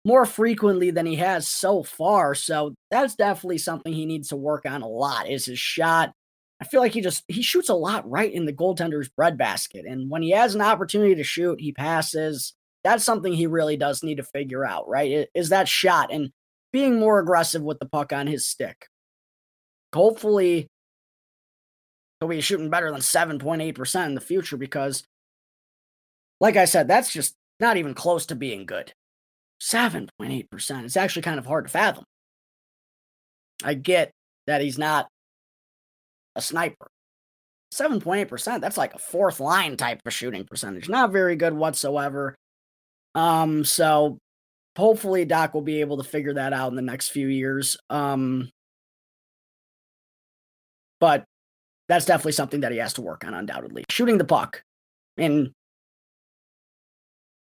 more 0.07 0.25
frequently 0.25 0.91
than 0.91 1.05
he 1.05 1.17
has 1.17 1.47
so 1.47 1.83
far. 1.83 2.35
So 2.35 2.75
that's 2.91 3.15
definitely 3.15 3.59
something 3.59 3.93
he 3.93 4.07
needs 4.07 4.29
to 4.29 4.37
work 4.37 4.65
on 4.67 4.81
a 4.81 4.89
lot 4.89 5.29
is 5.29 5.47
his 5.47 5.59
shot. 5.59 6.13
I 6.65 6.67
feel 6.67 6.81
like 6.81 6.93
he 6.93 7.03
just 7.03 7.25
he 7.29 7.43
shoots 7.43 7.69
a 7.69 7.75
lot 7.75 8.09
right 8.09 8.33
in 8.33 8.47
the 8.47 8.53
goaltender's 8.53 9.11
breadbasket. 9.11 9.85
And 9.85 10.09
when 10.09 10.23
he 10.23 10.31
has 10.31 10.55
an 10.55 10.63
opportunity 10.63 11.15
to 11.15 11.23
shoot, 11.23 11.61
he 11.61 11.73
passes. 11.73 12.55
That's 12.83 13.05
something 13.05 13.35
he 13.35 13.47
really 13.47 13.77
does 13.77 14.03
need 14.03 14.15
to 14.17 14.23
figure 14.23 14.65
out, 14.65 14.89
right? 14.89 15.29
Is 15.35 15.51
that 15.51 15.69
shot 15.69 16.11
and 16.11 16.31
being 16.73 16.99
more 16.99 17.19
aggressive 17.19 17.61
with 17.61 17.79
the 17.81 17.87
puck 17.87 18.15
on 18.15 18.27
his 18.27 18.47
stick. 18.47 18.87
Hopefully, 19.95 20.69
he'll 22.19 22.31
be 22.31 22.41
shooting 22.41 22.71
better 22.71 22.91
than 22.91 23.01
7.8% 23.01 24.07
in 24.07 24.15
the 24.15 24.21
future 24.23 24.57
because, 24.57 25.05
like 26.41 26.57
I 26.57 26.65
said, 26.65 26.89
that's 26.89 27.13
just 27.13 27.35
not 27.61 27.77
even 27.77 27.93
close 27.93 28.25
to 28.27 28.35
being 28.35 28.65
good. 28.65 28.95
7.8%. 29.61 30.85
It's 30.85 30.97
actually 30.97 31.23
kind 31.23 31.39
of 31.39 31.45
hard 31.45 31.67
to 31.67 31.71
fathom. 31.71 32.05
I 33.63 33.75
get 33.75 34.13
that 34.47 34.63
he's 34.63 34.79
not 34.79 35.09
a 36.37 36.41
sniper. 36.41 36.87
7.8%, 37.73 38.61
that's 38.61 38.79
like 38.79 38.95
a 38.95 38.99
fourth 38.99 39.41
line 39.41 39.77
type 39.77 40.01
of 40.07 40.13
shooting 40.13 40.45
percentage. 40.45 40.89
Not 40.89 41.11
very 41.11 41.35
good 41.35 41.55
whatsoever. 41.55 42.37
Um, 43.15 43.65
so 43.65 44.19
hopefully 44.77 45.27
Dach 45.27 45.55
will 45.55 45.63
be 45.63 45.81
able 45.81 45.97
to 45.97 46.05
figure 46.05 46.35
that 46.35 46.53
out 46.53 46.71
in 46.71 46.77
the 46.77 46.83
next 46.83 47.09
few 47.09 47.27
years. 47.27 47.77
Um, 47.91 48.51
but 51.01 51.25
that's 51.89 52.07
definitely 52.07 52.33
something 52.33 52.61
that 52.61 52.73
he 52.73 52.79
has 52.79 52.95
to 52.95 53.03
work 53.03 53.25
on, 53.25 53.35
undoubtedly. 53.35 53.85
Shooting 53.91 54.19
the 54.19 54.25
puck. 54.25 54.63
And 55.19 55.51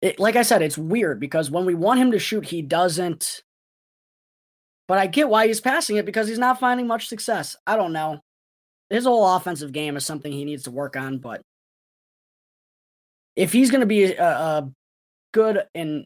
it, 0.02 0.18
like 0.18 0.36
I 0.36 0.42
said, 0.42 0.62
it's 0.62 0.76
weird 0.76 1.20
because 1.20 1.50
when 1.50 1.64
we 1.64 1.74
want 1.74 2.00
him 2.00 2.12
to 2.12 2.18
shoot, 2.18 2.46
he 2.46 2.62
doesn't. 2.62 3.42
But 4.86 4.98
I 4.98 5.06
get 5.06 5.28
why 5.28 5.46
he's 5.46 5.60
passing 5.60 5.96
it 5.96 6.04
because 6.04 6.28
he's 6.28 6.38
not 6.38 6.60
finding 6.60 6.86
much 6.86 7.08
success. 7.08 7.56
I 7.66 7.76
don't 7.76 7.92
know. 7.92 8.20
His 8.94 9.06
whole 9.06 9.26
offensive 9.26 9.72
game 9.72 9.96
is 9.96 10.06
something 10.06 10.30
he 10.30 10.44
needs 10.44 10.62
to 10.62 10.70
work 10.70 10.96
on, 10.96 11.18
but 11.18 11.42
if 13.34 13.52
he's 13.52 13.72
going 13.72 13.80
to 13.80 13.86
be 13.86 14.04
a, 14.04 14.24
a 14.24 14.70
good 15.32 15.64
and 15.74 16.04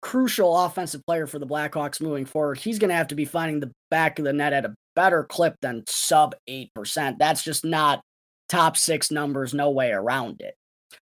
crucial 0.00 0.58
offensive 0.58 1.04
player 1.06 1.26
for 1.26 1.38
the 1.38 1.46
Blackhawks 1.46 2.00
moving 2.00 2.24
forward, 2.24 2.56
he's 2.56 2.78
going 2.78 2.88
to 2.88 2.94
have 2.94 3.08
to 3.08 3.14
be 3.14 3.26
finding 3.26 3.60
the 3.60 3.70
back 3.90 4.18
of 4.18 4.24
the 4.24 4.32
net 4.32 4.54
at 4.54 4.64
a 4.64 4.74
better 4.94 5.24
clip 5.24 5.54
than 5.60 5.84
sub 5.86 6.34
8%. 6.48 7.18
That's 7.18 7.44
just 7.44 7.62
not 7.62 8.00
top 8.48 8.78
six 8.78 9.10
numbers, 9.10 9.52
no 9.52 9.70
way 9.70 9.90
around 9.90 10.40
it. 10.40 10.54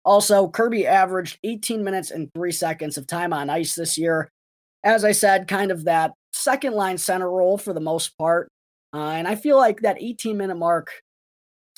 Also, 0.05 0.49
Kirby 0.49 0.87
averaged 0.87 1.41
18 1.43 1.83
minutes 1.83 2.13
and 2.13 2.31
three 2.35 2.53
seconds 2.53 2.97
of 2.97 3.09
time 3.09 3.33
on 3.33 3.51
ice 3.51 3.75
this 3.75 3.99
year. 3.99 4.29
As 4.85 5.05
I 5.05 5.11
said, 5.11 5.49
kind 5.49 5.73
of 5.73 5.87
that 5.87 6.13
second 6.33 6.75
line 6.75 6.99
center 6.99 7.29
role 7.29 7.59
for 7.59 7.73
the 7.73 7.81
most 7.81 8.17
part. 8.17 8.49
Uh, 8.95 9.11
and 9.11 9.27
I 9.27 9.35
feel 9.35 9.57
like 9.57 9.81
that 9.81 9.97
18 10.01 10.37
minute 10.37 10.57
mark 10.57 10.91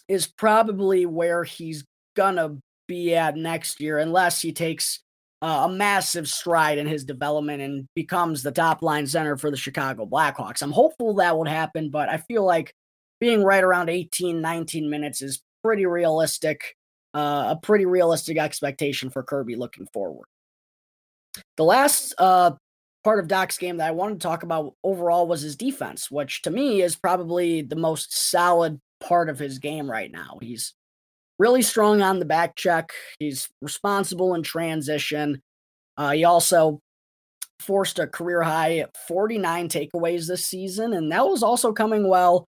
is 0.09 0.27
probably 0.27 1.07
where 1.07 1.45
he's 1.45 1.85
to 2.17 2.59
be 2.87 3.15
at 3.15 3.37
next 3.37 3.81
year, 3.81 3.99
unless 3.99 4.41
he 4.41 4.53
takes 4.53 5.01
uh, 5.43 5.67
a 5.67 5.69
massive 5.69 6.29
stride 6.29 6.79
in 6.79 6.87
his 6.87 7.05
development 7.05 7.61
and 7.61 7.87
becomes 7.95 8.43
the 8.43 8.53
top 8.53 8.83
line 8.83 9.07
center 9.07 9.37
for 9.37 9.51
the 9.51 9.57
Chicago 9.57 10.07
Blackhawks. 10.07 10.63
I'm 10.63 10.73
hopeful 10.73 11.15
that 11.15 11.37
would 11.37 11.49
happen, 11.49 11.91
but 11.91 12.09
I 12.09 12.19
feel 12.19 12.45
like 12.45 12.73
being 13.21 13.43
right 13.43 13.65
around 13.65 13.89
18, 13.89 14.41
19 14.41 14.89
minutes 14.89 15.23
is 15.23 15.43
pretty 15.63 15.87
realistic 15.87 16.75
uh, 17.15 17.55
a 17.55 17.57
pretty 17.57 17.87
realistic 17.87 18.37
expectation 18.39 19.09
for 19.09 19.23
Kirby 19.23 19.55
looking 19.55 19.87
forward. 19.93 20.27
The 21.57 21.65
last 21.65 22.15
uh, 22.19 22.53
part 23.05 23.21
of 23.21 23.29
Dach's 23.29 23.59
game 23.59 23.77
that 23.77 23.89
I 23.89 23.93
wanted 23.93 24.21
to 24.21 24.27
talk 24.27 24.43
about 24.43 24.75
overall 24.83 25.27
was 25.27 25.43
his 25.43 25.57
defense, 25.57 26.11
which 26.11 26.43
to 26.43 26.51
me 26.51 26.83
is 26.83 26.97
probably 26.97 27.63
the 27.63 27.77
most 27.77 28.17
solid 28.17 28.81
part 29.01 29.29
of 29.29 29.39
his 29.39 29.59
game 29.59 29.89
right 29.89 30.11
now. 30.11 30.39
He's 30.41 30.75
really 31.39 31.63
strong 31.63 32.01
on 32.01 32.19
the 32.19 32.25
back 32.25 32.57
check. 32.57 32.93
He's 33.19 33.49
responsible 33.61 34.35
in 34.35 34.43
transition. 34.43 35.43
Uh, 35.97 36.13
he 36.13 36.25
also 36.25 36.81
forced 37.61 37.99
a 37.99 38.07
career 38.07 38.43
high 38.43 38.87
49 39.07 39.69
takeaways 39.69 40.27
this 40.27 40.45
season, 40.45 40.95
and 40.95 41.13
that 41.13 41.27
was 41.27 41.43
also 41.43 41.73
coming 41.73 42.09
well. 42.09 42.47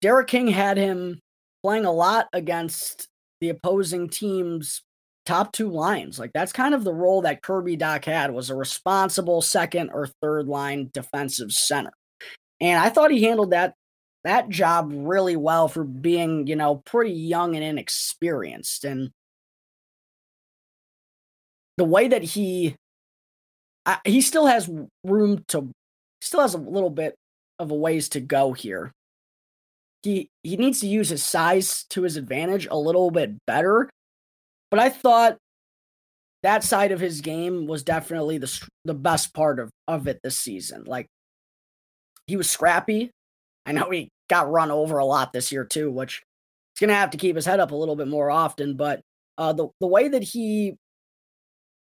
Derek 0.00 0.28
King 0.28 0.48
had 0.48 0.76
him 0.76 1.20
playing 1.62 1.84
a 1.84 1.92
lot 1.92 2.26
against 2.32 3.08
the 3.40 3.50
opposing 3.50 4.08
team's 4.08 4.82
top 5.26 5.52
two 5.52 5.70
lines. 5.70 6.18
Like 6.18 6.32
that's 6.32 6.52
kind 6.52 6.74
of 6.74 6.84
the 6.84 6.92
role 6.92 7.22
that 7.22 7.42
Kirby 7.42 7.76
Dach 7.76 8.04
had 8.04 8.32
was 8.32 8.50
a 8.50 8.56
responsible 8.56 9.42
second 9.42 9.90
or 9.92 10.08
third 10.20 10.48
line 10.48 10.90
defensive 10.92 11.52
center. 11.52 11.92
And 12.60 12.80
I 12.80 12.88
thought 12.88 13.10
he 13.10 13.24
handled 13.24 13.50
that 13.50 13.74
that 14.24 14.48
job 14.48 14.92
really 14.94 15.36
well 15.36 15.66
for 15.68 15.82
being, 15.84 16.46
you 16.46 16.54
know, 16.54 16.76
pretty 16.86 17.12
young 17.12 17.56
and 17.56 17.64
inexperienced. 17.64 18.84
And 18.84 19.10
the 21.76 21.84
way 21.84 22.08
that 22.08 22.22
he 22.22 22.76
I, 23.84 23.98
he 24.04 24.20
still 24.20 24.46
has 24.46 24.70
room 25.04 25.44
to 25.48 25.70
still 26.20 26.40
has 26.40 26.54
a 26.54 26.58
little 26.58 26.90
bit 26.90 27.16
of 27.58 27.70
a 27.70 27.74
ways 27.74 28.08
to 28.10 28.20
go 28.20 28.52
here 28.52 28.92
he 30.02 30.28
he 30.42 30.56
needs 30.56 30.80
to 30.80 30.86
use 30.86 31.08
his 31.08 31.22
size 31.22 31.84
to 31.90 32.02
his 32.02 32.16
advantage 32.16 32.66
a 32.70 32.76
little 32.76 33.10
bit 33.10 33.34
better. 33.46 33.88
But 34.72 34.80
I 34.80 34.88
thought 34.88 35.36
that 36.42 36.64
side 36.64 36.92
of 36.92 36.98
his 36.98 37.20
game 37.20 37.66
was 37.66 37.84
definitely 37.84 38.38
the 38.38 38.68
the 38.86 38.94
best 38.94 39.34
part 39.34 39.60
of 39.60 39.70
of 39.86 40.08
it 40.08 40.18
this 40.24 40.38
season. 40.38 40.84
Like 40.86 41.06
he 42.26 42.36
was 42.36 42.48
scrappy. 42.48 43.10
I 43.66 43.72
know 43.72 43.90
he 43.90 44.08
got 44.30 44.50
run 44.50 44.70
over 44.70 44.96
a 44.96 45.04
lot 45.04 45.34
this 45.34 45.52
year 45.52 45.66
too, 45.66 45.90
which 45.90 46.22
he's 46.72 46.80
gonna 46.80 46.98
have 46.98 47.10
to 47.10 47.18
keep 47.18 47.36
his 47.36 47.44
head 47.44 47.60
up 47.60 47.70
a 47.70 47.76
little 47.76 47.96
bit 47.96 48.08
more 48.08 48.30
often. 48.30 48.74
But 48.74 49.02
uh, 49.36 49.52
the 49.52 49.68
the 49.78 49.86
way 49.86 50.08
that 50.08 50.22
he 50.22 50.76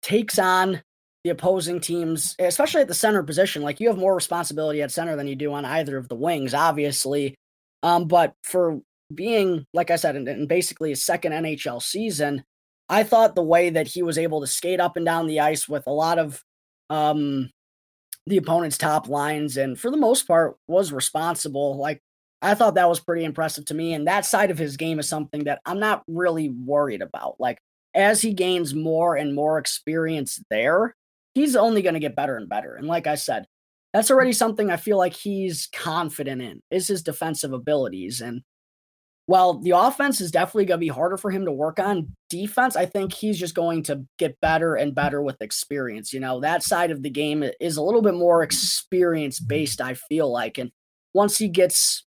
takes 0.00 0.38
on 0.38 0.80
the 1.22 1.30
opposing 1.30 1.80
teams, 1.80 2.34
especially 2.38 2.80
at 2.80 2.88
the 2.88 2.94
center 2.94 3.22
position, 3.22 3.60
like 3.60 3.78
you 3.78 3.88
have 3.88 3.98
more 3.98 4.14
responsibility 4.14 4.80
at 4.80 4.90
center 4.90 5.16
than 5.16 5.28
you 5.28 5.36
do 5.36 5.52
on 5.52 5.66
either 5.66 5.98
of 5.98 6.08
the 6.08 6.14
wings, 6.14 6.54
obviously. 6.54 7.34
Um, 7.82 8.08
but 8.08 8.32
for 8.42 8.80
being, 9.14 9.66
like 9.74 9.90
I 9.90 9.96
said, 9.96 10.16
in, 10.16 10.26
in 10.26 10.46
basically 10.46 10.92
a 10.92 10.96
second 10.96 11.32
NHL 11.32 11.82
season, 11.82 12.42
I 12.90 13.04
thought 13.04 13.36
the 13.36 13.42
way 13.42 13.70
that 13.70 13.86
he 13.86 14.02
was 14.02 14.18
able 14.18 14.40
to 14.40 14.48
skate 14.48 14.80
up 14.80 14.96
and 14.96 15.06
down 15.06 15.28
the 15.28 15.40
ice 15.40 15.68
with 15.68 15.86
a 15.86 15.92
lot 15.92 16.18
of 16.18 16.42
um, 16.90 17.50
the 18.26 18.36
opponent's 18.36 18.76
top 18.76 19.08
lines 19.08 19.56
and 19.56 19.78
for 19.78 19.92
the 19.92 19.96
most 19.96 20.26
part 20.26 20.56
was 20.66 20.92
responsible. 20.92 21.78
Like 21.78 22.02
I 22.42 22.54
thought 22.54 22.74
that 22.74 22.88
was 22.88 22.98
pretty 22.98 23.24
impressive 23.24 23.64
to 23.66 23.74
me. 23.74 23.94
And 23.94 24.08
that 24.08 24.26
side 24.26 24.50
of 24.50 24.58
his 24.58 24.76
game 24.76 24.98
is 24.98 25.08
something 25.08 25.44
that 25.44 25.60
I'm 25.64 25.78
not 25.78 26.02
really 26.08 26.48
worried 26.48 27.00
about. 27.00 27.36
Like 27.38 27.58
as 27.94 28.20
he 28.20 28.34
gains 28.34 28.74
more 28.74 29.14
and 29.14 29.36
more 29.36 29.58
experience 29.58 30.42
there, 30.50 30.96
he's 31.34 31.54
only 31.54 31.82
going 31.82 31.94
to 31.94 32.00
get 32.00 32.16
better 32.16 32.36
and 32.36 32.48
better. 32.48 32.74
And 32.74 32.88
like 32.88 33.06
I 33.06 33.14
said, 33.14 33.46
that's 33.92 34.10
already 34.10 34.32
something 34.32 34.68
I 34.68 34.76
feel 34.76 34.98
like 34.98 35.14
he's 35.14 35.68
confident 35.72 36.42
in 36.42 36.60
is 36.72 36.88
his 36.88 37.04
defensive 37.04 37.52
abilities. 37.52 38.20
And 38.20 38.42
while 39.30 39.60
the 39.60 39.70
offense 39.70 40.20
is 40.20 40.32
definitely 40.32 40.64
going 40.64 40.80
to 40.80 40.84
be 40.84 40.88
harder 40.88 41.16
for 41.16 41.30
him 41.30 41.44
to 41.44 41.52
work 41.52 41.78
on, 41.78 42.08
defense, 42.30 42.74
I 42.74 42.84
think 42.84 43.12
he's 43.12 43.38
just 43.38 43.54
going 43.54 43.84
to 43.84 44.04
get 44.18 44.40
better 44.40 44.74
and 44.74 44.92
better 44.92 45.22
with 45.22 45.40
experience. 45.40 46.12
You 46.12 46.18
know, 46.18 46.40
that 46.40 46.64
side 46.64 46.90
of 46.90 47.04
the 47.04 47.10
game 47.10 47.44
is 47.60 47.76
a 47.76 47.82
little 47.82 48.02
bit 48.02 48.14
more 48.14 48.42
experience 48.42 49.38
based, 49.38 49.80
I 49.80 49.94
feel 49.94 50.28
like. 50.32 50.58
And 50.58 50.72
once 51.14 51.38
he 51.38 51.46
gets 51.46 52.04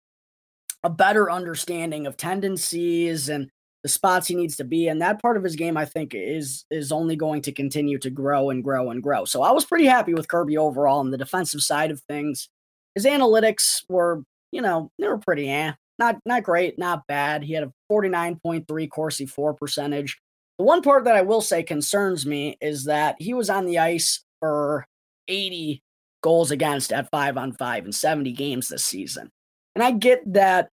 a 0.83 0.91
better 0.91 1.31
understanding 1.31 2.09
of 2.09 2.16
tendencies 2.16 3.29
and 3.29 3.49
the 3.85 3.89
spots 3.89 4.27
he 4.27 4.35
needs 4.35 4.57
to 4.57 4.64
be 4.64 4.89
and 4.89 5.01
that 5.01 5.23
part 5.23 5.37
of 5.37 5.43
his 5.43 5.57
game 5.57 5.77
i 5.77 5.85
think 5.85 6.12
is 6.14 6.64
is 6.70 6.93
only 6.93 7.16
going 7.16 7.43
to 7.43 7.51
continue 7.51 7.99
to 7.99 8.11
grow 8.11 8.51
and 8.51 8.62
grow 8.62 8.91
and 8.91 9.03
grow 9.03 9.25
so 9.25 9.43
i 9.43 9.51
was 9.51 9.64
pretty 9.64 9.87
happy 9.87 10.14
with 10.14 10.29
kirby 10.29 10.57
overall 10.57 11.01
on 11.01 11.11
the 11.11 11.18
defensive 11.18 11.61
side 11.61 11.91
of 11.91 12.01
things 12.03 12.49
his 12.95 13.07
analytics 13.07 13.83
were 13.89 14.23
you 14.53 14.62
know 14.62 14.93
they 15.01 15.09
were 15.09 15.18
pretty 15.18 15.51
eh 15.51 15.73
not 15.99 16.16
not 16.24 16.43
great 16.43 16.78
not 16.78 17.07
bad 17.07 17.43
he 17.43 17.53
had 17.53 17.64
a 17.64 17.72
49.3 17.90 18.90
corsi 18.90 19.26
for 19.26 19.55
percentage 19.55 20.18
the 20.59 20.64
one 20.64 20.82
part 20.82 21.05
that 21.05 21.16
i 21.16 21.22
will 21.22 21.40
say 21.40 21.62
concerns 21.62 22.26
me 22.26 22.57
is 22.61 22.84
that 22.84 23.16
he 23.18 23.34
was 23.34 23.51
on 23.51 23.66
the 23.66 23.78
ice 23.78 24.24
for 24.40 24.86
80 25.28 25.82
goals 26.22 26.51
against 26.51 26.93
at 26.93 27.11
5 27.11 27.36
on 27.36 27.53
5 27.53 27.86
in 27.86 27.93
70 27.93 28.32
games 28.32 28.68
this 28.68 28.84
season 28.84 29.30
and 29.74 29.82
i 29.82 29.90
get 29.90 30.20
that 30.32 30.68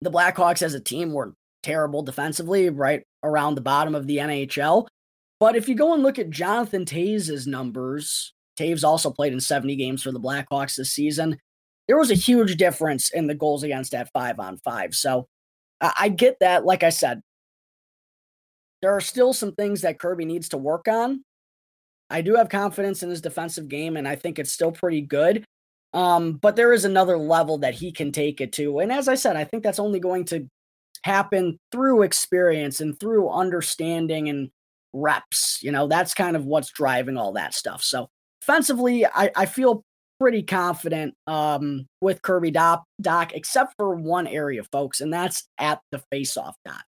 the 0.00 0.10
blackhawks 0.10 0.62
as 0.62 0.74
a 0.74 0.80
team 0.80 1.12
were 1.12 1.34
terrible 1.62 2.02
defensively, 2.02 2.68
right? 2.70 3.04
around 3.22 3.54
the 3.54 3.60
bottom 3.60 3.94
of 3.94 4.06
the 4.06 4.18
NHL. 4.18 4.86
But 5.40 5.56
if 5.56 5.68
you 5.68 5.74
go 5.74 5.94
and 5.94 6.02
look 6.02 6.18
at 6.18 6.30
Jonathan 6.30 6.84
Toews' 6.84 7.46
numbers, 7.46 8.32
Toews 8.58 8.84
also 8.84 9.10
played 9.10 9.32
in 9.32 9.40
70 9.40 9.76
games 9.76 10.02
for 10.02 10.12
the 10.12 10.20
Blackhawks 10.20 10.76
this 10.76 10.92
season. 10.92 11.38
There 11.88 11.98
was 11.98 12.10
a 12.10 12.14
huge 12.14 12.56
difference 12.56 13.10
in 13.12 13.26
the 13.26 13.34
goals 13.34 13.62
against 13.62 13.94
at 13.94 14.12
five 14.12 14.38
on 14.38 14.58
five. 14.58 14.94
So 14.94 15.26
I, 15.80 15.92
I 16.00 16.08
get 16.08 16.38
that. 16.40 16.64
Like 16.64 16.82
I 16.82 16.90
said, 16.90 17.20
there 18.80 18.92
are 18.92 19.00
still 19.00 19.32
some 19.32 19.52
things 19.54 19.82
that 19.82 19.98
Kirby 19.98 20.24
needs 20.24 20.48
to 20.50 20.58
work 20.58 20.88
on. 20.88 21.24
I 22.10 22.20
do 22.20 22.34
have 22.34 22.48
confidence 22.48 23.02
in 23.02 23.10
his 23.10 23.22
defensive 23.22 23.68
game, 23.68 23.96
and 23.96 24.06
I 24.06 24.16
think 24.16 24.38
it's 24.38 24.52
still 24.52 24.72
pretty 24.72 25.00
good. 25.00 25.44
Um, 25.94 26.34
but 26.34 26.56
there 26.56 26.72
is 26.72 26.84
another 26.84 27.18
level 27.18 27.58
that 27.58 27.74
he 27.74 27.92
can 27.92 28.12
take 28.12 28.40
it 28.40 28.52
to. 28.54 28.78
And 28.80 28.92
as 28.92 29.08
I 29.08 29.14
said, 29.14 29.36
I 29.36 29.44
think 29.44 29.62
that's 29.62 29.78
only 29.78 30.00
going 30.00 30.24
to 30.26 30.46
happen 31.04 31.58
through 31.70 32.02
experience 32.02 32.80
and 32.80 32.98
through 32.98 33.28
understanding 33.28 34.28
and 34.28 34.50
reps. 34.92 35.58
You 35.62 35.72
know, 35.72 35.86
that's 35.86 36.14
kind 36.14 36.36
of 36.36 36.44
what's 36.44 36.70
driving 36.70 37.16
all 37.16 37.32
that 37.32 37.54
stuff. 37.54 37.82
So 37.82 38.08
offensively, 38.42 39.06
I, 39.06 39.30
I 39.36 39.46
feel 39.46 39.84
pretty 40.22 40.44
confident 40.44 41.14
um, 41.26 41.84
with 42.00 42.22
Kirby 42.22 42.52
Dach, 42.52 42.82
Dach, 43.02 43.32
except 43.34 43.74
for 43.76 43.96
one 43.96 44.28
area, 44.28 44.62
folks, 44.70 45.00
and 45.00 45.12
that's 45.12 45.48
at 45.58 45.80
the 45.90 46.00
faceoff 46.14 46.52
dot. 46.64 46.82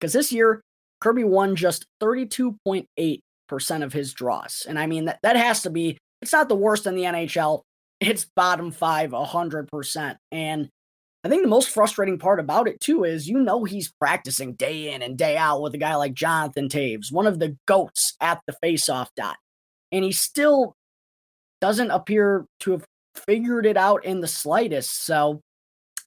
Because 0.00 0.12
this 0.12 0.32
year, 0.32 0.60
Kirby 1.00 1.22
won 1.22 1.54
just 1.54 1.86
32.8% 2.02 3.20
of 3.82 3.92
his 3.92 4.12
draws. 4.12 4.66
And 4.68 4.76
I 4.76 4.88
mean, 4.88 5.04
that, 5.04 5.20
that 5.22 5.36
has 5.36 5.62
to 5.62 5.70
be, 5.70 5.98
it's 6.20 6.32
not 6.32 6.48
the 6.48 6.56
worst 6.56 6.88
in 6.88 6.96
the 6.96 7.04
NHL. 7.04 7.62
It's 8.00 8.26
bottom 8.34 8.72
five, 8.72 9.10
100%. 9.10 10.16
And 10.32 10.68
I 11.22 11.28
think 11.28 11.42
the 11.42 11.48
most 11.48 11.68
frustrating 11.68 12.18
part 12.18 12.40
about 12.40 12.66
it 12.66 12.80
too 12.80 13.04
is 13.04 13.28
you 13.28 13.38
know 13.38 13.62
he's 13.62 13.92
practicing 14.00 14.54
day 14.54 14.92
in 14.92 15.00
and 15.02 15.16
day 15.16 15.36
out 15.36 15.62
with 15.62 15.74
a 15.74 15.78
guy 15.78 15.94
like 15.94 16.14
Jonathan 16.14 16.68
Toews, 16.68 17.12
one 17.12 17.28
of 17.28 17.38
the 17.38 17.56
goats 17.68 18.16
at 18.20 18.40
the 18.48 18.56
faceoff 18.64 19.08
dot. 19.14 19.36
And 19.92 20.02
he 20.02 20.10
still 20.10 20.74
doesn't 21.60 21.90
appear 21.90 22.46
to 22.60 22.72
have 22.72 22.84
figured 23.14 23.66
it 23.66 23.76
out 23.76 24.04
in 24.04 24.20
the 24.20 24.28
slightest. 24.28 25.04
So 25.04 25.40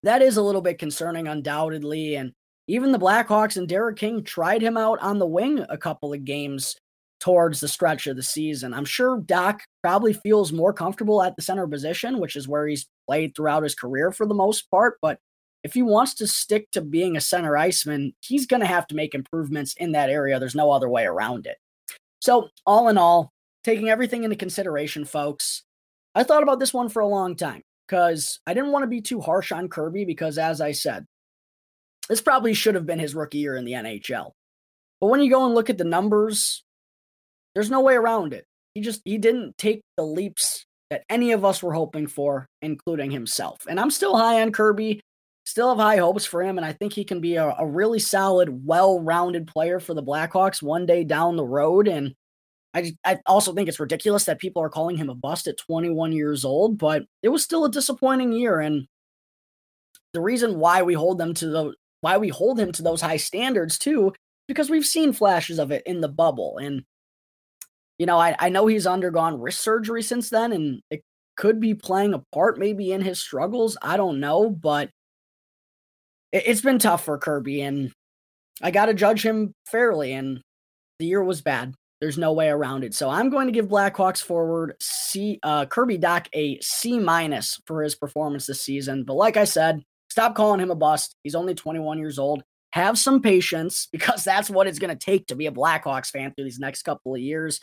that 0.04 0.22
is 0.22 0.38
a 0.38 0.42
little 0.42 0.62
bit 0.62 0.80
concerning, 0.80 1.28
undoubtedly. 1.28 2.16
And 2.16 2.32
even 2.68 2.92
the 2.92 3.00
Blackhawks 3.00 3.58
and 3.58 3.68
Derek 3.68 3.98
King 3.98 4.24
tried 4.24 4.62
him 4.62 4.78
out 4.78 5.00
on 5.00 5.20
the 5.20 5.28
wing 5.28 5.66
a 5.70 5.78
couple 5.78 6.14
of 6.14 6.26
games 6.26 6.76
towards 7.20 7.60
the 7.60 7.68
stretch 7.68 8.08
of 8.08 8.16
the 8.16 8.24
season. 8.24 8.74
I'm 8.74 8.86
sure 8.86 9.22
Dach 9.22 9.60
probably 9.82 10.14
feels 10.14 10.52
more 10.52 10.74
comfortable 10.74 11.24
at 11.24 11.36
the 11.36 11.42
center 11.42 11.68
position, 11.68 12.20
which 12.20 12.36
is 12.36 12.48
where 12.48 12.68
he's 12.68 12.86
played 13.08 13.36
throughout 13.36 13.64
his 13.64 13.76
career 13.76 14.12
for 14.12 14.26
the 14.26 14.34
most 14.34 14.70
part. 14.70 14.98
But 15.02 15.20
if 15.64 15.74
he 15.74 15.82
wants 15.82 16.16
to 16.16 16.28
stick 16.28 16.70
to 16.72 16.82
being 16.82 17.16
a 17.16 17.22
center 17.22 17.56
iceman, 17.56 18.14
he's 18.20 18.46
going 18.46 18.60
to 18.60 18.66
have 18.68 18.88
to 18.88 18.96
make 18.96 19.16
improvements 19.16 19.74
in 19.78 19.94
that 19.94 20.10
area. 20.10 20.38
There's 20.38 20.56
no 20.56 20.72
other 20.72 20.90
way 20.90 21.06
around 21.06 21.48
it. 21.48 21.58
So, 22.20 22.50
all 22.66 22.90
in 22.90 22.98
all, 22.98 23.33
taking 23.64 23.90
everything 23.90 24.24
into 24.24 24.36
consideration, 24.36 25.06
folks, 25.06 25.64
I 26.16 26.24
thought 26.24 26.44
about 26.44 26.60
this 26.60 26.74
one 26.74 26.90
for 26.90 27.02
a 27.02 27.08
long 27.08 27.36
time 27.36 27.64
because 27.88 28.40
I 28.46 28.54
didn't 28.54 28.72
want 28.72 28.84
to 28.84 28.88
be 28.88 29.02
too 29.02 29.22
harsh 29.22 29.52
on 29.52 29.70
Kirby 29.70 30.06
because, 30.06 30.38
as 30.38 30.62
I 30.62 30.72
said, 30.72 31.06
this 32.10 32.22
probably 32.22 32.54
should 32.54 32.76
have 32.76 32.86
been 32.86 33.00
his 33.00 33.16
rookie 33.16 33.40
year 33.40 33.56
in 33.56 33.66
the 33.66 33.74
NHL. 33.74 34.32
But 35.00 35.08
when 35.08 35.22
you 35.22 35.30
go 35.30 35.46
and 35.46 35.56
look 35.56 35.70
at 35.70 35.78
the 35.78 35.84
numbers, 35.84 36.64
there's 37.54 37.72
no 37.72 37.82
way 37.82 37.96
around 37.96 38.34
it. 38.34 38.46
He 38.74 38.82
just 38.82 39.02
he 39.06 39.18
didn't 39.18 39.58
take 39.58 39.82
the 39.98 40.04
leaps 40.04 40.66
that 40.90 41.04
any 41.10 41.32
of 41.32 41.46
us 41.46 41.64
were 41.64 41.74
hoping 41.74 42.08
for, 42.08 42.48
including 42.62 43.12
himself. 43.12 43.58
And 43.68 43.80
I'm 43.80 43.92
still 43.92 44.18
high 44.18 44.42
on 44.42 44.52
Kirby, 44.52 45.02
still 45.46 45.70
have 45.70 45.78
high 45.78 45.98
hopes 45.98 46.26
for 46.26 46.42
him, 46.44 46.58
and 46.58 46.66
I 46.66 46.74
think 46.74 46.94
he 46.94 47.04
can 47.04 47.20
be 47.20 47.36
a, 47.36 47.56
a 47.58 47.66
really 47.66 48.00
solid, 48.00 48.66
well-rounded 48.66 49.48
player 49.48 49.80
for 49.80 49.94
the 49.94 50.04
Blackhawks 50.04 50.62
one 50.62 50.86
day 50.86 51.04
down 51.04 51.36
the 51.36 51.46
road. 51.46 51.88
And 51.88 52.14
I 52.74 52.94
I 53.06 53.20
also 53.26 53.54
think 53.54 53.70
it's 53.70 53.80
ridiculous 53.80 54.26
that 54.26 54.40
people 54.40 54.62
are 54.62 54.70
calling 54.70 54.98
him 54.98 55.10
a 55.10 55.16
bust 55.16 55.48
at 55.48 55.58
21 55.58 56.12
years 56.12 56.44
old, 56.44 56.78
but 56.78 57.04
it 57.22 57.30
was 57.30 57.44
still 57.44 57.66
a 57.66 57.72
disappointing 57.72 58.34
year. 58.34 58.60
And 58.60 58.88
the 60.14 60.22
reason 60.22 60.60
why 60.60 60.82
we 60.82 60.94
hold 60.94 61.18
them 61.18 61.34
to 61.36 61.48
the 61.48 61.74
why 62.02 62.18
we 62.18 62.30
hold 62.30 62.60
him 62.60 62.72
to 62.74 62.84
those 62.84 63.02
high 63.02 63.18
standards 63.18 63.78
too, 63.78 64.14
because 64.48 64.70
we've 64.70 64.86
seen 64.86 65.14
flashes 65.14 65.60
of 65.60 65.72
it 65.72 65.84
in 65.86 66.02
the 66.02 66.10
bubble. 66.10 66.58
And 66.58 66.84
you 67.98 68.06
know, 68.06 68.18
I, 68.18 68.36
I 68.40 68.50
know 68.50 68.68
he's 68.68 68.88
undergone 68.88 69.40
wrist 69.40 69.62
surgery 69.62 70.02
since 70.04 70.30
then, 70.30 70.52
and 70.52 70.82
it 70.90 71.04
could 71.38 71.60
be 71.60 71.74
playing 71.76 72.14
a 72.14 72.24
part 72.34 72.60
maybe 72.60 72.92
in 72.92 73.02
his 73.02 73.20
struggles. 73.20 73.78
I 73.82 73.98
don't 73.98 74.20
know, 74.20 74.50
but 74.50 74.90
it, 76.32 76.44
it's 76.48 76.62
been 76.62 76.80
tough 76.80 77.06
for 77.06 77.18
Kirby, 77.18 77.62
and 77.62 77.92
I 78.62 78.72
got 78.72 78.88
to 78.88 78.94
judge 78.94 79.24
him 79.24 79.54
fairly. 79.68 80.14
And 80.14 80.42
the 81.00 81.06
year 81.06 81.24
was 81.24 81.42
bad. 81.42 81.74
There's 82.04 82.18
no 82.18 82.34
way 82.34 82.50
around 82.50 82.84
it. 82.84 82.94
So 82.94 83.10
I'm 83.10 83.30
going 83.30 83.48
to 83.48 83.54
give 83.54 83.70
Blackhawks 83.70 84.22
forward 84.22 84.76
C 84.82 85.40
uh, 85.42 85.66
Kirby 85.68 85.98
Dach 85.98 86.28
a 86.34 86.60
C 86.60 87.00
minus 87.00 87.62
for 87.66 87.82
his 87.82 87.96
performance 87.96 88.46
this 88.46 88.60
season. 88.60 89.06
But 89.06 89.14
like 89.14 89.38
I 89.38 89.46
said, 89.46 89.82
stop 90.10 90.36
calling 90.36 90.60
him 90.60 90.70
a 90.70 90.76
bust. 90.76 91.16
He's 91.24 91.34
only 91.34 91.56
21 91.56 92.00
years 92.00 92.20
old. 92.20 92.44
Have 92.74 93.00
some 93.00 93.22
patience 93.22 93.88
because 93.94 94.26
that's 94.26 94.50
what 94.50 94.68
it's 94.68 94.80
going 94.80 94.90
to 94.90 95.06
take 95.06 95.28
to 95.28 95.36
be 95.38 95.48
a 95.48 95.52
Blackhawks 95.52 96.10
fan 96.10 96.34
through 96.34 96.44
these 96.44 96.60
next 96.60 96.82
couple 96.82 97.16
of 97.16 97.22
years 97.22 97.62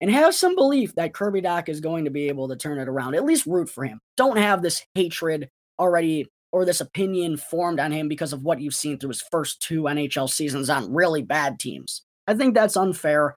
and 0.00 0.10
have 0.10 0.34
some 0.34 0.56
belief 0.56 0.96
that 0.96 1.14
Kirby 1.14 1.42
Dach 1.42 1.68
is 1.68 1.80
going 1.80 2.06
to 2.06 2.10
be 2.10 2.26
able 2.26 2.48
to 2.48 2.56
turn 2.56 2.80
it 2.80 2.88
around. 2.88 3.14
At 3.14 3.24
least 3.24 3.46
root 3.46 3.70
for 3.70 3.84
him. 3.84 4.00
Don't 4.16 4.38
have 4.38 4.60
this 4.60 4.84
hatred 4.96 5.48
already 5.78 6.26
or 6.50 6.64
this 6.64 6.80
opinion 6.80 7.36
formed 7.36 7.78
on 7.78 7.92
him 7.92 8.08
because 8.08 8.32
of 8.32 8.42
what 8.42 8.60
you've 8.60 8.74
seen 8.74 8.98
through 8.98 9.10
his 9.10 9.22
first 9.30 9.62
two 9.62 9.82
NHL 9.82 10.28
seasons 10.28 10.68
on 10.68 10.92
really 10.92 11.22
bad 11.22 11.60
teams. 11.60 12.02
I 12.26 12.34
think 12.34 12.54
that's 12.54 12.76
unfair. 12.76 13.36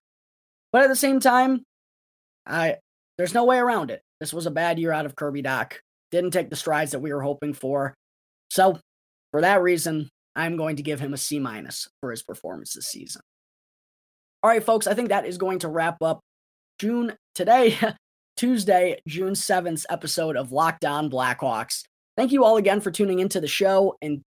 But 0.76 0.84
at 0.84 0.90
the 0.90 0.96
same 0.98 1.22
time, 1.22 1.64
I 2.46 2.76
there's 3.18 3.34
no 3.34 3.46
way 3.46 3.60
around 3.60 3.92
it. 3.92 4.02
This 4.20 4.34
was 4.34 4.46
a 4.46 4.52
bad 4.52 4.78
year 4.78 4.92
out 4.92 5.06
of 5.06 5.16
Kirby 5.16 5.42
Dach. 5.42 5.72
Didn't 6.12 6.32
take 6.32 6.50
the 6.50 6.58
strides 6.58 6.92
that 6.92 7.00
we 7.00 7.14
were 7.14 7.22
hoping 7.22 7.54
for. 7.54 7.94
So, 8.52 8.78
for 9.32 9.40
that 9.40 9.62
reason, 9.62 10.10
I'm 10.36 10.58
going 10.58 10.76
to 10.76 10.84
give 10.84 11.00
him 11.00 11.14
a 11.14 11.18
C 11.18 11.40
minus 11.40 11.88
for 12.02 12.12
his 12.12 12.24
performance 12.24 12.74
this 12.74 12.88
season. 12.88 13.22
All 14.44 14.50
right, 14.50 14.62
folks, 14.62 14.86
I 14.86 14.94
think 14.94 15.08
that 15.08 15.26
is 15.26 15.38
going 15.38 15.60
to 15.60 15.70
wrap 15.70 16.02
up 16.02 16.20
June 16.78 17.14
today, 17.36 17.78
Tuesday, 18.36 19.00
June 19.08 19.32
7th 19.32 19.86
episode 19.90 20.36
of 20.36 20.52
Locked 20.52 20.84
On 20.84 21.10
Blackhawks. 21.10 21.84
Thank 22.18 22.34
you 22.34 22.44
all 22.44 22.58
again 22.58 22.82
for 22.82 22.92
tuning 22.92 23.20
into 23.20 23.40
the 23.40 23.48
show 23.48 23.96
and 24.02 24.24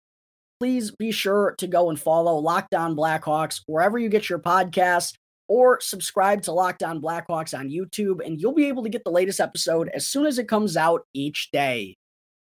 please 0.62 0.91
be 0.91 1.12
sure 1.12 1.56
to 1.58 1.68
go 1.68 1.89
and 1.89 2.00
follow 2.00 2.38
Locked 2.38 2.74
On 2.74 2.95
Blackhawks 2.95 3.64
wherever 3.66 4.00
you 4.00 4.08
get 4.08 4.30
your 4.30 4.39
podcasts 4.39 5.12
or 5.48 5.80
subscribe 5.82 6.41
to 6.43 6.52
Locked 6.52 6.84
On 6.84 7.02
Blackhawks 7.02 7.58
on 7.58 7.70
YouTube 7.70 8.26
and 8.26 8.39
you'll 8.39 8.54
be 8.54 8.68
able 8.68 8.84
to 8.84 8.89
get 8.89 9.04
the 9.04 9.12
latest 9.12 9.39
episode 9.39 9.89
as 9.93 10.06
soon 10.08 10.26
as 10.26 10.39
it 10.39 10.48
comes 10.48 10.78
out 10.78 11.04
each 11.14 11.50
day. 11.52 11.95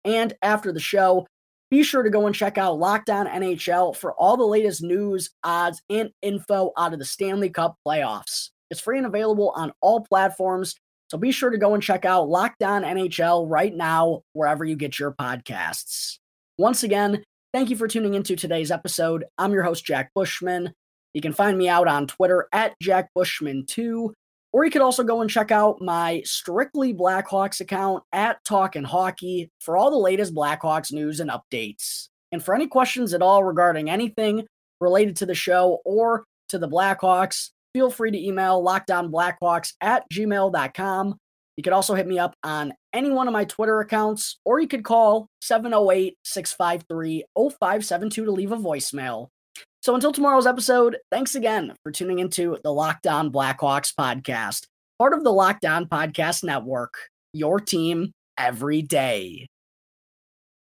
And 0.05 0.33
after 0.41 0.71
the 0.71 0.79
show, 0.79 1.25
be 1.69 1.83
sure 1.83 2.03
to 2.03 2.09
go 2.09 2.25
and 2.25 2.35
check 2.35 2.57
out 2.57 2.79
Locked 2.79 3.09
On 3.09 3.27
NHL 3.27 3.95
for 3.95 4.13
all 4.13 4.37
the 4.37 4.45
latest 4.45 4.81
news, 4.81 5.29
odds, 5.43 5.81
and 5.89 6.11
info 6.21 6.71
out 6.77 6.93
of 6.93 6.99
the 6.99 7.05
Stanley 7.05 7.49
Cup 7.49 7.75
playoffs. 7.85 8.51
It's 8.69 8.79
free 8.79 8.97
and 8.97 9.07
available 9.07 9.51
on 9.55 9.73
all 9.81 10.01
platforms. 10.01 10.75
So 11.09 11.17
be 11.17 11.31
sure 11.31 11.49
to 11.49 11.57
go 11.57 11.73
and 11.73 11.83
check 11.83 12.05
out 12.05 12.29
Locked 12.29 12.63
On 12.63 12.83
NHL 12.83 13.49
right 13.49 13.73
now, 13.73 14.21
wherever 14.33 14.63
you 14.63 14.75
get 14.75 14.99
your 14.99 15.11
podcasts. 15.13 16.17
Once 16.57 16.83
again, 16.83 17.23
thank 17.53 17.69
you 17.69 17.75
for 17.75 17.87
tuning 17.87 18.13
into 18.13 18.35
today's 18.35 18.71
episode. 18.71 19.25
I'm 19.37 19.53
your 19.53 19.63
host, 19.63 19.85
Jack 19.85 20.11
Bushman. 20.15 20.73
You 21.13 21.21
can 21.21 21.33
find 21.33 21.57
me 21.57 21.67
out 21.69 21.87
on 21.87 22.07
Twitter 22.07 22.47
at 22.53 22.73
Jack 22.81 23.09
Bushman2, 23.17 24.11
or 24.53 24.65
you 24.65 24.71
could 24.71 24.81
also 24.81 25.03
go 25.03 25.21
and 25.21 25.29
check 25.29 25.51
out 25.51 25.81
my 25.81 26.21
Strictly 26.25 26.93
Blackhawks 26.93 27.59
account 27.59 28.03
at 28.11 28.43
Talkin' 28.45 28.83
Hockey 28.83 29.49
for 29.59 29.77
all 29.77 29.91
the 29.91 29.97
latest 29.97 30.33
Blackhawks 30.33 30.91
news 30.91 31.19
and 31.19 31.29
updates. 31.29 32.09
And 32.31 32.43
for 32.43 32.53
any 32.53 32.67
questions 32.67 33.13
at 33.13 33.21
all 33.21 33.43
regarding 33.43 33.89
anything 33.89 34.45
related 34.79 35.15
to 35.17 35.25
the 35.25 35.35
show 35.35 35.79
or 35.85 36.25
to 36.49 36.57
the 36.57 36.67
Blackhawks, 36.67 37.49
feel 37.73 37.89
free 37.89 38.11
to 38.11 38.17
email 38.17 38.63
lockdownblackhawks 38.63 39.73
at 39.81 40.03
gmail.com. 40.11 41.15
You 41.55 41.63
could 41.63 41.73
also 41.73 41.95
hit 41.95 42.07
me 42.07 42.19
up 42.19 42.35
on 42.43 42.73
any 42.93 43.09
one 43.09 43.27
of 43.27 43.33
my 43.33 43.45
Twitter 43.45 43.79
accounts, 43.79 44.39
or 44.45 44.59
you 44.59 44.67
could 44.67 44.83
call 44.83 45.27
708 45.41 46.15
653 46.23 47.25
0572 47.35 48.25
to 48.25 48.31
leave 48.31 48.51
a 48.51 48.57
voicemail. 48.57 49.29
So 49.81 49.95
until 49.95 50.11
tomorrow's 50.11 50.47
episode, 50.47 50.97
thanks 51.11 51.35
again 51.35 51.73
for 51.83 51.91
tuning 51.91 52.19
into 52.19 52.57
the 52.63 52.73
Locked 52.73 53.07
On 53.07 53.31
Blackhawks 53.31 53.93
podcast, 53.97 54.67
part 54.99 55.13
of 55.13 55.23
the 55.23 55.31
Locked 55.31 55.65
On 55.65 55.85
Podcast 55.85 56.43
Network, 56.43 56.95
your 57.33 57.59
team 57.59 58.11
every 58.37 58.81
day. 58.81 59.47